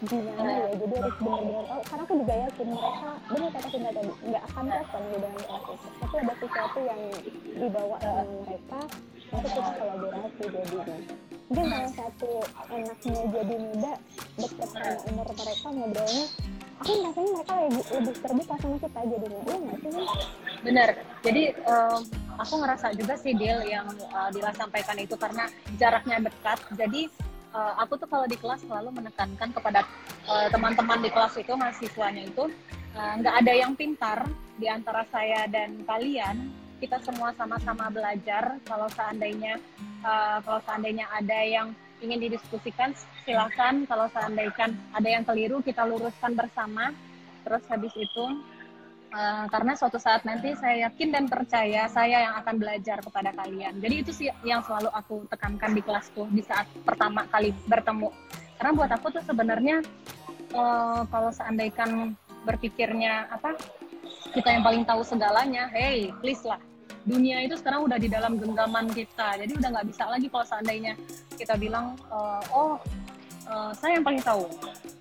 gimana 0.02 0.52
ya 0.52 0.70
jadi 0.76 0.94
harus 1.00 1.16
benar-benar 1.22 1.66
tahu 1.70 1.82
karena 1.86 2.04
aku 2.04 2.14
juga 2.20 2.34
yakin 2.34 2.68
mereka 2.74 3.10
benar 3.30 3.50
kata 3.54 3.68
Cinta 3.74 3.90
tadi 3.94 4.12
nggak 4.28 4.44
akan 4.50 4.66
respon 4.70 5.02
di 5.04 5.18
dalam 5.22 5.42
itu 5.44 5.74
tapi 6.02 6.16
ada 6.18 6.34
sesuatu 6.42 6.80
yang 6.84 7.02
dibawa 7.58 7.96
sama 8.02 8.24
mereka 8.44 8.80
untuk 9.34 9.52
kita 9.54 9.72
kolaborasi 9.78 10.44
jadinya 10.50 10.96
mungkin 11.44 11.66
salah 11.70 11.92
satu 11.94 12.30
enaknya 12.74 13.22
jadi 13.30 13.56
muda 13.62 13.94
dekat 14.42 14.70
sama 14.74 14.94
umur 15.10 15.28
mereka 15.34 15.68
ngobrolnya 15.70 16.26
aku 16.82 16.92
rasanya 17.00 17.30
mereka 17.30 17.54
lebih, 17.54 17.86
lebih 17.94 18.16
terbuka 18.20 18.54
sama 18.60 18.76
kita 18.82 19.00
jadinya 19.06 19.42
iya 19.46 19.58
nggak 19.62 19.78
sih 19.78 19.90
Min? 19.94 20.08
bener 20.64 20.90
jadi 21.22 21.44
em, 21.56 22.00
aku 22.38 22.54
ngerasa 22.62 22.88
juga 22.98 23.14
sih 23.20 23.34
deal 23.38 23.62
yang 23.66 23.88
eh, 23.94 24.30
Dila 24.34 24.52
sampaikan 24.56 24.98
itu 24.98 25.16
karena 25.18 25.46
jaraknya 25.78 26.18
dekat. 26.26 26.60
Jadi 26.74 27.02
eh, 27.54 27.74
aku 27.80 27.94
tuh 28.02 28.10
kalau 28.10 28.26
di 28.26 28.38
kelas 28.38 28.66
selalu 28.66 28.90
menekankan 28.98 29.50
kepada 29.54 29.86
eh, 30.26 30.48
teman-teman 30.50 31.00
di 31.06 31.10
kelas 31.14 31.38
itu 31.38 31.54
mahasiswanya 31.54 32.24
itu 32.26 32.50
eh, 32.98 33.14
nggak 33.22 33.36
ada 33.46 33.54
yang 33.54 33.74
pintar 33.78 34.26
di 34.58 34.68
antara 34.70 35.06
saya 35.14 35.46
dan 35.50 35.82
kalian. 35.86 36.52
Kita 36.84 37.00
semua 37.00 37.32
sama-sama 37.40 37.88
belajar. 37.88 38.60
Kalau 38.68 38.92
seandainya 38.92 39.56
eh, 40.04 40.38
kalau 40.44 40.60
seandainya 40.68 41.08
ada 41.14 41.40
yang 41.46 41.68
ingin 42.04 42.20
didiskusikan 42.28 42.92
silakan. 43.24 43.88
Kalau 43.88 44.12
seandainya 44.12 44.74
ada 44.92 45.08
yang 45.08 45.24
keliru 45.24 45.64
kita 45.64 45.88
luruskan 45.88 46.36
bersama. 46.36 46.92
Terus 47.44 47.64
habis 47.68 47.92
itu 47.96 48.26
Uh, 49.14 49.46
karena 49.54 49.78
suatu 49.78 50.02
saat 50.02 50.26
nanti 50.26 50.58
saya 50.58 50.90
yakin 50.90 51.14
dan 51.14 51.30
percaya 51.30 51.86
saya 51.86 52.26
yang 52.26 52.34
akan 52.42 52.58
belajar 52.58 52.98
kepada 52.98 53.30
kalian. 53.38 53.78
Jadi 53.78 53.96
itu 54.02 54.10
sih 54.10 54.34
yang 54.42 54.66
selalu 54.66 54.90
aku 54.90 55.30
tekankan 55.30 55.78
di 55.78 55.86
kelasku 55.86 56.26
di 56.34 56.42
saat 56.42 56.66
pertama 56.82 57.22
kali 57.30 57.54
bertemu. 57.70 58.10
Karena 58.58 58.72
buat 58.74 58.90
aku 58.90 59.14
tuh 59.14 59.22
sebenarnya 59.22 59.86
uh, 60.58 61.06
kalau 61.14 61.30
seandainya 61.30 62.10
berpikirnya 62.42 63.30
apa 63.30 63.54
kita 64.34 64.50
yang 64.50 64.66
paling 64.66 64.82
tahu 64.82 65.06
segalanya, 65.06 65.70
hey 65.70 66.10
please 66.18 66.42
lah. 66.42 66.58
Dunia 67.06 67.46
itu 67.46 67.54
sekarang 67.54 67.86
udah 67.86 68.02
di 68.02 68.10
dalam 68.10 68.42
genggaman 68.42 68.90
kita, 68.90 69.38
jadi 69.38 69.52
udah 69.62 69.70
nggak 69.78 69.88
bisa 69.94 70.10
lagi 70.10 70.26
kalau 70.26 70.46
seandainya 70.48 70.98
kita 71.38 71.54
bilang, 71.60 72.00
uh, 72.10 72.42
oh 72.50 72.82
uh, 73.46 73.76
saya 73.78 74.00
yang 74.00 74.08
paling 74.08 74.24
tahu, 74.24 74.48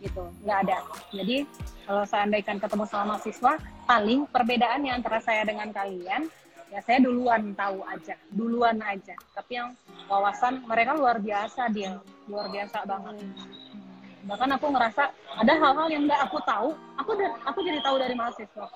gitu, 0.02 0.26
nggak 0.42 0.68
ada. 0.68 0.78
Jadi 1.14 1.46
kalau 1.86 2.02
seandainya 2.02 2.58
ketemu 2.58 2.84
sama 2.90 3.14
mahasiswa, 3.14 3.52
paling 3.92 4.24
perbedaannya 4.24 4.88
antara 4.88 5.20
saya 5.20 5.44
dengan 5.44 5.68
kalian. 5.68 6.24
Ya 6.72 6.80
saya 6.80 7.04
duluan 7.04 7.52
tahu 7.52 7.84
aja 7.84 8.16
duluan 8.32 8.80
aja. 8.80 9.12
Tapi 9.36 9.60
yang 9.60 9.76
wawasan 10.08 10.64
mereka 10.64 10.96
luar 10.96 11.20
biasa 11.20 11.68
dia 11.68 12.00
luar 12.24 12.48
biasa 12.48 12.88
banget. 12.88 13.28
Bahkan 14.24 14.50
aku 14.56 14.66
ngerasa 14.72 15.12
ada 15.12 15.52
hal-hal 15.52 15.88
yang 15.92 16.08
nggak 16.08 16.24
aku 16.24 16.40
tahu 16.48 16.72
aku 16.96 17.12
aku 17.44 17.58
jadi 17.60 17.84
tahu 17.84 18.00
dari 18.00 18.16
mahasiswa. 18.16 18.66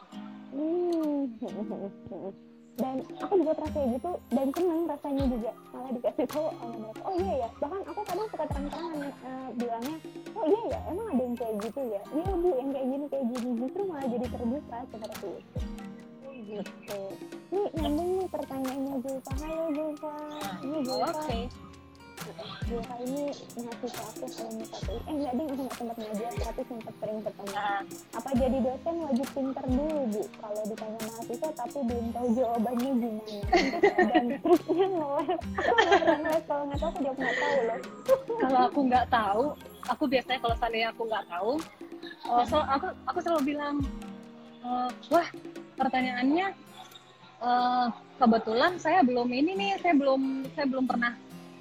Hmm. 0.52 1.24
dan 2.76 3.00
aku 3.24 3.32
juga 3.40 3.52
terasa 3.56 3.72
kayak 3.72 3.88
gitu 3.96 4.10
dan 4.32 4.46
seneng 4.52 4.80
rasanya 4.84 5.24
juga. 5.32 5.52
Malah 5.72 5.90
dikasih 5.96 6.26
tahu 6.28 6.46
sama 6.60 6.76
mereka 6.76 7.00
oh 7.08 7.14
iya 7.16 7.34
ya. 7.40 7.48
Bahkan 7.56 7.80
aku 7.88 8.00
kadang 8.04 8.28
suka 8.28 8.44
terang-terangan 8.52 9.00
eh, 9.00 9.48
bilangnya 9.56 9.96
oh 10.36 10.44
iya 10.44 10.62
ya 10.68 10.78
emang 10.92 11.06
ada 11.08 11.22
yang 11.24 11.36
kayak 11.36 11.54
gitu 11.64 11.80
ya? 11.88 12.02
Iya 12.12 12.30
bu 12.36 12.48
yang 12.52 12.70
kayak 12.72 12.86
gini 12.92 13.04
kayak 13.08 13.26
gini. 13.32 13.48
Justru 13.64 13.82
malah 13.88 14.06
jadi 14.08 14.26
terbuka 14.28 14.78
seperti 14.92 15.28
itu. 15.40 15.58
Gitu. 16.46 17.00
Nih 17.50 17.66
nyambung 17.80 18.10
nih 18.22 18.28
pertanyaannya 18.30 18.94
Zulfa. 19.02 19.32
Halo 19.40 19.64
Zulfa. 19.72 20.14
Ini 20.62 20.78
Zulfa. 20.84 21.10
oke 21.16 21.40
Zulfa 22.66 22.94
ini 23.04 23.30
mahasiswa 23.60 24.04
aku 24.10 24.26
KPI 24.26 24.96
eh 24.96 25.00
enggak 25.06 25.32
deh 25.38 25.44
aku 25.46 25.54
nggak 25.62 25.76
sempat 25.78 25.96
ngajar 26.02 26.32
tapi 26.42 26.62
sempat 26.66 26.94
sering 26.98 27.20
ketemu. 27.22 27.52
Nah, 27.54 27.80
apa 28.16 28.30
jadi 28.34 28.58
dosen 28.58 28.94
wajib 29.06 29.28
pinter 29.36 29.64
dulu 29.70 30.00
bu? 30.10 30.22
Kalau 30.42 30.62
ditanya 30.66 31.00
mahasiswa 31.06 31.50
tapi 31.54 31.78
belum 31.86 32.06
tahu 32.10 32.28
jawabannya 32.34 32.90
gimana. 32.98 33.38
Dan 33.94 34.26
triknya 34.42 34.86
ngeles 34.90 35.28
aku 35.56 36.40
kalau 36.48 36.64
nggak 36.66 36.78
tahu 36.80 36.88
aku 36.90 36.98
jawab 37.04 37.18
nggak 37.20 37.36
tahu 37.38 37.58
loh. 37.62 37.78
Kalau 38.36 38.60
aku 38.66 38.80
nggak 38.90 39.06
tahu 39.12 39.44
aku 39.86 40.04
biasanya 40.10 40.38
kalau 40.42 40.56
seandainya 40.58 40.88
aku 40.90 41.02
nggak 41.06 41.26
tahu 41.30 41.52
oh, 42.30 42.44
so, 42.46 42.58
aku 42.66 42.86
aku 43.06 43.18
selalu 43.22 43.42
bilang 43.54 43.76
eh, 44.62 44.88
wah 45.10 45.28
pertanyaannya 45.78 46.46
eh, 47.42 47.86
kebetulan 48.18 48.72
saya 48.82 49.00
belum 49.06 49.28
ini 49.30 49.52
nih 49.54 49.70
saya 49.80 49.94
belum 49.94 50.22
saya 50.54 50.66
belum 50.66 50.86
pernah 50.88 51.12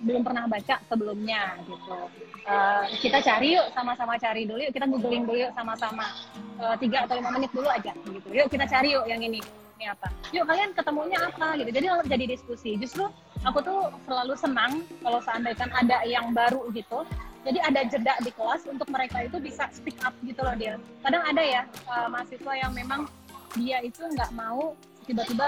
belum 0.03 0.21
pernah 0.27 0.43
baca 0.49 0.75
sebelumnya 0.91 1.55
gitu. 1.63 1.97
Eh, 2.45 2.83
kita 2.99 3.23
cari 3.23 3.55
yuk 3.55 3.67
sama-sama 3.71 4.19
cari 4.19 4.43
dulu 4.43 4.59
yuk 4.59 4.73
kita 4.75 4.85
googling 4.89 5.23
dulu 5.23 5.37
yuk 5.47 5.53
sama-sama. 5.55 6.11
Eh, 6.59 6.75
tiga 6.83 7.07
atau 7.07 7.15
lima 7.15 7.31
menit 7.31 7.51
dulu 7.55 7.69
aja 7.71 7.93
gitu. 7.95 8.27
Yuk 8.31 8.47
kita 8.51 8.65
cari 8.67 8.95
yuk 8.95 9.05
yang 9.07 9.23
ini. 9.23 9.39
Ini 9.75 9.91
apa? 9.91 10.07
Yuk 10.31 10.47
kalian 10.47 10.71
ketemunya 10.71 11.19
apa 11.19 11.59
gitu. 11.59 11.69
Jadi 11.71 11.87
jadi 12.07 12.25
diskusi. 12.27 12.79
Justru 12.79 13.07
aku 13.43 13.59
tuh 13.63 13.91
selalu 14.07 14.33
senang 14.35 14.83
kalau 15.03 15.19
seandainya 15.23 15.67
ada 15.71 15.97
yang 16.03 16.31
baru 16.35 16.67
gitu. 16.75 17.03
Jadi 17.45 17.61
ada 17.61 17.81
jeda 17.85 18.13
di 18.25 18.33
kelas 18.33 18.65
untuk 18.65 18.89
mereka 18.89 19.21
itu 19.21 19.37
bisa 19.37 19.69
speak 19.69 20.01
up 20.01 20.17
gitu 20.25 20.41
loh 20.41 20.57
dia 20.57 20.81
kadang 21.05 21.21
ada 21.21 21.43
ya 21.45 21.61
uh, 21.85 22.09
mahasiswa 22.09 22.53
yang 22.57 22.73
memang 22.73 23.05
dia 23.53 23.77
itu 23.85 24.01
nggak 24.01 24.33
mau 24.33 24.73
tiba-tiba 25.05 25.47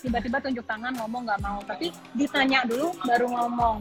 tiba-tiba 0.00 0.36
tunjuk 0.40 0.64
tangan 0.64 0.92
ngomong 0.96 1.28
nggak 1.28 1.40
mau 1.44 1.60
tapi 1.68 1.92
ditanya 2.16 2.64
dulu 2.64 2.96
baru 3.04 3.26
ngomong 3.28 3.76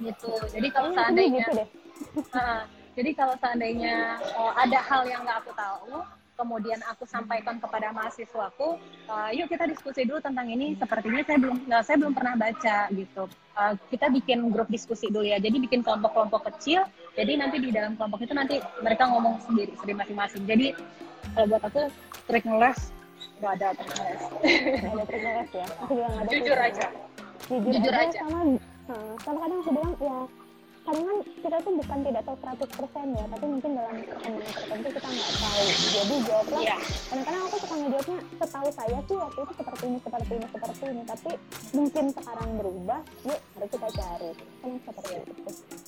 gitu 0.00 0.32
jadi 0.48 0.68
kalau 0.72 0.90
aku 0.90 0.96
seandainya 0.96 1.38
gitu 1.44 1.52
deh 1.60 1.68
Nah, 2.34 2.66
jadi 2.96 3.10
kalau 3.14 3.34
seandainya 3.38 4.18
uh, 4.34 4.52
ada 4.58 4.78
hal 4.82 5.02
yang 5.06 5.22
nggak 5.26 5.38
aku 5.46 5.52
tahu, 5.54 6.02
kemudian 6.34 6.82
aku 6.90 7.06
sampaikan 7.06 7.62
kepada 7.62 7.94
mahasiswaku, 7.94 8.78
uh, 9.06 9.30
yuk 9.30 9.46
kita 9.46 9.70
diskusi 9.70 10.02
dulu 10.02 10.18
tentang 10.18 10.50
ini. 10.50 10.74
Sepertinya 10.74 11.22
saya 11.22 11.38
belum, 11.38 11.56
nggak, 11.70 11.82
saya 11.86 11.96
belum 12.02 12.14
pernah 12.14 12.34
baca 12.34 12.76
gitu. 12.90 13.24
Uh, 13.54 13.74
kita 13.90 14.10
bikin 14.10 14.50
grup 14.50 14.66
diskusi 14.70 15.10
dulu 15.10 15.26
ya. 15.26 15.38
Jadi 15.38 15.62
bikin 15.62 15.86
kelompok-kelompok 15.86 16.50
kecil. 16.54 16.86
Jadi 17.14 17.38
nanti 17.38 17.56
di 17.62 17.70
dalam 17.70 17.94
kelompok 17.94 18.26
itu 18.26 18.34
nanti 18.34 18.58
mereka 18.82 19.06
ngomong 19.06 19.38
sendiri, 19.46 19.72
sendiri 19.78 19.96
masing-masing. 20.02 20.42
Jadi 20.46 20.74
kalau 21.34 21.46
buat 21.50 21.62
aku 21.62 21.82
trik 22.26 22.44
ngeles 22.46 22.90
nggak 23.44 23.54
ada 23.60 23.68
nggak 23.76 25.04
ada 25.04 25.16
ngeles 25.20 25.50
ya 25.52 25.66
aku 25.84 25.92
nggak 25.92 26.10
ada 26.16 26.28
Jujur 26.32 26.56
aja. 26.58 26.86
jujur, 27.44 27.70
Jujur 27.76 27.92
aja, 27.92 28.08
aja. 28.08 28.18
sama 28.24 28.40
sama 29.20 29.38
kadang 29.44 29.58
aku 29.60 29.70
bilang 29.76 29.94
ya 30.00 30.16
kadang 30.84 31.04
kan 31.08 31.18
kita 31.24 31.56
tuh 31.64 31.72
bukan 31.80 31.98
tidak 32.04 32.22
tahu 32.28 32.36
100% 32.44 33.16
ya 33.16 33.24
tapi 33.32 33.44
mungkin 33.48 33.70
dalam 33.72 33.96
pertanyaan 34.04 34.52
tertentu 34.52 34.88
kita 34.92 35.08
nggak 35.08 35.32
tahu 35.40 35.64
jadi 35.80 36.14
jawablah 36.28 36.60
Iya. 36.60 36.76
kadang-kadang 37.08 37.42
aku 37.48 37.56
suka 37.56 37.74
ngejawabnya 37.80 38.18
setahu 38.36 38.68
saya 38.68 38.98
sih 39.08 39.16
waktu 39.16 39.38
itu 39.40 39.52
seperti 39.56 39.84
ini 39.88 39.98
seperti 40.04 40.32
ini 40.36 40.46
seperti 40.52 40.84
ini 40.84 41.02
tapi 41.08 41.30
mungkin 41.72 42.04
sekarang 42.12 42.48
berubah 42.60 43.00
yuk 43.24 43.40
mari 43.56 43.66
kita 43.72 43.88
cari 43.96 44.30
kan 44.60 44.70
seperti 44.84 45.12
itu 45.24 45.32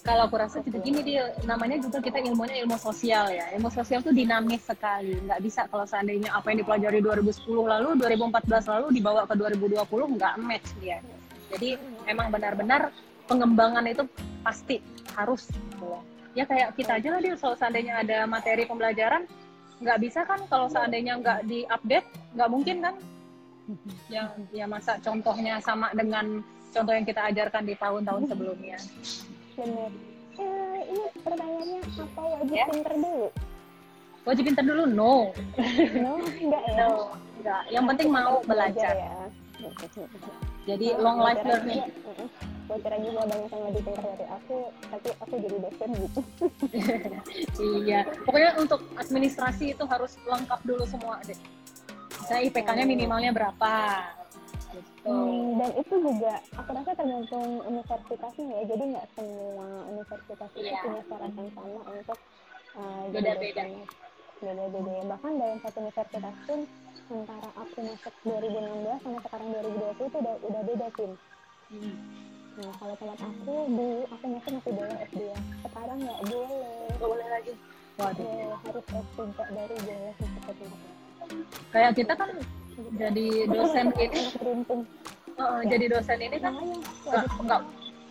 Kalau 0.07 0.23
aku 0.31 0.37
rasa 0.39 0.63
juga 0.63 0.79
gini 0.87 1.01
dia 1.03 1.35
namanya 1.51 1.83
juga 1.83 1.99
kita 1.99 2.23
ilmunya 2.23 2.63
ilmu 2.63 2.79
sosial 2.79 3.27
ya. 3.27 3.51
Ilmu 3.59 3.75
sosial 3.75 4.07
tuh 4.07 4.15
dinamis 4.15 4.63
sekali. 4.63 5.19
Nggak 5.19 5.43
bisa 5.43 5.67
kalau 5.67 5.83
seandainya 5.83 6.31
apa 6.31 6.55
yang 6.55 6.63
dipelajari 6.63 7.03
2010 7.03 7.43
lalu, 7.67 7.99
2014 7.99 8.71
lalu 8.71 8.87
dibawa 8.95 9.27
ke 9.27 9.35
2020 9.35 9.83
nggak 10.15 10.35
match 10.39 10.71
dia. 10.79 11.03
Jadi 11.51 11.75
emang 12.07 12.31
benar-benar 12.31 12.95
pengembangan 13.27 13.85
itu 13.87 14.07
pasti 14.41 14.79
harus 15.19 15.51
gitu. 15.51 15.99
Ya 16.37 16.45
kayak 16.47 16.77
kita 16.79 17.01
aja 17.01 17.09
lah 17.17 17.21
dia 17.21 17.35
kalau 17.37 17.57
seandainya 17.59 17.95
ada 18.01 18.25
materi 18.29 18.65
pembelajaran 18.69 19.27
nggak 19.77 19.99
bisa 20.01 20.25
kan 20.25 20.41
kalau 20.49 20.71
seandainya 20.73 21.21
nggak 21.21 21.45
diupdate 21.45 22.09
nggak 22.33 22.51
mungkin 22.51 22.77
kan? 22.81 22.95
Ya 24.07 24.31
ya 24.55 24.65
masa 24.71 24.97
contohnya 25.03 25.59
sama 25.59 25.91
dengan 25.93 26.41
contoh 26.71 26.93
yang 26.95 27.07
kita 27.09 27.21
ajarkan 27.35 27.63
di 27.67 27.75
tahun-tahun 27.75 28.23
sebelumnya. 28.31 28.79
Benar 29.57 29.91
eh, 30.37 30.81
ini 30.93 31.05
pertanyaannya 31.25 31.79
apa? 31.83 32.23
Wajib 32.37 32.53
Ya. 32.55 32.67
pinter 32.69 32.93
dulu? 32.95 33.27
Wajib 34.29 34.43
pinter 34.45 34.65
dulu? 34.69 34.85
No. 34.87 35.15
No 35.97 36.13
enggak 36.21 36.63
ya? 36.69 36.77
No 36.77 36.91
enggak. 37.41 37.63
Yang 37.73 37.85
penting 37.91 38.09
mau 38.13 38.35
belajar 38.45 38.93
ya. 38.93 39.13
Jadi 40.69 40.87
long 41.01 41.19
life 41.25 41.41
learning 41.43 41.89
gue 42.67 42.79
kira 42.83 42.97
juga 42.99 43.21
banyak 43.25 43.51
yang 43.51 43.65
lebih 43.71 43.83
pintar 43.87 44.05
dari 44.11 44.27
aku 44.27 44.57
tapi 44.91 45.09
aku 45.23 45.35
jadi 45.39 45.57
dosen 45.63 45.91
gitu. 45.95 46.21
Iya. 47.87 48.01
Pokoknya 48.27 48.51
untuk 48.59 48.81
administrasi 48.99 49.73
itu 49.73 49.85
harus 49.87 50.19
lengkap 50.27 50.61
dulu 50.67 50.85
semua 50.85 51.23
deh 51.23 51.39
saya 52.27 52.43
IPK-nya 52.51 52.83
minimalnya 52.83 53.31
berapa? 53.31 54.03
Gitu. 54.75 55.07
Hmm, 55.07 55.63
dan 55.63 55.71
itu 55.79 55.95
juga 55.95 56.43
aku 56.59 56.71
rasa 56.75 56.91
tergantung 56.99 57.47
universitasnya 57.63 58.45
ya. 58.51 58.63
Jadi 58.67 58.83
nggak 58.93 59.07
semua 59.15 59.67
universitas 59.87 60.51
itu 60.59 60.67
Iya. 60.67 60.81
punya 60.83 61.03
syarat 61.07 61.33
yang 61.39 61.51
sama 61.55 61.81
untuk 61.87 62.19
uh, 62.75 63.05
Beda-beda. 63.15 63.63
beda-beda 64.43 64.91
ya. 64.91 65.05
Bahkan 65.07 65.33
dalam 65.39 65.59
satu 65.63 65.77
universitas 65.81 66.35
pun 66.51 66.61
antara 67.07 67.49
aku 67.55 67.79
masuk 67.79 68.15
2016 68.27 69.05
sama 69.07 69.19
sekarang 69.23 69.49
2020 69.55 70.11
itu 70.11 70.17
udah 70.19 70.35
udah 70.43 70.63
beda 70.67 70.89
tim 70.99 71.13
Hmm. 71.67 71.99
Nah 72.57 72.73
kalau 72.81 72.95
tempat 72.97 73.19
aku 73.21 73.55
dulu 73.69 74.09
aku 74.09 74.25
masuk 74.33 74.51
masih 74.57 74.73
boleh 74.73 74.97
S2 75.13 75.21
sekarang 75.61 75.99
nggak 76.01 76.21
boleh. 76.25 76.89
Nggak 76.97 77.09
boleh 77.13 77.27
lagi. 77.29 77.53
Waduh. 77.97 78.29
Ya, 78.29 78.49
harus 78.65 78.85
S3 78.89 79.47
baru 79.53 79.75
boleh 79.77 80.13
ke 80.17 80.25
tempat 80.25 80.57
kayak 81.73 81.93
kita 81.97 82.13
kan 82.17 82.31
jadi 82.97 83.27
dosen 83.51 83.87
ini. 84.01 84.21
beruntung. 84.41 84.81
Eh, 85.37 85.61
jadi 85.69 85.85
dosen 85.93 86.19
ini 86.21 86.37
kan 86.41 86.53
nggak 87.05 87.25
nggak 87.45 87.61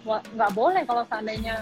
wa- 0.06 0.26
nggak 0.38 0.52
boleh 0.54 0.84
kalau 0.86 1.04
seandainya 1.10 1.56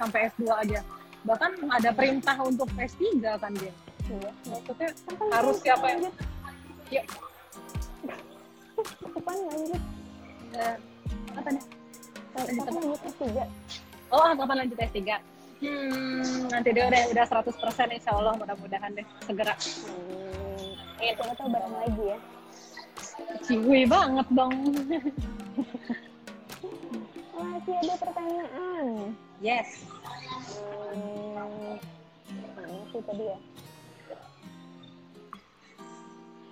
sampai 0.00 0.32
S2 0.32 0.44
aja. 0.48 0.80
Bahkan 1.24 1.50
ada 1.72 1.90
perintah 1.92 2.36
untuk 2.40 2.68
S3 2.76 3.36
kan 3.40 3.52
dia 3.56 3.72
iya. 4.10 4.30
Maksudnya 4.48 4.90
harus 5.32 5.56
siapa 5.64 5.86
yang 5.88 6.00
ya 6.92 7.02
kapan 9.14 9.36
lanjut? 9.48 9.82
Eh, 10.54 10.76
apa 11.34 11.48
nih 11.50 11.64
lanjut 12.34 13.00
S3 13.06 13.22
oh 14.10 14.20
ah, 14.20 14.32
kapan 14.34 14.56
lanjut 14.66 14.78
S3 14.78 15.00
hmm 15.62 16.50
nanti 16.50 16.68
dia 16.70 16.84
udah 16.86 17.02
udah 17.10 17.24
100% 17.24 17.96
insya 17.96 18.10
Allah 18.14 18.34
mudah-mudahan 18.38 18.90
deh 18.94 19.06
segera. 19.26 19.54
Hmm, 19.58 21.02
itu 21.02 21.18
kita 21.18 21.34
tahu 21.34 21.48
bareng 21.50 21.74
lagi 21.74 22.04
ya. 22.14 22.18
Ciwi 23.42 23.80
banget 23.90 24.26
dong. 24.30 24.54
Masih 27.34 27.74
ada 27.74 27.94
pertanyaan? 27.98 28.86
Yes. 29.42 29.82
Hmm, 30.94 31.74
mana 32.54 32.82
sih 32.94 33.02
tadi 33.02 33.24
ya 33.26 33.38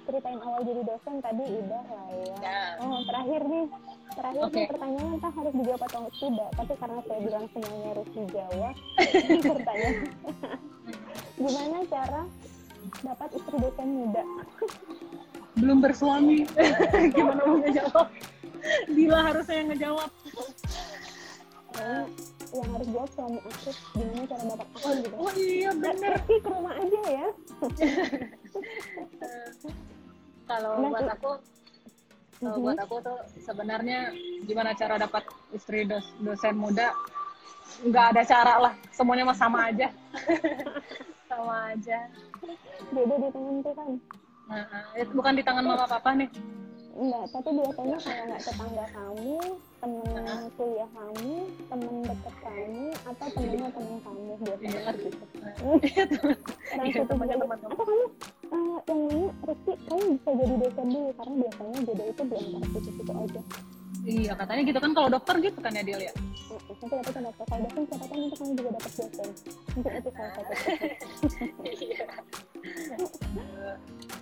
ceritain 0.07 0.41
awal 0.43 0.61
jadi 0.67 0.83
dosen 0.83 1.17
tadi 1.23 1.45
udah 1.47 1.83
lah 1.87 2.07
ya. 2.11 2.35
Ya. 2.43 2.63
oh 2.83 3.01
terakhir 3.07 3.41
nih. 3.47 3.67
Terakhir 4.13 4.43
Oke. 4.45 4.55
nih 4.55 4.67
pertanyaan 4.69 5.11
entah 5.17 5.33
harus 5.33 5.53
dijawab 5.57 5.83
atau 5.89 6.03
tidak? 6.21 6.51
Tapi 6.53 6.73
karena 6.77 7.01
saya 7.09 7.21
bilang 7.25 7.45
semuanya 7.55 7.89
harus 7.97 8.09
dijawab 8.13 8.75
pertanyaan. 9.57 9.97
Gimana 11.39 11.77
cara 11.89 12.23
dapat 13.01 13.29
istri 13.33 13.57
dosen 13.57 13.89
muda? 13.89 14.25
Belum 15.57 15.79
bersuami. 15.81 16.39
Gimana 17.17 17.41
mau 17.47 17.57
ngejawab? 17.63 18.07
Bila 18.93 19.19
harusnya 19.33 19.57
yang 19.59 19.69
ngejawab? 19.75 20.11
Kayaknya 21.73 22.05
yang 22.53 22.71
harus 22.77 22.89
jawab 22.93 23.11
suami 23.17 23.39
aku. 23.41 23.71
Gimana 23.97 24.23
cara 24.29 24.43
dapat 24.45 24.69
aku 24.77 24.89
gitu 25.01 25.17
oh 25.17 25.33
iya 25.41 25.71
bener. 25.73 26.11
Rizky 26.21 26.37
ke 26.45 26.49
rumah 26.53 26.75
aja 26.77 27.01
ya 27.09 27.27
kalau 30.53 30.73
Nah, 30.77 30.91
buat 30.93 31.09
aku 31.09 31.31
kalau 32.43 32.59
buat 32.59 32.79
aku 32.83 32.97
tuh 33.01 33.19
sebenarnya 33.41 33.99
gimana 34.45 34.75
cara 34.77 34.99
dapat 35.01 35.25
istri 35.57 35.87
dos- 35.89 36.13
dosen 36.21 36.59
muda? 36.59 36.93
Nggak 37.81 38.07
ada 38.13 38.23
cara 38.29 38.55
lah 38.61 38.73
semuanya 38.93 39.25
mah 39.25 39.39
sama 39.39 39.73
aja. 39.73 39.89
Sama 41.33 41.73
aja. 41.73 41.99
Beda 42.93 43.15
di 43.17 43.29
tangan 43.33 43.57
tuh 43.65 43.73
kan 43.73 43.91
nah, 44.53 44.85
itu 45.01 45.13
bukan 45.17 45.33
di 45.33 45.43
tangan 45.47 45.65
mama 45.65 45.89
papa 45.89 46.13
nih. 46.13 46.29
Enggak 46.93 47.25
tapi 47.33 47.51
biasanya 47.57 47.97
kalau 48.05 48.23
nggak 48.29 48.43
tetangga 48.45 48.85
kamu 48.93 49.41
temen 49.83 50.15
kuliah 50.55 50.87
kamu 50.89 51.33
temen 51.67 51.95
deket 52.07 52.35
kamu 52.39 52.85
atau 53.03 53.27
temennya 53.35 53.69
temen 53.69 53.97
kamu 53.99 54.33
biasanya 54.39 54.71
Iya. 54.79 54.93
gitu? 54.95 55.25
Orang 56.71 56.87
Iya, 56.87 56.95
situ 56.95 57.05
temennya 57.11 57.37
temen 57.37 57.59
kamu. 57.59 57.67
atau 57.67 57.83
kamu? 57.83 58.05
Eh, 58.47 58.79
yang 58.87 59.01
nanya 59.03 59.29
Rizky 59.43 59.73
kamu 59.83 60.03
bisa 60.15 60.31
jadi 60.33 60.55
dosen 60.55 60.87
dulu 60.87 61.11
karena 61.13 61.35
biasanya 61.35 61.79
jodoh 61.83 62.07
itu 62.07 62.23
belum 62.23 62.45
taruh 62.47 62.69
situ 62.71 62.91
situ 62.95 63.13
aja. 63.13 63.41
Iya 64.03 64.33
katanya 64.35 64.63
gitu 64.65 64.79
kan 64.79 64.91
kalau 64.93 65.09
dokter 65.09 65.35
gitu 65.39 65.59
kan 65.59 65.73
ya 65.75 65.83
dia 65.83 65.99
ya? 66.01 66.13
Nanti 66.15 66.95
dapat 66.95 67.13
dokter. 67.19 67.43
Kalau 67.43 67.61
dosen 67.63 67.83
siapa 67.83 68.05
tahu 68.07 68.19
nanti 68.23 68.37
kamu 68.39 68.53
juga 68.55 68.71
dapat 68.71 68.93
dosen. 68.95 69.29
Mungkin 69.75 69.93
itu 69.99 70.11
salah 70.15 70.33
satu. 70.33 70.53
Iya. 71.67 72.07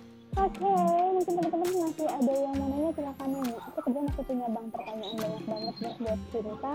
Oke, 0.31 0.63
mungkin 1.11 1.33
teman-teman 1.35 1.91
masih 1.91 2.07
ada 2.07 2.31
yang 2.31 2.55
mau 2.55 2.67
nanya 2.71 2.91
silakan 2.95 3.29
nanya. 3.35 3.55
Aku 3.67 3.79
kerja 3.83 3.99
masih 3.99 4.23
punya 4.23 4.47
bang 4.47 4.67
pertanyaan 4.71 5.15
banyak 5.19 5.43
banget 5.43 5.75
buat 5.75 5.95
buat 5.99 6.19
cinta. 6.31 6.73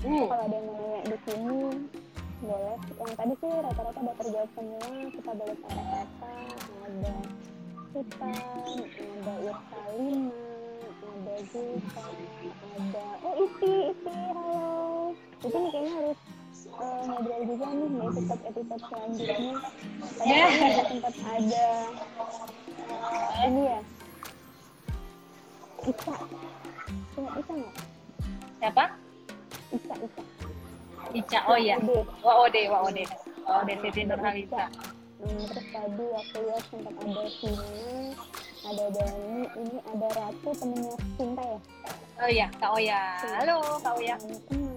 Hmm. 0.00 0.24
Kalau 0.24 0.44
ada 0.48 0.56
yang 0.56 0.66
mau 0.66 0.76
nanya 0.80 1.00
di 1.04 1.18
sini, 1.28 1.60
boleh. 2.40 2.78
Yang 2.96 3.12
tadi 3.12 3.34
sih 3.36 3.50
rata-rata 3.60 3.98
udah 4.00 4.16
terjawab 4.24 4.50
semua. 4.56 4.88
Kita 5.12 5.30
boleh 5.36 5.56
kata-kata. 5.60 6.32
Ada 6.88 7.14
Hutan, 7.88 8.36
ada 8.96 9.34
Irsalina, 9.48 10.40
ada 11.00 11.34
Zulfa, 11.48 12.04
ada 12.76 13.04
oh 13.24 13.34
Iti, 13.36 13.74
Iti, 13.92 14.12
halo. 14.32 14.68
Itu 15.44 15.56
nih 15.56 15.70
kayaknya 15.72 15.92
harus 15.92 16.18
eh, 16.78 17.00
ngobrol 17.06 17.42
juga 17.46 17.66
nih 17.74 17.88
di 17.88 17.98
episode 18.06 18.42
episode 18.48 18.82
selanjutnya. 18.86 19.36
Tadi 20.18 20.28
Yeah. 20.28 20.48
kayaknya 20.48 20.66
ada 20.68 20.82
sempat 20.88 21.14
ada 21.22 21.66
eh, 22.88 23.46
ini 23.46 23.62
ya. 23.66 23.80
Isa, 25.88 26.12
ingat 27.16 27.32
Isa 27.38 27.52
nggak? 27.54 27.74
Siapa? 28.58 28.84
Isa, 29.70 29.92
Isa. 29.94 30.22
Ica. 31.14 31.40
Oh 31.48 31.56
iya. 31.56 31.80
Ade. 31.80 32.04
Waode, 32.20 32.62
Waode. 32.68 33.04
Waode 33.48 33.72
Siti 33.80 34.02
Nurhaliza. 34.04 34.68
Hmm, 35.18 35.42
terus 35.50 35.66
tadi 35.74 36.04
aku 36.14 36.36
lihat 36.46 36.62
sempat 36.70 36.94
ada 36.94 37.22
Sina, 37.26 37.66
ada 38.62 38.84
Dani, 38.94 39.50
ini 39.50 39.76
ada 39.82 40.08
Ratu 40.14 40.50
temennya 40.54 40.94
Cinta 41.18 41.42
ya. 41.42 41.58
Oh 42.18 42.28
iya, 42.30 42.46
Kak 42.58 42.70
Oya. 42.74 43.02
Halo, 43.42 43.56
Kak 43.82 43.94
Oya. 43.98 44.14
Oya. 44.14 44.67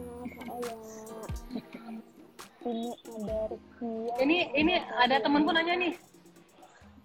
Ini 2.61 2.93
ada 2.93 3.49
Rizkia. 3.49 4.13
Ini 4.21 4.37
ini 4.53 4.73
ada 5.01 5.17
temanku 5.17 5.49
nanya 5.49 5.73
nih, 5.81 5.97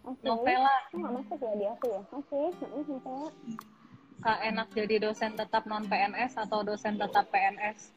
Oke. 0.05 0.21
Novela. 0.21 0.77
Nggak 0.93 1.13
masuk 1.17 1.39
ya 1.41 1.53
di 1.57 1.65
aku 1.65 1.87
ya? 1.89 2.01
Oke, 2.13 2.41
heeh, 2.53 2.83
Novela. 2.85 3.29
Kak 4.21 4.39
enak 4.45 4.69
jadi 4.77 4.97
dosen 5.01 5.33
tetap 5.37 5.65
non 5.65 5.89
PNS 5.89 6.37
atau 6.41 6.61
dosen 6.61 7.01
tetap 7.01 7.25
PNS? 7.33 7.97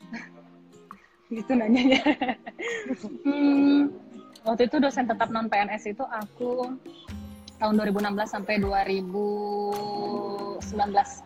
gitu 1.36 1.52
nanyanya. 1.52 2.00
hmm, 3.28 3.92
waktu 4.48 4.72
itu 4.72 4.80
dosen 4.80 5.08
tetap 5.08 5.28
non 5.28 5.52
PNS 5.52 5.84
itu 5.92 6.04
aku 6.08 6.80
tahun 7.60 7.76
2016 7.76 8.24
sampai 8.24 8.56
2019 8.64 10.64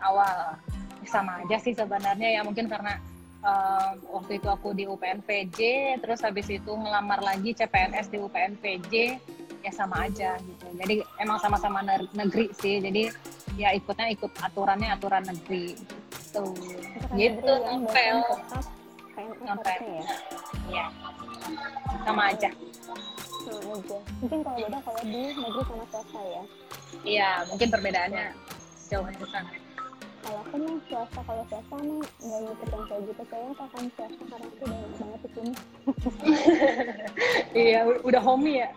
awal. 0.02 0.58
Sama 1.06 1.46
aja 1.46 1.62
sih 1.62 1.76
sebenarnya 1.76 2.38
ya 2.38 2.40
mungkin 2.42 2.66
karena 2.66 2.98
eh, 3.44 3.90
waktu 4.08 4.40
itu 4.40 4.48
aku 4.48 4.72
di 4.72 4.88
UPNPJ, 4.88 5.58
terus 6.00 6.24
habis 6.24 6.48
itu 6.48 6.72
ngelamar 6.72 7.20
lagi 7.20 7.52
CPNS 7.52 8.08
di 8.08 8.18
UPNPJ, 8.18 8.92
ya 9.60 9.72
sama 9.72 10.08
aja 10.08 10.36
gitu. 10.40 10.66
Jadi 10.76 10.94
emang 11.20 11.38
sama-sama 11.38 11.80
ne- 11.80 12.08
negeri 12.12 12.48
sih. 12.56 12.80
Jadi 12.80 13.12
ya 13.54 13.70
ikutnya 13.70 14.08
ikut 14.10 14.32
aturannya 14.40 14.92
aturan 14.92 15.24
negeri 15.24 15.76
gitu. 15.76 16.44
Apakah 16.50 17.14
Gitu, 17.14 17.52
Novel. 17.78 18.16
harusnya 19.44 19.78
ya? 19.78 20.04
Ya. 20.72 20.86
Sama 22.02 22.22
aja. 22.34 22.50
Nah, 23.44 23.76
aja. 23.76 23.98
Mungkin 24.18 24.38
kalau 24.42 24.56
beda 24.58 24.78
kalau 24.82 25.00
di 25.04 25.20
negeri 25.36 25.62
sama 25.68 25.84
swasta 25.92 26.20
ya. 26.24 26.42
Iya, 27.04 27.30
mungkin 27.46 27.68
perbedaannya 27.70 28.26
jauh 28.88 29.06
di 29.06 29.26
sana. 29.28 29.50
Kalau 30.24 30.40
aku 30.40 30.54
mah 30.56 30.76
swasta 30.88 31.20
kalau 31.20 31.42
swasta 31.52 31.74
mah 31.76 32.00
nggak 32.00 32.40
ngikut 32.40 32.68
yang 32.72 32.84
kayak 32.88 33.02
gitu 33.04 33.22
kayaknya 33.28 33.52
aku 33.52 33.62
akan 33.68 33.84
swasta 33.92 34.22
karena 34.24 34.46
aku 34.48 34.62
udah 34.64 34.80
banget 34.96 35.20
di 35.20 35.28
sini 35.34 35.52
Iya, 37.64 37.78
udah 38.02 38.22
homey 38.24 38.54
ya. 38.64 38.68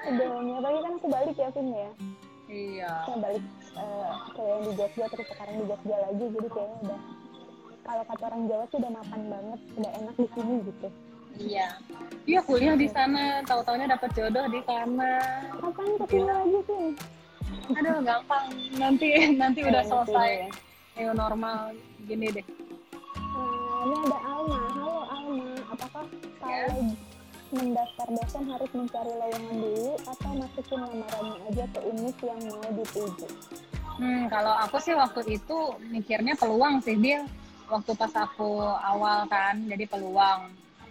udah 0.00 0.26
ya 0.42 0.54
apalagi 0.58 0.80
kan 0.82 0.92
aku 0.98 1.08
balik 1.08 1.36
ya 1.38 1.48
Vin 1.54 1.68
ya 1.70 1.90
Iya. 2.50 2.90
aku 3.06 3.10
balik 3.22 3.44
eh, 3.78 4.10
ke 4.34 4.42
yang 4.42 4.60
di 4.66 4.72
Jogja 4.74 5.04
terus 5.06 5.26
sekarang 5.30 5.54
di 5.54 5.64
Jogja 5.70 5.96
lagi 6.02 6.24
jadi 6.34 6.48
kayaknya 6.50 6.78
udah 6.82 7.00
kalau 7.80 8.02
kata 8.06 8.22
orang 8.26 8.42
Jawa 8.50 8.64
sih 8.68 8.76
udah 8.82 8.92
mapan 8.92 9.22
banget 9.30 9.60
udah 9.78 9.90
enak 10.02 10.14
di 10.18 10.26
sini 10.34 10.54
gitu 10.66 10.88
Iya. 11.40 11.68
Iya 12.26 12.40
kuliah 12.42 12.74
di 12.74 12.90
sana, 12.90 13.38
tahu-taunya 13.46 13.86
dapat 13.86 14.10
jodoh 14.18 14.50
di 14.50 14.60
sana. 14.66 15.22
kapan 15.62 15.86
ke 15.94 16.04
sini 16.10 16.26
lagi 16.26 16.58
sih 16.66 16.86
Aduh, 17.74 17.98
gampang. 18.02 18.46
Nanti 18.76 19.08
nanti 19.34 19.60
udah 19.64 19.82
selesai 19.86 20.30
ya. 20.46 20.48
new 21.00 21.12
normal 21.16 21.72
gini 22.04 22.28
deh. 22.34 22.46
Nah, 23.16 23.80
ini 23.86 23.96
ada 24.10 24.18
Alma. 24.26 24.60
Halo 24.76 24.98
Alma, 25.08 25.50
apakah 25.72 26.04
kalau 26.42 26.92
mendaftar 27.50 28.06
dosen 28.14 28.44
harus 28.46 28.70
mencari 28.76 29.12
lowongan 29.16 29.56
dulu 29.58 29.90
atau 30.06 30.30
masukin 30.38 30.78
lamarannya 30.86 31.34
aja 31.50 31.64
ke 31.72 31.80
univ 31.82 32.16
yang 32.22 32.40
mau 32.46 32.70
dituju? 32.74 33.26
Hmm, 33.98 34.22
kalau 34.30 34.54
aku 34.64 34.76
sih 34.78 34.94
waktu 34.94 35.40
itu 35.40 35.58
mikirnya 35.90 36.38
peluang 36.38 36.80
sih 36.80 36.96
dia 36.96 37.26
waktu 37.70 37.94
pas 37.94 38.12
aku 38.14 38.60
awal 38.62 39.26
kan, 39.30 39.62
jadi 39.66 39.86
peluang. 39.86 40.50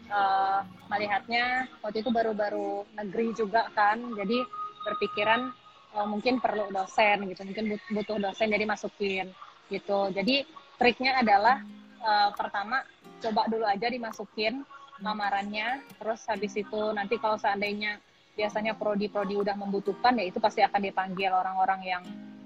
Eh, 0.10 0.60
melihatnya 0.90 1.70
waktu 1.86 2.02
itu 2.02 2.10
baru-baru 2.10 2.82
negeri 2.98 3.30
juga 3.38 3.70
kan, 3.78 4.02
jadi 4.18 4.42
berpikiran 4.82 5.54
eh, 5.96 6.08
mungkin 6.08 6.42
perlu 6.42 6.70
dosen 6.70 7.30
gitu, 7.30 7.42
mungkin 7.46 7.66
but- 7.76 7.90
butuh 7.94 8.18
dosen 8.22 8.52
jadi 8.52 8.66
masukin 8.66 9.32
gitu. 9.70 10.10
Jadi 10.14 10.46
triknya 10.78 11.22
adalah 11.22 11.62
eh, 12.00 12.30
pertama 12.36 12.84
coba 13.20 13.46
dulu 13.52 13.66
aja 13.68 13.88
dimasukin 13.92 14.64
lamarannya, 15.00 15.84
terus 15.96 16.24
habis 16.28 16.52
itu 16.60 16.82
nanti 16.92 17.16
kalau 17.20 17.40
seandainya 17.40 18.00
biasanya 18.40 18.72
prodi-prodi 18.72 19.36
udah 19.36 19.52
membutuhkan 19.60 20.16
ya 20.16 20.32
itu 20.32 20.40
pasti 20.40 20.64
akan 20.64 20.80
dipanggil 20.80 21.28
orang-orang 21.28 21.82
yang 21.84 22.04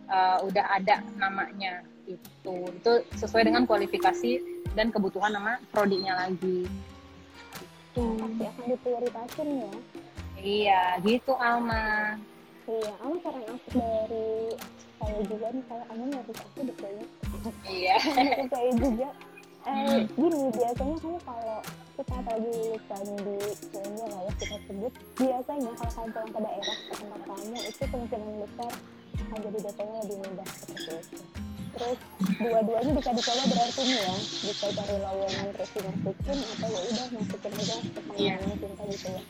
uh, 0.10 0.42
udah 0.42 0.66
ada 0.74 1.06
namanya 1.22 1.86
itu 2.10 2.54
itu 2.74 2.94
sesuai 3.22 3.46
dengan 3.46 3.70
kualifikasi 3.70 4.42
dan 4.74 4.90
kebutuhan 4.90 5.30
nama 5.30 5.62
prodinya 5.70 6.26
lagi 6.26 6.66
Pasti 7.94 8.42
akan 8.42 8.66
diprioritasin 8.74 9.48
ya. 9.54 9.72
iya 10.42 10.84
gitu 11.06 11.38
Alma 11.38 12.18
Iya, 12.64 12.92
Alma 13.04 13.20
saran 13.20 13.44
aku 13.44 13.68
dari 13.76 14.28
saya 14.96 15.20
juga 15.28 15.48
nih, 15.52 15.64
kalau 15.68 15.84
kamu 15.92 16.04
nyari 16.16 16.32
aku 16.32 16.60
di 16.64 16.74
kayaknya. 16.80 17.08
iya 17.68 17.96
saya 18.56 18.72
juga. 18.80 19.10
Eh, 19.64 20.00
gini, 20.16 20.40
biasanya 20.52 20.96
kamu 21.00 21.18
kalau 21.24 21.60
kita 21.96 22.18
lagi 22.24 22.52
lulusan 22.56 23.06
di 23.20 23.38
kayaknya 23.72 24.06
lah 24.12 24.22
ya 24.28 24.32
kita 24.40 24.58
sebut, 24.68 24.94
biasanya 25.20 25.72
kalau 25.76 25.92
kamu 25.92 26.10
pulang 26.12 26.32
ke 26.32 26.40
daerah 26.40 26.78
ke 26.80 26.94
tempat 27.00 27.22
kamu 27.28 27.58
itu 27.64 27.84
kemungkinan 27.88 28.32
besar 28.44 28.72
akan 29.14 29.40
jadi 29.50 29.60
dosennya 29.62 29.98
lebih 30.06 30.18
mudah 30.22 30.48
seperti 30.50 30.82
itu. 31.14 31.18
Terus 31.74 31.98
dua-duanya 32.38 32.92
bisa 32.94 33.10
dicoba 33.18 33.44
berarti 33.50 33.82
nih 33.82 33.98
ya, 33.98 34.16
bisa 34.46 34.66
cari 34.78 34.96
lowongan 35.02 35.46
terus 35.58 35.70
dimasukin 35.74 36.38
atau 36.38 36.70
ya 36.70 36.82
udah 36.86 37.08
masukin 37.18 37.52
aja 37.58 37.76
ke 37.82 38.00
pengembangan 38.06 38.58
cinta 38.62 38.84
gitu 38.94 39.08
ya. 39.10 39.22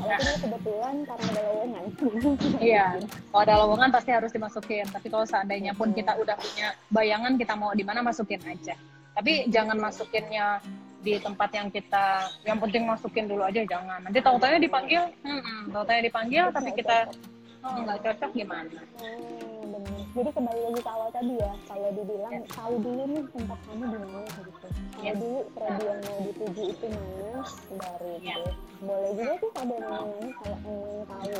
Kalau 0.00 0.16
dulu 0.16 0.36
kebetulan 0.40 0.94
karena 1.04 1.24
ada 1.28 1.42
lowongan. 1.44 1.84
iya. 2.72 2.86
Kalau 3.04 3.42
ada 3.44 3.54
lowongan 3.60 3.90
pasti 3.92 4.10
harus 4.16 4.30
dimasukin. 4.32 4.86
Tapi 4.88 5.06
kalau 5.12 5.26
seandainya 5.28 5.72
pun 5.76 5.92
kita 5.92 6.16
udah 6.16 6.36
punya 6.40 6.72
bayangan 6.88 7.36
kita 7.36 7.52
mau 7.52 7.76
di 7.76 7.84
mana 7.84 8.00
masukin 8.00 8.40
aja. 8.48 8.72
Tapi 9.12 9.52
jangan 9.52 9.76
masukinnya 9.76 10.64
di 11.00 11.16
tempat 11.20 11.48
yang 11.52 11.68
kita 11.68 12.28
yang 12.48 12.56
penting 12.60 12.88
masukin 12.88 13.28
dulu 13.28 13.44
aja 13.44 13.60
jangan. 13.68 14.00
Nanti 14.08 14.24
tahu-tahunya 14.24 14.60
dipanggil 14.64 15.04
hmm, 15.20 15.68
tahu-tahunya 15.68 16.04
dipanggil 16.08 16.44
tapi 16.48 16.70
kita 16.72 17.12
oh, 17.60 17.74
nggak 17.78 17.98
cocok 18.00 18.30
gimana 18.32 18.78
Oh, 19.00 19.64
benar. 19.70 20.02
Jadi 20.10 20.30
kembali 20.32 20.60
lagi 20.60 20.80
ke 20.80 20.90
awal 20.90 21.08
tadi 21.10 21.34
ya, 21.36 21.52
kalau 21.64 21.88
dibilang 21.94 22.34
tahu 22.50 22.74
dulu 22.80 23.02
nih 23.06 23.22
tempat 23.30 23.58
kamu 23.62 23.84
di 23.84 23.96
mana 23.96 24.20
gitu. 24.26 24.50
Tahu 24.50 25.00
Ya. 25.00 25.12
dulu 25.14 25.38
prodi 25.54 25.84
yang 25.86 26.00
mau 26.02 26.18
dituju 26.20 26.62
itu 26.68 26.86
mana, 26.90 27.40
baru 27.72 28.10
Ya. 28.18 28.34
itu. 28.34 28.50
Boleh 28.80 29.10
juga 29.14 29.32
sih 29.36 29.50
kalau 29.50 29.64
ada 29.70 29.86
yang 29.86 30.06
nanya 30.10 30.30
kalau 30.34 30.56
ingin 30.60 31.00
tahu 31.06 31.38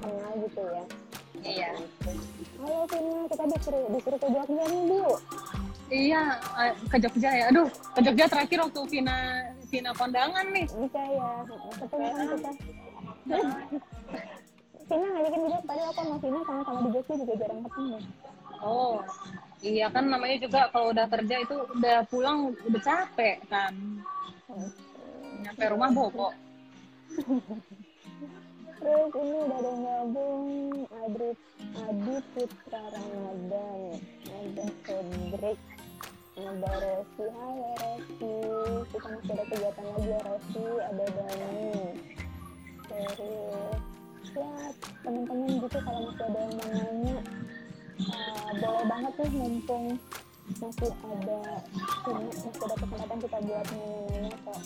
kenal 0.00 0.32
gitu 0.40 0.62
ya. 0.64 0.84
iya. 1.42 1.70
Halo 2.56 2.78
Vina, 2.86 3.18
kita 3.26 3.44
disuruh 3.50 3.84
disuruh 3.90 4.18
ke 4.18 4.28
Jogja 4.30 4.64
nih 4.64 4.82
Bu. 4.86 5.02
iya 5.90 6.22
eh, 6.56 6.72
ke 6.88 6.96
Jogja 6.96 7.30
ya 7.30 7.44
aduh 7.50 7.66
ke 7.68 8.00
Jogja 8.00 8.24
terakhir 8.24 8.58
waktu 8.62 8.80
Vina 8.88 9.16
Vina 9.68 9.90
kondangan 9.92 10.46
nih 10.48 10.64
Bisa 10.70 11.00
ya, 11.02 11.28
ketemu 11.76 12.06
kan 12.08 12.24
kita. 12.30 12.50
Vina 14.84 15.06
ngajakin 15.10 15.40
juga, 15.48 15.58
padahal 15.64 15.88
aku 15.90 16.00
sama 16.04 16.16
Vina 16.20 16.40
sama-sama 16.44 16.78
di 16.84 16.90
Jogja 16.92 17.14
juga 17.16 17.34
jarang 17.40 17.60
ketemu. 17.64 17.98
oh 18.64 18.96
iya 19.60 19.86
kan 19.92 20.04
namanya 20.08 20.36
juga 20.40 20.60
kalau 20.72 20.88
udah 20.94 21.06
kerja 21.10 21.36
itu 21.40 21.56
udah 21.76 21.98
pulang 22.08 22.38
udah 22.64 22.82
capek 22.84 23.36
kan. 23.48 23.72
Nyampe 25.44 25.64
rumah 25.72 25.90
bobo 25.92 26.28
Terus 28.84 29.12
ini 29.16 29.36
udah 29.48 29.58
ada 29.64 29.70
yang 29.70 29.80
gabung 29.86 30.44
Adri 30.92 31.30
Adi 31.72 32.16
Putra 32.36 32.82
Ramadan. 32.92 33.80
Ada 34.28 34.66
Cedric 34.84 35.60
ada 36.34 36.72
Resi 36.82 37.24
halo 37.30 37.70
Resi 37.78 38.34
kita 38.90 39.06
masih 39.06 39.32
ada 39.32 39.44
kegiatan 39.46 39.84
lagi 39.86 40.10
ya 40.10 40.20
Resi 40.26 40.66
ada 40.82 41.04
Dani. 41.14 41.72
Terus 42.84 43.80
ya 44.32 44.48
teman-teman 45.04 45.48
gitu 45.60 45.78
kalau 45.84 46.00
masih 46.08 46.24
ada 46.24 46.38
yang 46.40 46.54
mau 46.56 46.68
nanya 46.72 47.16
uh, 48.08 48.50
boleh 48.56 48.84
banget 48.88 49.12
nih 49.20 49.30
mumpung 49.36 49.86
masih 50.44 50.92
ada 51.04 51.40
masih 52.08 52.62
ada 52.64 52.74
kesempatan 52.80 53.18
kita 53.20 53.38
buat 53.44 53.66
nanya-nanya 53.68 54.32
soal 54.44 54.60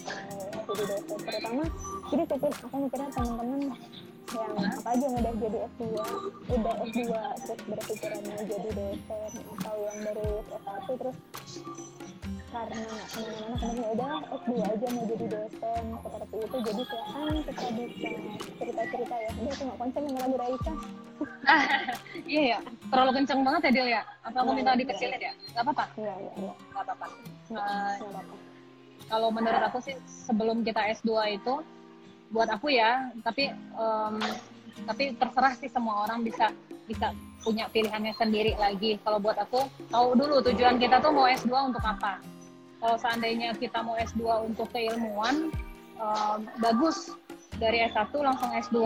jadi 0.69 0.85
dosen 0.87 1.19
terutama 1.27 1.65
jadi 2.11 2.23
pikir 2.31 2.53
aku 2.63 2.77
mikirnya 2.87 3.11
teman-teman 3.15 3.61
yang 4.29 4.53
apa 4.61 4.89
aja 4.93 5.05
yang 5.09 5.17
udah 5.19 5.35
jadi 5.41 5.59
S2 5.73 5.83
udah 6.53 6.75
S2 6.85 7.01
terus 7.43 7.61
berpikiran 7.67 8.21
mau 8.27 8.43
jadi 8.47 8.69
dosen 8.71 9.33
atau 9.59 9.77
yang 9.83 9.99
baru 10.07 10.29
S1 10.47 10.87
terus 10.99 11.17
karena 12.49 12.81
ke 13.13 13.19
mana-mana 13.21 13.57
kemudian 13.61 13.85
ya 13.85 13.89
udah 13.93 14.13
S2 14.41 14.51
aja 14.65 14.87
mau 14.97 15.05
jadi 15.05 15.27
dosen 15.29 15.85
seperti 16.01 16.37
itu. 16.41 16.57
Jadi 16.65 16.83
silahkan 16.89 17.35
kita 17.45 17.67
bisa 17.77 18.11
cerita-cerita 18.57 19.17
ya. 19.21 19.31
Udah 19.37 19.53
aku 19.53 19.63
nggak 19.69 19.79
konsen 19.79 20.03
sama 20.09 20.19
lagu 20.25 20.37
Raisa. 20.41 20.73
Iya 22.29 22.43
ya, 22.55 22.59
terlalu 22.93 23.11
kenceng 23.23 23.41
banget 23.41 23.61
ya 23.67 23.71
Dil 23.73 23.89
ya. 23.89 24.03
Apa 24.23 24.37
aku 24.45 24.51
minta 24.53 24.77
dikecilin 24.77 25.19
ya? 25.19 25.33
Gak 25.57 25.65
apa-apa, 25.65 25.85
iya 25.97 26.15
iya 26.21 26.33
iya. 26.45 26.53
Gak 26.77 26.83
apa-apa. 26.85 27.07
nggak 27.49 27.65
Eh, 27.65 27.95
nggak 28.05 28.13
apa-apa 28.13 28.49
kalau 29.09 29.29
menurut 29.33 29.63
aku 29.65 29.81
sih 29.81 29.97
sebelum 30.07 30.61
kita 30.63 30.85
S2 31.01 31.41
itu 31.41 31.55
buat 32.29 32.49
aku 32.53 32.69
ya 32.69 33.09
tapi 33.25 33.49
em, 33.57 34.17
tapi 34.85 35.17
terserah 35.17 35.57
sih 35.57 35.73
semua 35.73 36.05
orang 36.05 36.23
bisa 36.23 36.53
bisa 36.85 37.13
punya 37.45 37.69
pilihannya 37.69 38.13
sendiri 38.17 38.57
lagi. 38.57 38.97
Kalau 39.01 39.21
buat 39.21 39.37
aku 39.37 39.65
tahu 39.89 40.17
dulu 40.17 40.41
tujuan 40.53 40.77
kita 40.77 41.01
tuh 41.01 41.13
mau 41.13 41.29
S2 41.29 41.73
untuk 41.73 41.85
apa 41.85 42.21
kalau 42.79 42.97
seandainya 42.97 43.55
kita 43.59 43.83
mau 43.83 43.99
S2 43.99 44.51
untuk 44.51 44.70
keilmuan 44.70 45.51
em, 45.99 46.39
bagus 46.62 47.12
dari 47.59 47.83
S1 47.91 48.14
langsung 48.14 48.51
S2 48.55 48.79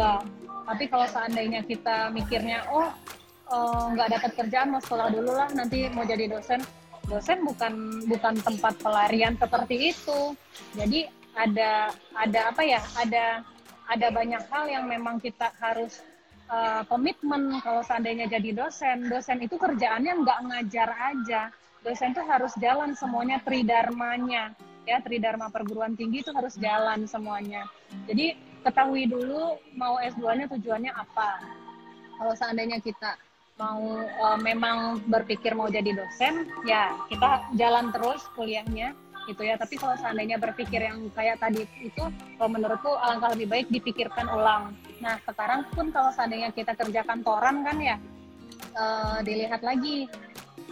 tapi 0.62 0.84
kalau 0.88 1.06
seandainya 1.10 1.60
kita 1.66 2.08
mikirnya 2.14 2.64
oh 2.72 2.88
eh, 3.52 3.84
nggak 3.92 4.08
dapat 4.18 4.30
kerjaan 4.38 4.72
mau 4.72 4.80
sekolah 4.80 5.12
dulu 5.12 5.32
lah 5.36 5.48
nanti 5.52 5.90
mau 5.92 6.06
jadi 6.06 6.30
dosen 6.30 6.62
dosen 7.10 7.42
bukan 7.42 8.04
bukan 8.06 8.34
tempat 8.42 8.74
pelarian 8.78 9.34
seperti 9.34 9.94
itu. 9.94 10.36
Jadi 10.76 11.08
ada 11.34 11.90
ada 12.14 12.40
apa 12.52 12.62
ya? 12.62 12.80
Ada 12.94 13.42
ada 13.90 14.06
banyak 14.08 14.42
hal 14.48 14.64
yang 14.70 14.84
memang 14.86 15.18
kita 15.18 15.50
harus 15.58 16.00
uh, 16.46 16.86
komitmen 16.86 17.58
kalau 17.64 17.82
seandainya 17.82 18.30
jadi 18.30 18.54
dosen. 18.54 19.10
Dosen 19.10 19.42
itu 19.42 19.58
kerjaannya 19.58 20.12
nggak 20.22 20.40
ngajar 20.48 20.88
aja. 21.12 21.42
Dosen 21.82 22.14
itu 22.14 22.22
harus 22.22 22.54
jalan 22.62 22.94
semuanya 22.94 23.42
tridharmanya. 23.42 24.54
Ya, 24.82 24.98
tridharma 24.98 25.50
perguruan 25.50 25.94
tinggi 25.94 26.26
itu 26.26 26.34
harus 26.34 26.58
jalan 26.58 27.06
semuanya. 27.06 27.66
Jadi 28.06 28.34
ketahui 28.62 29.06
dulu 29.10 29.58
mau 29.74 29.98
S2-nya 29.98 30.50
tujuannya 30.50 30.90
apa. 30.94 31.42
Kalau 32.18 32.34
seandainya 32.38 32.78
kita 32.78 33.18
mau 33.58 33.82
uh, 34.02 34.38
memang 34.42 35.02
berpikir 35.06 35.54
mau 35.54 35.70
jadi 35.70 35.94
dosen, 35.94 36.50
ya 36.66 36.94
kita 37.10 37.50
jalan 37.54 37.94
terus 37.94 38.22
kuliahnya 38.34 38.94
gitu 39.30 39.42
ya. 39.42 39.54
Tapi 39.54 39.78
kalau 39.78 39.94
seandainya 39.98 40.38
berpikir 40.38 40.82
yang 40.82 41.10
kayak 41.14 41.38
tadi 41.38 41.66
itu, 41.82 42.04
kalau 42.38 42.50
menurutku 42.50 42.90
alangkah 42.90 43.34
lebih 43.34 43.50
baik 43.50 43.66
dipikirkan 43.70 44.26
ulang. 44.30 44.74
Nah 44.98 45.18
sekarang 45.22 45.66
pun 45.74 45.90
kalau 45.94 46.10
seandainya 46.14 46.50
kita 46.50 46.74
kerja 46.74 47.06
kantoran 47.06 47.62
kan 47.62 47.78
ya, 47.78 47.96
uh, 48.76 49.18
dilihat 49.24 49.60
lagi 49.64 50.08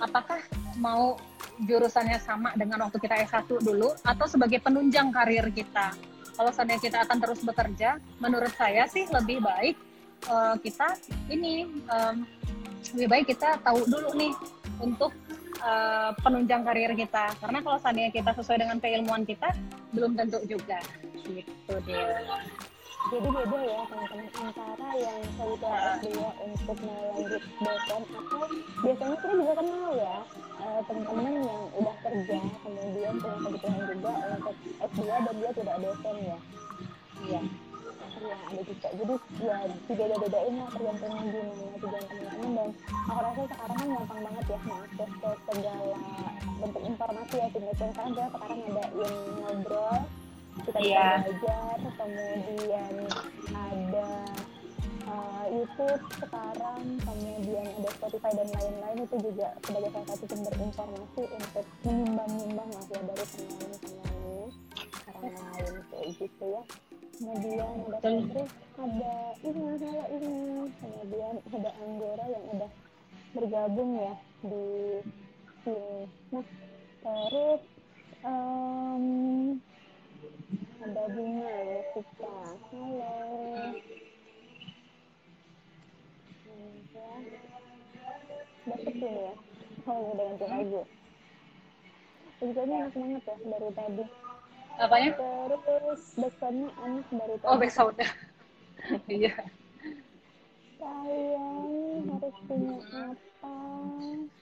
apakah 0.01 0.41
mau 0.81 1.21
jurusannya 1.61 2.17
sama 2.25 2.57
dengan 2.57 2.89
waktu 2.89 2.97
kita 2.97 3.21
S1 3.29 3.49
dulu 3.61 3.93
atau 4.01 4.27
sebagai 4.27 4.61
penunjang 4.65 5.13
karir 5.13 5.45
kita. 5.53 5.93
Kalau 6.33 6.51
seandainya 6.57 6.81
kita 6.81 6.99
akan 7.05 7.19
terus 7.21 7.41
bekerja, 7.45 8.01
menurut 8.17 8.53
saya 8.57 8.89
sih 8.89 9.05
lebih 9.13 9.45
baik 9.45 9.77
uh, 10.33 10.57
kita 10.57 10.97
ini 11.29 11.69
um, 11.93 12.25
lebih 12.97 13.09
baik 13.13 13.27
kita 13.37 13.61
tahu 13.61 13.85
dulu 13.85 14.17
nih 14.17 14.33
untuk 14.81 15.13
uh, 15.61 16.17
penunjang 16.25 16.65
karir 16.65 16.97
kita. 16.97 17.37
Karena 17.37 17.61
kalau 17.61 17.77
seandainya 17.77 18.13
kita 18.13 18.33
sesuai 18.41 18.59
dengan 18.65 18.79
keilmuan 18.81 19.29
kita 19.29 19.53
belum 19.93 20.17
tentu 20.17 20.41
juga. 20.49 20.81
Gitu 21.29 21.75
dia 21.85 22.25
jadi 23.09 23.29
beda 23.33 23.59
ya 23.65 23.81
teman-teman 23.89 24.29
antara 24.45 24.89
yang 25.01 25.21
kuliah 25.41 25.79
S2 25.97 26.09
untuk 26.45 26.79
mau 26.85 27.05
lanjut 27.17 27.43
dosen 27.49 28.03
atau 28.13 28.43
biasanya 28.85 29.17
kita 29.17 29.33
juga 29.41 29.53
kenal 29.57 29.91
ya 29.97 30.17
eh, 30.61 30.81
teman-teman 30.85 31.35
yang 31.41 31.63
udah 31.81 31.97
kerja 32.05 32.37
kemudian 32.61 33.15
punya 33.17 33.39
kebutuhan 33.41 33.81
juga 33.89 34.11
untuk 34.37 34.57
S2 34.85 35.01
dan 35.09 35.35
dia 35.41 35.51
tidak 35.57 35.77
dosen 35.81 36.17
ya. 36.21 36.39
Iya 37.21 37.43
Iya 38.21 38.37
ada 38.37 38.63
juga. 38.69 38.89
Jadi 38.93 39.15
ya 39.41 39.57
dibeda-bedain 39.89 40.55
lah 40.61 40.69
tergantung 40.77 41.13
gimana 41.25 41.77
tujuan 41.81 42.05
teman-teman 42.05 42.51
dan 42.53 42.69
aku 43.09 43.21
rasa 43.25 43.41
sekarang 43.49 43.77
kan 43.81 43.89
gampang 43.97 44.21
banget 44.29 44.45
ya 44.45 44.59
mengakses 44.61 45.11
ke 45.17 45.31
segala 45.49 45.97
bentuk 46.61 46.83
informasi 46.85 47.35
ya 47.41 47.47
tinggal 47.49 47.75
sekarang 47.81 48.13
sekarang 48.13 48.61
ada 48.61 48.85
yang 48.93 49.17
ngobrol 49.41 50.01
kita 50.61 50.79
Iya. 50.81 51.09
belajar 51.25 51.77
kemudian 51.97 52.95
ada 53.51 54.09
uh, 55.07 55.45
YouTube 55.49 56.03
sekarang 56.17 56.83
kemudian 57.01 57.67
ada 57.67 57.91
Spotify 57.93 58.31
dan 58.35 58.49
lain-lain 58.51 58.99
itu 59.05 59.17
juga 59.21 59.49
sebagai 59.63 59.91
salah 59.91 60.09
satu 60.09 60.25
sumber 60.27 60.55
informasi 60.57 61.23
untuk 61.31 61.65
menimbang-nimbang 61.83 62.71
lah 62.71 62.85
ya 62.89 63.01
dari 63.03 63.25
pengalaman-pengalaman 63.27 64.49
orang 65.11 65.37
lain 65.37 65.75
kayak 65.91 66.09
gitu 66.17 66.45
ya 66.47 66.63
kemudian 67.21 67.73
ada. 67.85 67.99
Febri 68.01 68.45
ada 68.81 69.15
Ina 69.45 69.73
halo 69.77 70.05
Ina 70.09 70.35
kemudian 70.81 71.35
ada 71.53 71.71
Anggora 71.79 72.25
yang 72.27 72.45
udah 72.57 72.71
bergabung 73.31 73.91
ya 73.95 74.15
di 74.41 74.65
sini 75.61 76.01
nah 76.33 76.47
terus 77.01 77.61
em, 78.25 79.05
ada 80.81 81.05
Bunga 81.13 81.57
halo. 82.71 83.15
Hmm, 86.47 86.75
ya. 86.91 87.11
udah 88.67 88.79
sepi 88.83 89.07
nih 89.07 89.25
ya. 89.31 89.35
Oh 89.89 90.13
udah 90.13 90.25
ganti 90.35 90.47
lagu 90.51 90.83
Backsoundnya 92.41 92.77
enak 92.89 92.93
banget 92.97 93.23
ya 93.29 93.37
dari 93.45 93.71
tadi. 93.77 94.05
Apanya? 94.81 95.11
Terus 95.13 96.03
backsoundnya 96.17 96.69
enak 96.81 97.07
dari 97.13 97.37
tadi. 97.37 97.49
oh 97.49 97.57
backsound 97.61 97.97
iya. 99.21 99.35
Sayang 100.81 102.09
harus 102.09 102.37
punya 102.49 102.77
apa? 102.81 103.57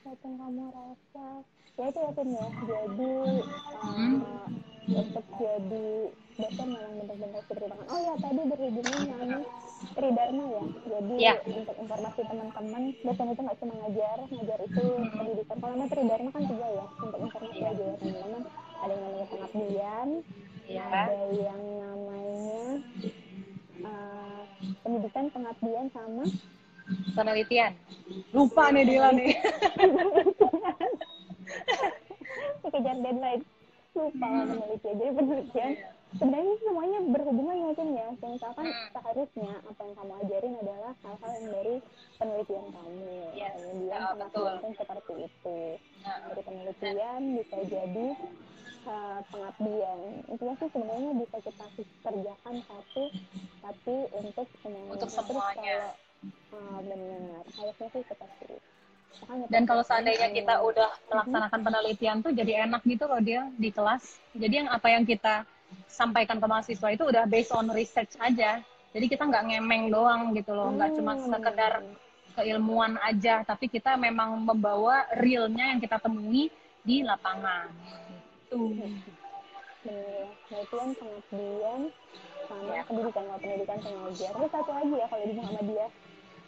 Datang 0.07 0.35
kamu 0.39 0.65
rasa? 0.71 1.29
Ya 1.75 1.85
itu 1.91 1.99
ya 1.99 2.11
Tin 2.15 2.29
ya. 2.31 2.47
Jadi 2.63 3.13
Hmm. 3.79 4.23
uh, 4.23 4.47
untuk 4.89 5.25
jadi 5.37 5.89
dosen 6.39 6.69
memang 6.71 6.95
benar-benar 7.03 7.43
diberi 7.45 7.67
tangan 7.69 7.87
oh 7.91 7.99
ya 7.99 8.15
tadi 8.23 8.41
berhubungan 8.47 9.03
sama 9.05 9.39
Tridharma 9.95 10.43
ya? 10.51 10.65
Jadi 10.91 11.15
Ya. 11.23 11.35
untuk 11.39 11.77
informasi 11.79 12.21
teman-teman 12.27 12.83
dosen 12.99 13.27
itu 13.31 13.41
nggak 13.47 13.59
cuma 13.63 13.75
ngajar 13.79 14.19
ngajar 14.27 14.59
itu 14.67 14.85
pendidikan. 15.15 15.57
Kalau 15.63 15.73
namanya 15.75 15.91
Tridharma 15.93 16.31
kan 16.35 16.43
tiga 16.47 16.67
ya 16.67 16.85
untuk 16.99 17.21
informasi 17.23 17.63
aja 17.63 17.83
ya 17.83 17.95
teman-teman. 18.01 18.43
Ada 18.79 18.93
yang 18.95 19.03
namanya 19.03 19.27
pengabdian 19.31 20.09
iya. 20.71 20.85
ada 20.87 21.19
yang 21.35 21.63
namanya 21.83 22.63
uh, 23.83 24.41
pendidikan 24.87 25.25
pengabdian 25.35 25.87
sama 25.91 26.25
penelitian 27.19 27.73
lupa 28.33 28.71
nih 28.73 28.85
Dila 28.87 29.11
nih. 29.13 29.35
Kejar 32.69 32.97
deadline 33.01 33.43
lupa 33.99 34.27
lah 34.31 34.45
penelitian 34.47 34.95
jadi 34.95 35.13
penelitian 35.13 35.71
sebenarnya 36.17 36.55
semuanya 36.65 36.99
berhubungan 37.13 37.57
ya 37.59 37.71
Cin 37.77 37.91
ya. 37.93 38.09
Misalkan 38.17 38.67
seharusnya 38.97 39.53
apa 39.61 39.81
yang 39.85 39.95
kamu 39.99 40.13
ajarin 40.25 40.55
adalah 40.65 40.93
hal-hal 41.05 41.31
yang 41.37 41.47
dari 41.53 41.77
penelitian 42.17 42.67
kamu. 42.73 43.17
Yes. 43.37 43.53
kemudian 43.61 44.01
Ah, 44.01 44.15
betul. 44.17 44.45
pengabdian 44.47 44.73
seperti 44.79 45.13
itu. 45.29 45.59
Nah, 46.07 46.17
dari 46.33 46.43
penelitian 46.47 47.21
bisa 47.37 47.57
jadi 47.69 48.07
uh, 48.89 49.21
pengabdian. 49.29 49.99
Intinya 50.33 50.55
sih 50.57 50.69
sebenarnya 50.73 51.11
bisa 51.21 51.37
kita 51.45 51.67
kerjakan 52.07 52.55
satu 52.65 53.05
tapi 53.61 53.97
untuk 54.17 54.47
semuanya. 54.65 54.93
Untuk 54.97 55.09
Terus 55.13 55.27
semuanya. 55.29 55.77
kalau, 55.77 55.93
uh, 56.57 56.79
benar 56.81 57.45
harusnya 57.53 57.89
sih 57.93 58.03
seperti 58.09 58.45
itu 58.49 58.78
dan 59.51 59.67
kalau 59.67 59.83
seandainya 59.83 60.31
kita 60.31 60.63
udah 60.63 60.89
melaksanakan 61.11 61.61
penelitian 61.61 62.17
tuh 62.23 62.33
jadi 62.33 62.65
enak 62.69 62.81
gitu 62.87 63.05
loh 63.05 63.21
dia 63.21 63.51
di 63.59 63.69
kelas. 63.69 64.23
Jadi 64.33 64.65
yang 64.65 64.69
apa 64.71 64.89
yang 64.89 65.05
kita 65.05 65.43
sampaikan 65.91 66.39
ke 66.41 66.47
mahasiswa 66.49 66.89
itu 66.95 67.05
udah 67.05 67.25
based 67.29 67.53
on 67.53 67.69
research 67.75 68.15
aja. 68.23 68.63
Jadi 68.95 69.07
kita 69.11 69.29
nggak 69.29 69.53
ngemeng 69.53 69.93
doang 69.93 70.33
gitu 70.33 70.55
loh. 70.57 70.73
Nggak 70.73 70.97
cuma 70.97 71.13
Hmm, 71.19 71.29
sekedar 71.29 71.73
keilmuan 72.39 72.97
aja. 73.05 73.45
Tapi 73.45 73.69
kita 73.69 73.99
memang 74.01 74.39
membawa 74.39 75.05
realnya 75.19 75.77
yang 75.77 75.81
kita 75.83 76.01
temui 76.01 76.49
di 76.87 77.05
lapangan. 77.05 77.69
Itu. 78.49 78.73
nah 80.49 80.61
itu 80.61 80.75
kan 80.75 80.91
pengabdian 80.97 81.81
sama 82.49 82.73
Ya. 82.73 82.83
pendidikan 82.89 83.25
pendidikan 83.41 83.79
pengajar 83.85 84.31
terus 84.37 84.51
satu 84.53 84.71
lagi 84.73 84.95
ya 84.97 85.07
kalau 85.09 85.25
di 85.29 85.35
Muhammadiyah. 85.37 85.91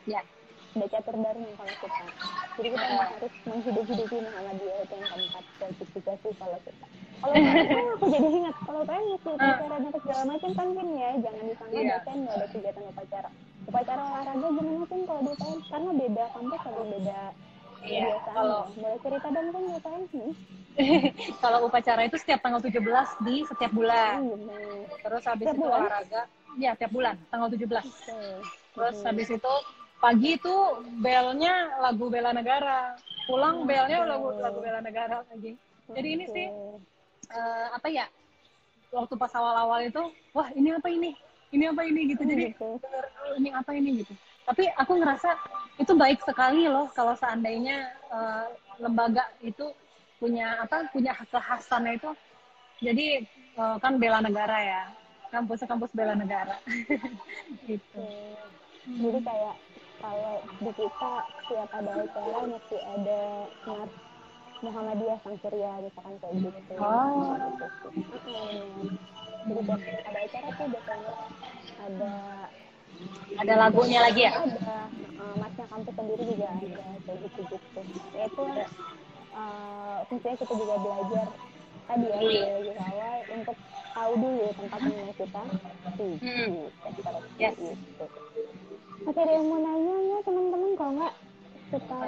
Ya. 0.08 0.22
Ada 0.70 0.86
catur 0.88 1.16
dharma 1.16 1.48
kalau 1.52 1.72
kita 1.72 2.04
jadi 2.52 2.68
kita 2.70 2.84
Ah. 2.84 3.06
harus 3.10 3.32
menghidup-hidupi 3.42 4.16
Muhammadiyah 4.20 4.76
itu 4.80 4.94
yang 4.94 5.08
keempat 5.08 5.44
gratifikasi 5.58 6.28
kalau 6.36 6.58
kita 6.60 6.86
kalau 7.20 7.34
aku 7.92 8.06
jadi 8.06 8.28
ingat 8.32 8.56
kalau 8.62 8.80
PN 8.82 9.04
waktu 9.10 9.28
upacara 9.30 9.76
dan 9.76 9.92
segala 9.92 10.22
macam 10.24 10.50
kan 10.52 10.68
Vin 10.70 10.90
ya 10.94 11.10
jangan 11.18 11.44
disangka 11.44 11.74
Iya. 11.76 11.90
dosen 11.96 12.16
nggak 12.20 12.34
ada 12.34 12.46
kegiatan 12.48 12.84
upacara 12.86 13.28
upacara 13.62 14.00
olahraga 14.04 14.46
gimana 14.48 14.84
pun 14.84 15.00
kalau 15.04 15.20
di 15.20 15.32
PN 15.34 15.58
karena 15.64 15.90
beda 15.96 16.24
kampus 16.30 16.60
sama 16.62 16.82
beda 16.86 17.22
Iya, 17.80 18.12
kalau- 18.28 18.68
boleh 18.70 18.98
cerita 19.00 19.26
dong 19.26 19.48
kan 19.80 20.02
hmm? 20.06 20.32
Kalau 21.42 21.58
upacara 21.64 22.00
itu 22.04 22.14
setiap 22.14 22.40
tanggal 22.40 22.60
17 22.60 22.76
di 23.20 23.42
setiap 23.42 23.72
bulan. 23.72 24.20
Hmm, 24.20 24.32
bener. 24.38 24.86
Terus 25.00 25.22
habis 25.26 25.44
Setiap 25.44 25.56
itu 25.56 25.64
bulan? 25.64 25.80
olahraga, 25.82 26.22
ya 26.56 26.70
tiap 26.74 26.90
bulan 26.92 27.14
tanggal 27.26 27.48
17. 27.48 27.80
Oke. 27.80 28.20
Terus 28.70 28.96
habis 29.02 29.28
itu 29.30 29.54
pagi 30.00 30.40
itu 30.40 30.54
belnya 30.98 31.76
lagu 31.78 32.08
bela 32.08 32.32
negara. 32.32 32.96
Pulang 33.28 33.68
belnya 33.68 34.02
lagu 34.08 34.32
lagu 34.40 34.58
bela 34.58 34.80
negara 34.80 35.22
lagi. 35.28 35.54
Jadi 35.92 36.08
ini 36.08 36.24
sih 36.26 36.46
eh, 37.30 37.66
apa 37.70 37.86
ya? 37.92 38.08
Waktu 38.90 39.14
pas 39.14 39.30
awal-awal 39.38 39.86
itu, 39.86 40.02
wah 40.34 40.50
ini 40.50 40.74
apa 40.74 40.90
ini? 40.90 41.14
Ini 41.54 41.70
apa 41.70 41.86
ini 41.86 42.10
gitu. 42.10 42.26
Jadi 42.26 42.50
Gitu. 42.50 42.68
bener, 42.82 43.04
"Oh, 43.22 43.32
ini 43.38 43.48
apa 43.54 43.70
ini 43.76 44.02
gitu. 44.02 44.14
Tapi 44.48 44.66
aku 44.74 44.98
ngerasa 44.98 45.30
itu 45.78 45.92
baik 45.94 46.18
sekali 46.26 46.66
loh 46.66 46.90
kalau 46.90 47.14
seandainya 47.14 47.86
eh, 48.10 48.46
lembaga 48.82 49.30
itu 49.44 49.70
punya 50.18 50.58
apa 50.64 50.90
punya 50.90 51.14
kekhasannya 51.14 52.02
itu. 52.02 52.10
Jadi 52.82 53.06
eh, 53.60 53.76
kan 53.78 53.94
bela 54.00 54.18
negara 54.24 54.58
ya, 54.58 54.82
kampus 55.30 55.62
kampus 55.68 55.92
bela 55.94 56.18
negara. 56.18 56.58
gitu. 57.70 58.02
Jadi 58.90 59.18
kayak 59.22 59.54
kalau 60.00 60.34
di 60.58 60.70
kita 60.74 61.12
setiap 61.44 61.68
ada 61.76 61.92
acara 62.04 62.38
mesti 62.48 62.76
ada 62.80 63.20
mas 63.68 63.92
Muhammadiyah 64.60 65.18
Sang 65.24 65.36
Surya 65.40 65.72
misalkan 65.80 66.14
kayak 66.20 66.34
gitu. 66.40 66.74
Oh. 66.80 67.32
Gitu. 67.96 68.36
Jadi 69.40 69.60
tiap 69.64 69.80
ada 70.04 70.18
acara 70.20 70.48
tuh 70.52 70.66
biasanya 70.68 71.12
ada 71.80 72.12
Ada 73.40 73.54
lagunya 73.56 74.00
lagi 74.04 74.28
ya? 74.28 74.32
ada 74.36 74.90
uh, 75.16 75.34
masnya 75.40 75.64
kampus 75.72 75.94
sendiri 75.96 76.22
juga 76.26 76.48
ada 76.52 76.84
kayak 77.06 77.18
gitu 77.24 77.40
gitu. 77.48 77.80
Ya 78.12 78.24
itu 78.28 78.44
uh, 79.32 79.96
fungsinya 80.10 80.36
kita 80.36 80.54
juga 80.58 80.74
belajar 80.76 81.26
tadi 81.88 82.06
ya 82.06 82.18
belajar 82.20 82.76
awal 82.84 83.16
untuk 83.32 83.56
tahu 83.96 84.12
dulu 84.20 84.46
tempat 84.58 84.80
kita. 85.16 85.42
Hmm. 85.96 86.14
Seperti 86.84 87.00
Yes. 87.40 87.54
itu. 87.56 88.06
Oke, 89.00 89.16
ada 89.16 89.32
yang 89.32 89.46
mau 89.48 89.60
nanya 89.60 89.94
nggak 89.96 90.22
teman-teman? 90.28 90.70
Kalau 90.76 90.92
nggak, 91.00 91.14
kita 91.72 92.00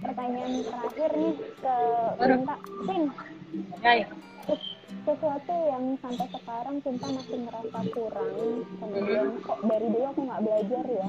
pertanyaan 0.00 0.52
terakhir 0.64 1.10
nih 1.18 1.34
ke. 1.60 1.76
Sinta. 2.20 2.54
Sin, 2.86 3.02
sesuatu 5.00 5.54
yang 5.66 5.84
sampai 5.98 6.26
sekarang 6.30 6.76
Sinta 6.84 7.06
masih 7.10 7.38
merasa 7.42 7.78
kurang, 7.90 8.36
kemudian 8.78 9.26
kok 9.42 9.58
dari 9.64 9.86
dulu 9.88 10.06
aku 10.06 10.20
nggak 10.28 10.42
belajar 10.44 10.84
ya 10.86 11.08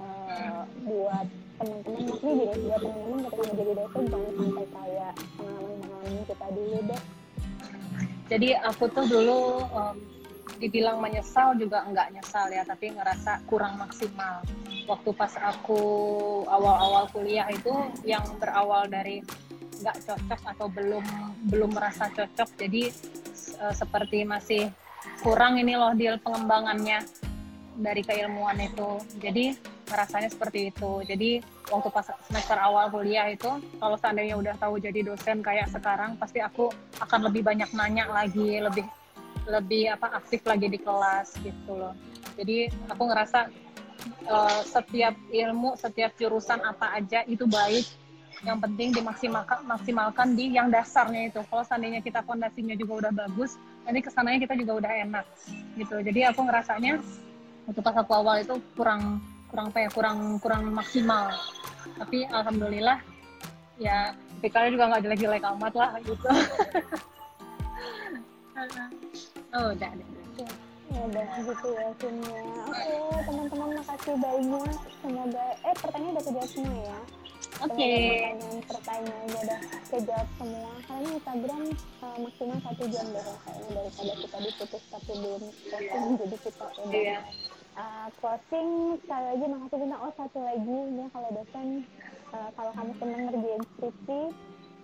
eh, 0.00 0.62
buat 0.86 1.26
teman-teman, 1.60 2.00
maksudnya 2.08 2.32
gini, 2.32 2.54
buat 2.66 2.80
teman-teman 2.80 3.18
ketika 3.26 3.42
mau 3.42 3.54
jadi 3.58 3.72
dosen 3.76 4.04
jangan 4.08 4.32
sampai 4.38 4.66
kayak 4.72 5.12
pengalaman-pengalaman 5.36 6.24
kita 6.24 6.46
dulu 6.54 6.78
deh. 6.88 7.02
Jadi 8.32 8.48
aku 8.56 8.84
tuh 8.88 9.04
dulu 9.04 9.40
em, 9.76 9.96
dibilang 10.62 11.02
menyesal 11.02 11.58
juga 11.58 11.82
enggak 11.82 12.14
nyesal 12.14 12.46
ya, 12.54 12.62
tapi 12.62 12.94
ngerasa 12.94 13.42
kurang 13.50 13.82
maksimal. 13.82 14.46
Waktu 14.86 15.10
pas 15.18 15.34
aku 15.42 15.82
awal-awal 16.46 17.10
kuliah 17.10 17.50
itu 17.50 17.74
yang 18.06 18.22
berawal 18.38 18.86
dari 18.86 19.26
nggak 19.82 19.98
cocok 20.06 20.40
atau 20.54 20.66
belum 20.70 21.02
belum 21.50 21.74
merasa 21.74 22.06
cocok, 22.14 22.54
jadi 22.54 22.94
eh, 23.58 23.74
seperti 23.74 24.22
masih 24.22 24.70
kurang 25.26 25.58
ini 25.58 25.74
loh 25.74 25.90
deal 25.98 26.14
pengembangannya 26.22 27.02
dari 27.74 28.06
keilmuan 28.06 28.62
itu. 28.62 29.02
Jadi 29.18 29.58
rasanya 29.90 30.30
seperti 30.30 30.70
itu. 30.70 31.02
Jadi 31.04 31.42
waktu 31.68 31.88
pas 31.90 32.06
semester 32.30 32.56
awal 32.56 32.88
kuliah 32.88 33.28
itu, 33.28 33.48
kalau 33.82 33.96
seandainya 33.98 34.38
udah 34.38 34.54
tahu 34.56 34.78
jadi 34.78 35.04
dosen 35.04 35.42
kayak 35.42 35.68
sekarang, 35.72 36.14
pasti 36.16 36.38
aku 36.38 36.70
akan 37.02 37.28
lebih 37.28 37.42
banyak 37.44 37.68
nanya 37.74 38.08
lagi, 38.08 38.62
lebih 38.62 38.86
lebih 39.46 39.90
apa 39.90 40.18
aktif 40.18 40.42
lagi 40.46 40.70
di 40.70 40.78
kelas 40.78 41.34
gitu 41.42 41.74
loh. 41.74 41.94
Jadi 42.38 42.70
aku 42.88 43.02
ngerasa 43.10 43.50
eh, 44.26 44.60
setiap 44.66 45.14
ilmu, 45.30 45.74
setiap 45.78 46.14
jurusan 46.16 46.62
apa 46.62 46.98
aja 46.98 47.26
itu 47.26 47.46
baik. 47.48 47.86
Yang 48.42 48.58
penting 48.58 48.88
dimaksimalkan 48.90 49.62
maksimalkan 49.62 50.34
di 50.34 50.50
yang 50.50 50.66
dasarnya 50.66 51.30
itu. 51.30 51.40
Kalau 51.46 51.62
seandainya 51.62 52.02
kita 52.02 52.26
fondasinya 52.26 52.74
juga 52.74 53.06
udah 53.06 53.12
bagus, 53.14 53.54
nanti 53.86 54.02
ke 54.02 54.10
sananya 54.10 54.42
kita 54.42 54.58
juga 54.58 54.82
udah 54.82 54.92
enak 55.06 55.26
gitu. 55.78 56.02
Jadi 56.02 56.26
aku 56.26 56.50
ngerasanya 56.50 56.98
waktu 57.70 57.80
pas 57.82 57.94
aku 57.94 58.12
awal 58.18 58.42
itu 58.42 58.58
kurang 58.74 59.22
kurang 59.46 59.70
apa 59.70 59.78
ya 59.86 59.90
kurang 59.94 60.18
kurang 60.42 60.74
maksimal. 60.74 61.30
Tapi 62.02 62.26
alhamdulillah 62.26 62.98
ya 63.78 64.10
PK 64.42 64.74
juga 64.74 64.90
nggak 64.90 65.02
jelek-jelek 65.06 65.46
amat 65.54 65.74
lah 65.78 65.90
gitu. 66.02 66.28
oh 69.52 69.66
udah. 69.72 69.92
Ya 70.92 71.00
udah 71.08 71.24
gitu 71.40 71.68
ya 71.72 71.88
Sinnya. 71.96 72.36
Oke, 72.68 72.96
teman-teman 73.24 73.68
makasih 73.80 74.14
banyak. 74.20 74.76
Semoga 75.00 75.44
eh 75.64 75.74
pertanyaan 75.80 76.12
udah 76.12 76.24
kejawab 76.24 76.50
semua 76.52 76.82
ya. 76.84 77.00
Oke. 77.64 77.92
Pertanyaan 77.96 78.56
pertanyaannya 78.68 79.38
udah 79.40 79.60
kejawab 79.88 80.28
semua. 80.36 80.70
Karena 80.84 81.08
Instagram 81.16 81.62
eh, 81.72 82.16
maksimal 82.20 82.58
satu 82.60 82.84
jam 82.92 83.06
deh 83.08 83.24
kayaknya 83.24 83.70
daripada 83.72 84.12
kita 84.20 84.36
diputus 84.44 84.82
tapi 84.92 85.12
belum 85.16 85.42
closing 85.48 86.04
jadi 86.20 86.36
kita 86.44 86.64
udah 86.68 86.92
Iya. 86.92 87.18
eh, 87.72 88.06
closing 88.20 88.68
sekali 89.00 89.24
lagi 89.32 89.44
makasih 89.48 89.76
Bunda. 89.80 89.96
Oh 89.96 90.12
satu 90.12 90.38
lagi 90.44 90.78
ya 90.92 91.06
kalau 91.08 91.28
dosen 91.32 91.66
eh, 92.36 92.48
kalau 92.52 92.70
kamu 92.76 92.92
senang 93.00 93.20
ngerjain 93.32 93.62
skripsi 93.64 94.20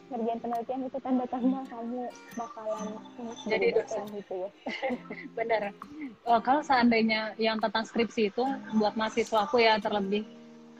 ngerjain 0.09 0.41
penelitian 0.41 0.81
itu 0.89 0.99
tanda-tanda 1.05 1.61
kamu 1.69 2.01
bakalan 2.33 2.87
Jadi 3.45 3.67
dosen. 3.77 4.05
gitu 4.17 4.35
ya. 4.41 4.51
Benar. 5.37 5.63
Oh, 6.25 6.41
kalau 6.41 6.65
seandainya 6.65 7.37
yang 7.37 7.61
tentang 7.61 7.85
skripsi 7.85 8.33
itu 8.33 8.45
buat 8.81 8.97
mahasiswa 8.97 9.45
aku 9.45 9.61
ya 9.61 9.77
terlebih 9.77 10.25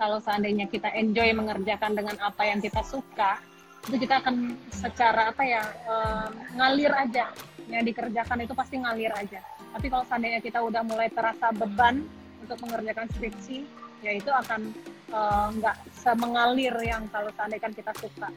kalau 0.01 0.23
seandainya 0.23 0.71
kita 0.71 0.89
enjoy 0.95 1.29
mengerjakan 1.35 1.93
dengan 1.93 2.17
apa 2.23 2.43
yang 2.47 2.63
kita 2.63 2.81
suka 2.87 3.43
itu 3.91 4.05
kita 4.05 4.21
akan 4.21 4.59
secara 4.71 5.31
apa 5.35 5.43
ya 5.43 5.63
em, 5.87 6.31
ngalir 6.59 6.93
aja 6.95 7.31
yang 7.69 7.85
dikerjakan 7.85 8.43
itu 8.43 8.55
pasti 8.55 8.81
ngalir 8.81 9.13
aja 9.15 9.43
tapi 9.75 9.87
kalau 9.93 10.05
seandainya 10.07 10.41
kita 10.41 10.59
udah 10.63 10.83
mulai 10.87 11.11
terasa 11.13 11.53
beban 11.53 12.07
untuk 12.43 12.59
mengerjakan 12.65 13.07
skripsi 13.13 13.67
ya 14.05 14.13
itu 14.15 14.31
akan 14.31 14.71
eh, 15.11 15.47
nggak 15.59 15.77
semengalir 15.99 16.75
yang 16.85 17.05
kalau 17.11 17.31
seandainya 17.35 17.71
kita 17.75 17.93
suka 17.99 18.29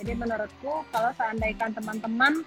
jadi 0.00 0.12
menurutku 0.16 0.84
kalau 0.88 1.10
seandainya 1.16 1.68
teman-teman 1.76 2.40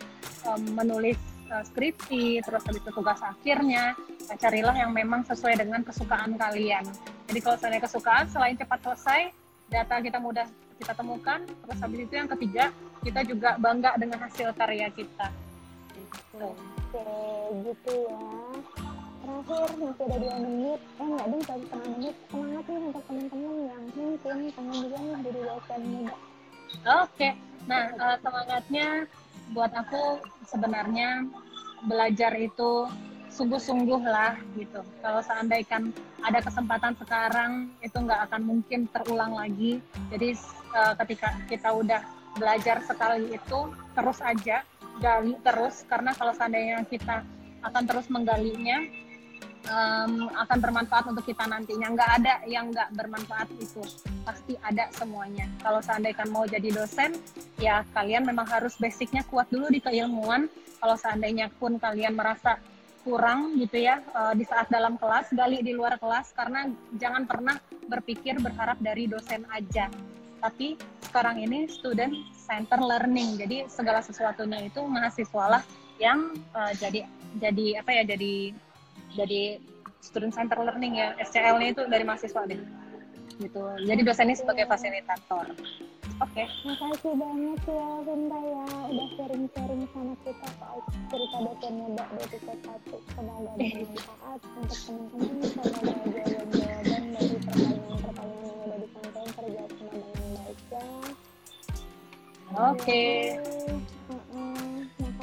em, 0.45 0.61
menulis 0.73 1.19
eh, 1.49 1.63
skripsi 1.69 2.41
terus 2.41 2.63
habis 2.65 2.81
itu 2.81 2.91
tugas 2.91 3.21
akhirnya 3.21 3.93
eh, 4.29 4.37
carilah 4.37 4.73
yang 4.73 4.91
memang 4.91 5.21
sesuai 5.27 5.61
dengan 5.61 5.85
kesukaan 5.85 6.33
kalian 6.35 6.85
jadi 7.29 7.39
kalau 7.39 7.57
seandainya 7.61 7.85
kesukaan 7.85 8.25
selain 8.29 8.55
cepat 8.57 8.79
selesai 8.81 9.21
data 9.69 9.95
kita 10.01 10.17
mudah 10.17 10.47
kita 10.81 10.93
temukan 10.97 11.39
terus 11.45 11.77
habis 11.79 11.99
itu 12.03 12.13
yang 12.17 12.29
ketiga 12.29 12.73
kita 13.03 13.21
juga 13.27 13.59
bangga 13.59 13.99
dengan 13.99 14.25
hasil 14.25 14.55
karya 14.55 14.87
kita 14.91 15.27
gitu. 15.93 16.49
Oke, 16.93 17.05
gitu 17.65 17.93
ya. 18.05 18.92
Terakhir 19.23 19.71
masih 19.79 20.03
ada 20.03 20.17
dua 20.19 20.35
menit, 20.35 20.79
eh 20.83 21.07
nggak 21.07 21.27
ding 21.31 21.43
satu 21.47 21.63
setengah 21.63 21.87
menit. 21.95 22.15
Semangat 22.27 22.63
nih 22.67 22.79
untuk 22.83 23.03
teman-teman 23.07 23.55
yang 23.63 23.83
mungkin 23.95 24.39
pengen 24.51 24.75
juga 24.83 24.97
nih 24.99 25.15
jadi 25.23 25.39
dosen 25.47 25.81
muda. 25.87 26.15
Oke, 27.07 27.29
nah 27.63 27.83
eh, 27.87 28.17
semangatnya 28.19 28.87
buat 29.55 29.71
aku 29.71 30.03
sebenarnya 30.43 31.09
belajar 31.87 32.35
itu 32.35 32.71
sungguh-sungguh 33.31 34.01
lah 34.03 34.35
gitu. 34.59 34.83
Kalau 34.99 35.21
seandainya 35.23 35.79
ada 36.19 36.39
kesempatan 36.43 36.93
sekarang 36.99 37.71
itu 37.79 37.95
nggak 37.95 38.27
akan 38.27 38.41
mungkin 38.43 38.91
terulang 38.91 39.39
lagi. 39.39 39.79
Jadi 40.11 40.35
eh, 40.75 40.93
ketika 40.99 41.31
kita 41.47 41.71
udah 41.71 42.03
belajar 42.35 42.83
sekali 42.83 43.31
itu 43.31 43.71
terus 43.95 44.19
aja 44.19 44.67
gali 44.99 45.39
terus 45.47 45.87
karena 45.87 46.11
kalau 46.11 46.35
seandainya 46.35 46.83
kita 46.91 47.23
akan 47.63 47.83
terus 47.87 48.11
menggalinya 48.11 48.83
em, 49.67 50.27
akan 50.31 50.57
bermanfaat 50.59 51.05
untuk 51.11 51.25
kita 51.27 51.47
nantinya. 51.47 51.87
Nggak 51.93 52.11
ada 52.21 52.33
yang 52.47 52.71
nggak 52.71 52.89
bermanfaat 52.95 53.49
itu, 53.59 53.83
pasti 54.23 54.53
ada 54.63 54.89
semuanya. 54.95 55.47
Kalau 55.63 55.79
seandainya 55.79 56.25
mau 56.29 56.43
jadi 56.47 56.69
dosen, 56.71 57.15
ya 57.59 57.83
kalian 57.95 58.27
memang 58.27 58.47
harus 58.47 58.75
basicnya 58.79 59.23
kuat 59.27 59.47
dulu 59.49 59.71
di 59.71 59.79
keilmuan. 59.79 60.51
Kalau 60.83 60.99
seandainya 60.99 61.47
pun 61.55 61.79
kalian 61.79 62.15
merasa 62.19 62.59
kurang 63.03 63.59
gitu 63.59 63.83
ya 63.83 63.99
eh, 63.99 64.33
di 64.35 64.47
saat 64.47 64.71
dalam 64.71 64.95
kelas, 64.95 65.35
gali 65.35 65.59
di 65.59 65.75
luar 65.75 65.99
kelas 65.99 66.31
karena 66.33 66.71
jangan 66.95 67.27
pernah 67.27 67.59
berpikir 67.87 68.39
berharap 68.39 68.79
dari 68.79 69.11
dosen 69.11 69.43
aja. 69.51 69.91
Tapi 70.43 70.75
sekarang 71.07 71.39
ini 71.39 71.71
student 71.71 72.11
center 72.35 72.79
learning, 72.83 73.39
jadi 73.39 73.67
segala 73.71 74.03
sesuatunya 74.03 74.67
itu 74.67 74.83
mahasiswalah 74.83 75.63
yang 75.99 76.35
eh, 76.35 76.73
jadi 76.79 76.99
jadi 77.37 77.83
apa 77.83 77.91
ya 77.91 78.03
jadi 78.15 78.55
jadi 79.13 79.61
student 80.03 80.33
center 80.35 80.59
learning 80.59 80.99
ya 80.99 81.15
SCL-nya 81.23 81.71
itu 81.71 81.81
dari 81.87 82.03
mahasiswa 82.03 82.43
deh. 82.43 82.59
Gitu. 83.39 83.61
Jadi 83.87 84.01
dosen 84.05 84.29
ini 84.29 84.37
sebagai 84.37 84.65
fasilitator. 84.69 85.47
Oke. 86.21 86.45
Makasih 86.45 87.13
banget 87.17 87.61
ya 87.65 87.89
Bunda 88.05 88.39
ya. 88.39 88.65
Udah 88.93 89.07
sharing-sharing 89.17 89.83
sama 89.89 90.13
kita 90.21 90.47
soal 90.61 90.77
cerita 91.09 91.37
dosen 91.41 91.73
muda 91.73 92.05
episode 92.21 92.61
1. 92.61 92.93
Semoga 93.17 93.51
bermanfaat 93.57 94.41
untuk 94.61 94.79
teman-teman. 94.85 95.29
Semoga 95.49 95.87
jawaban-jawaban 96.13 97.03
dari 97.17 97.35
pertanyaan-pertanyaan 97.41 98.45
yang 98.45 98.57
udah 98.61 98.77
disampaikan 98.77 99.27
terjawab 99.33 99.71
dengan 99.73 100.29
baik 100.37 100.59
ya. 100.69 100.85
oke. 102.53 103.05
Heeh. 104.13 104.72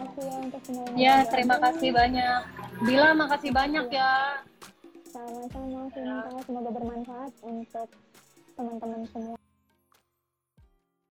Makasih 0.00 0.24
ya 0.24 0.36
untuk 0.40 0.62
semua 0.64 0.84
yang 0.88 0.96
ya 0.96 1.16
terima 1.28 1.56
kasih 1.60 1.90
banyak 1.92 2.40
Bila 2.80 3.08
makasih 3.12 3.50
banyak 3.52 3.86
ya 3.92 4.12
Sama-sama. 5.10 5.90
Semoga 6.46 6.70
bermanfaat 6.70 7.32
untuk 7.42 7.88
teman-teman 8.54 9.02
semua. 9.10 9.36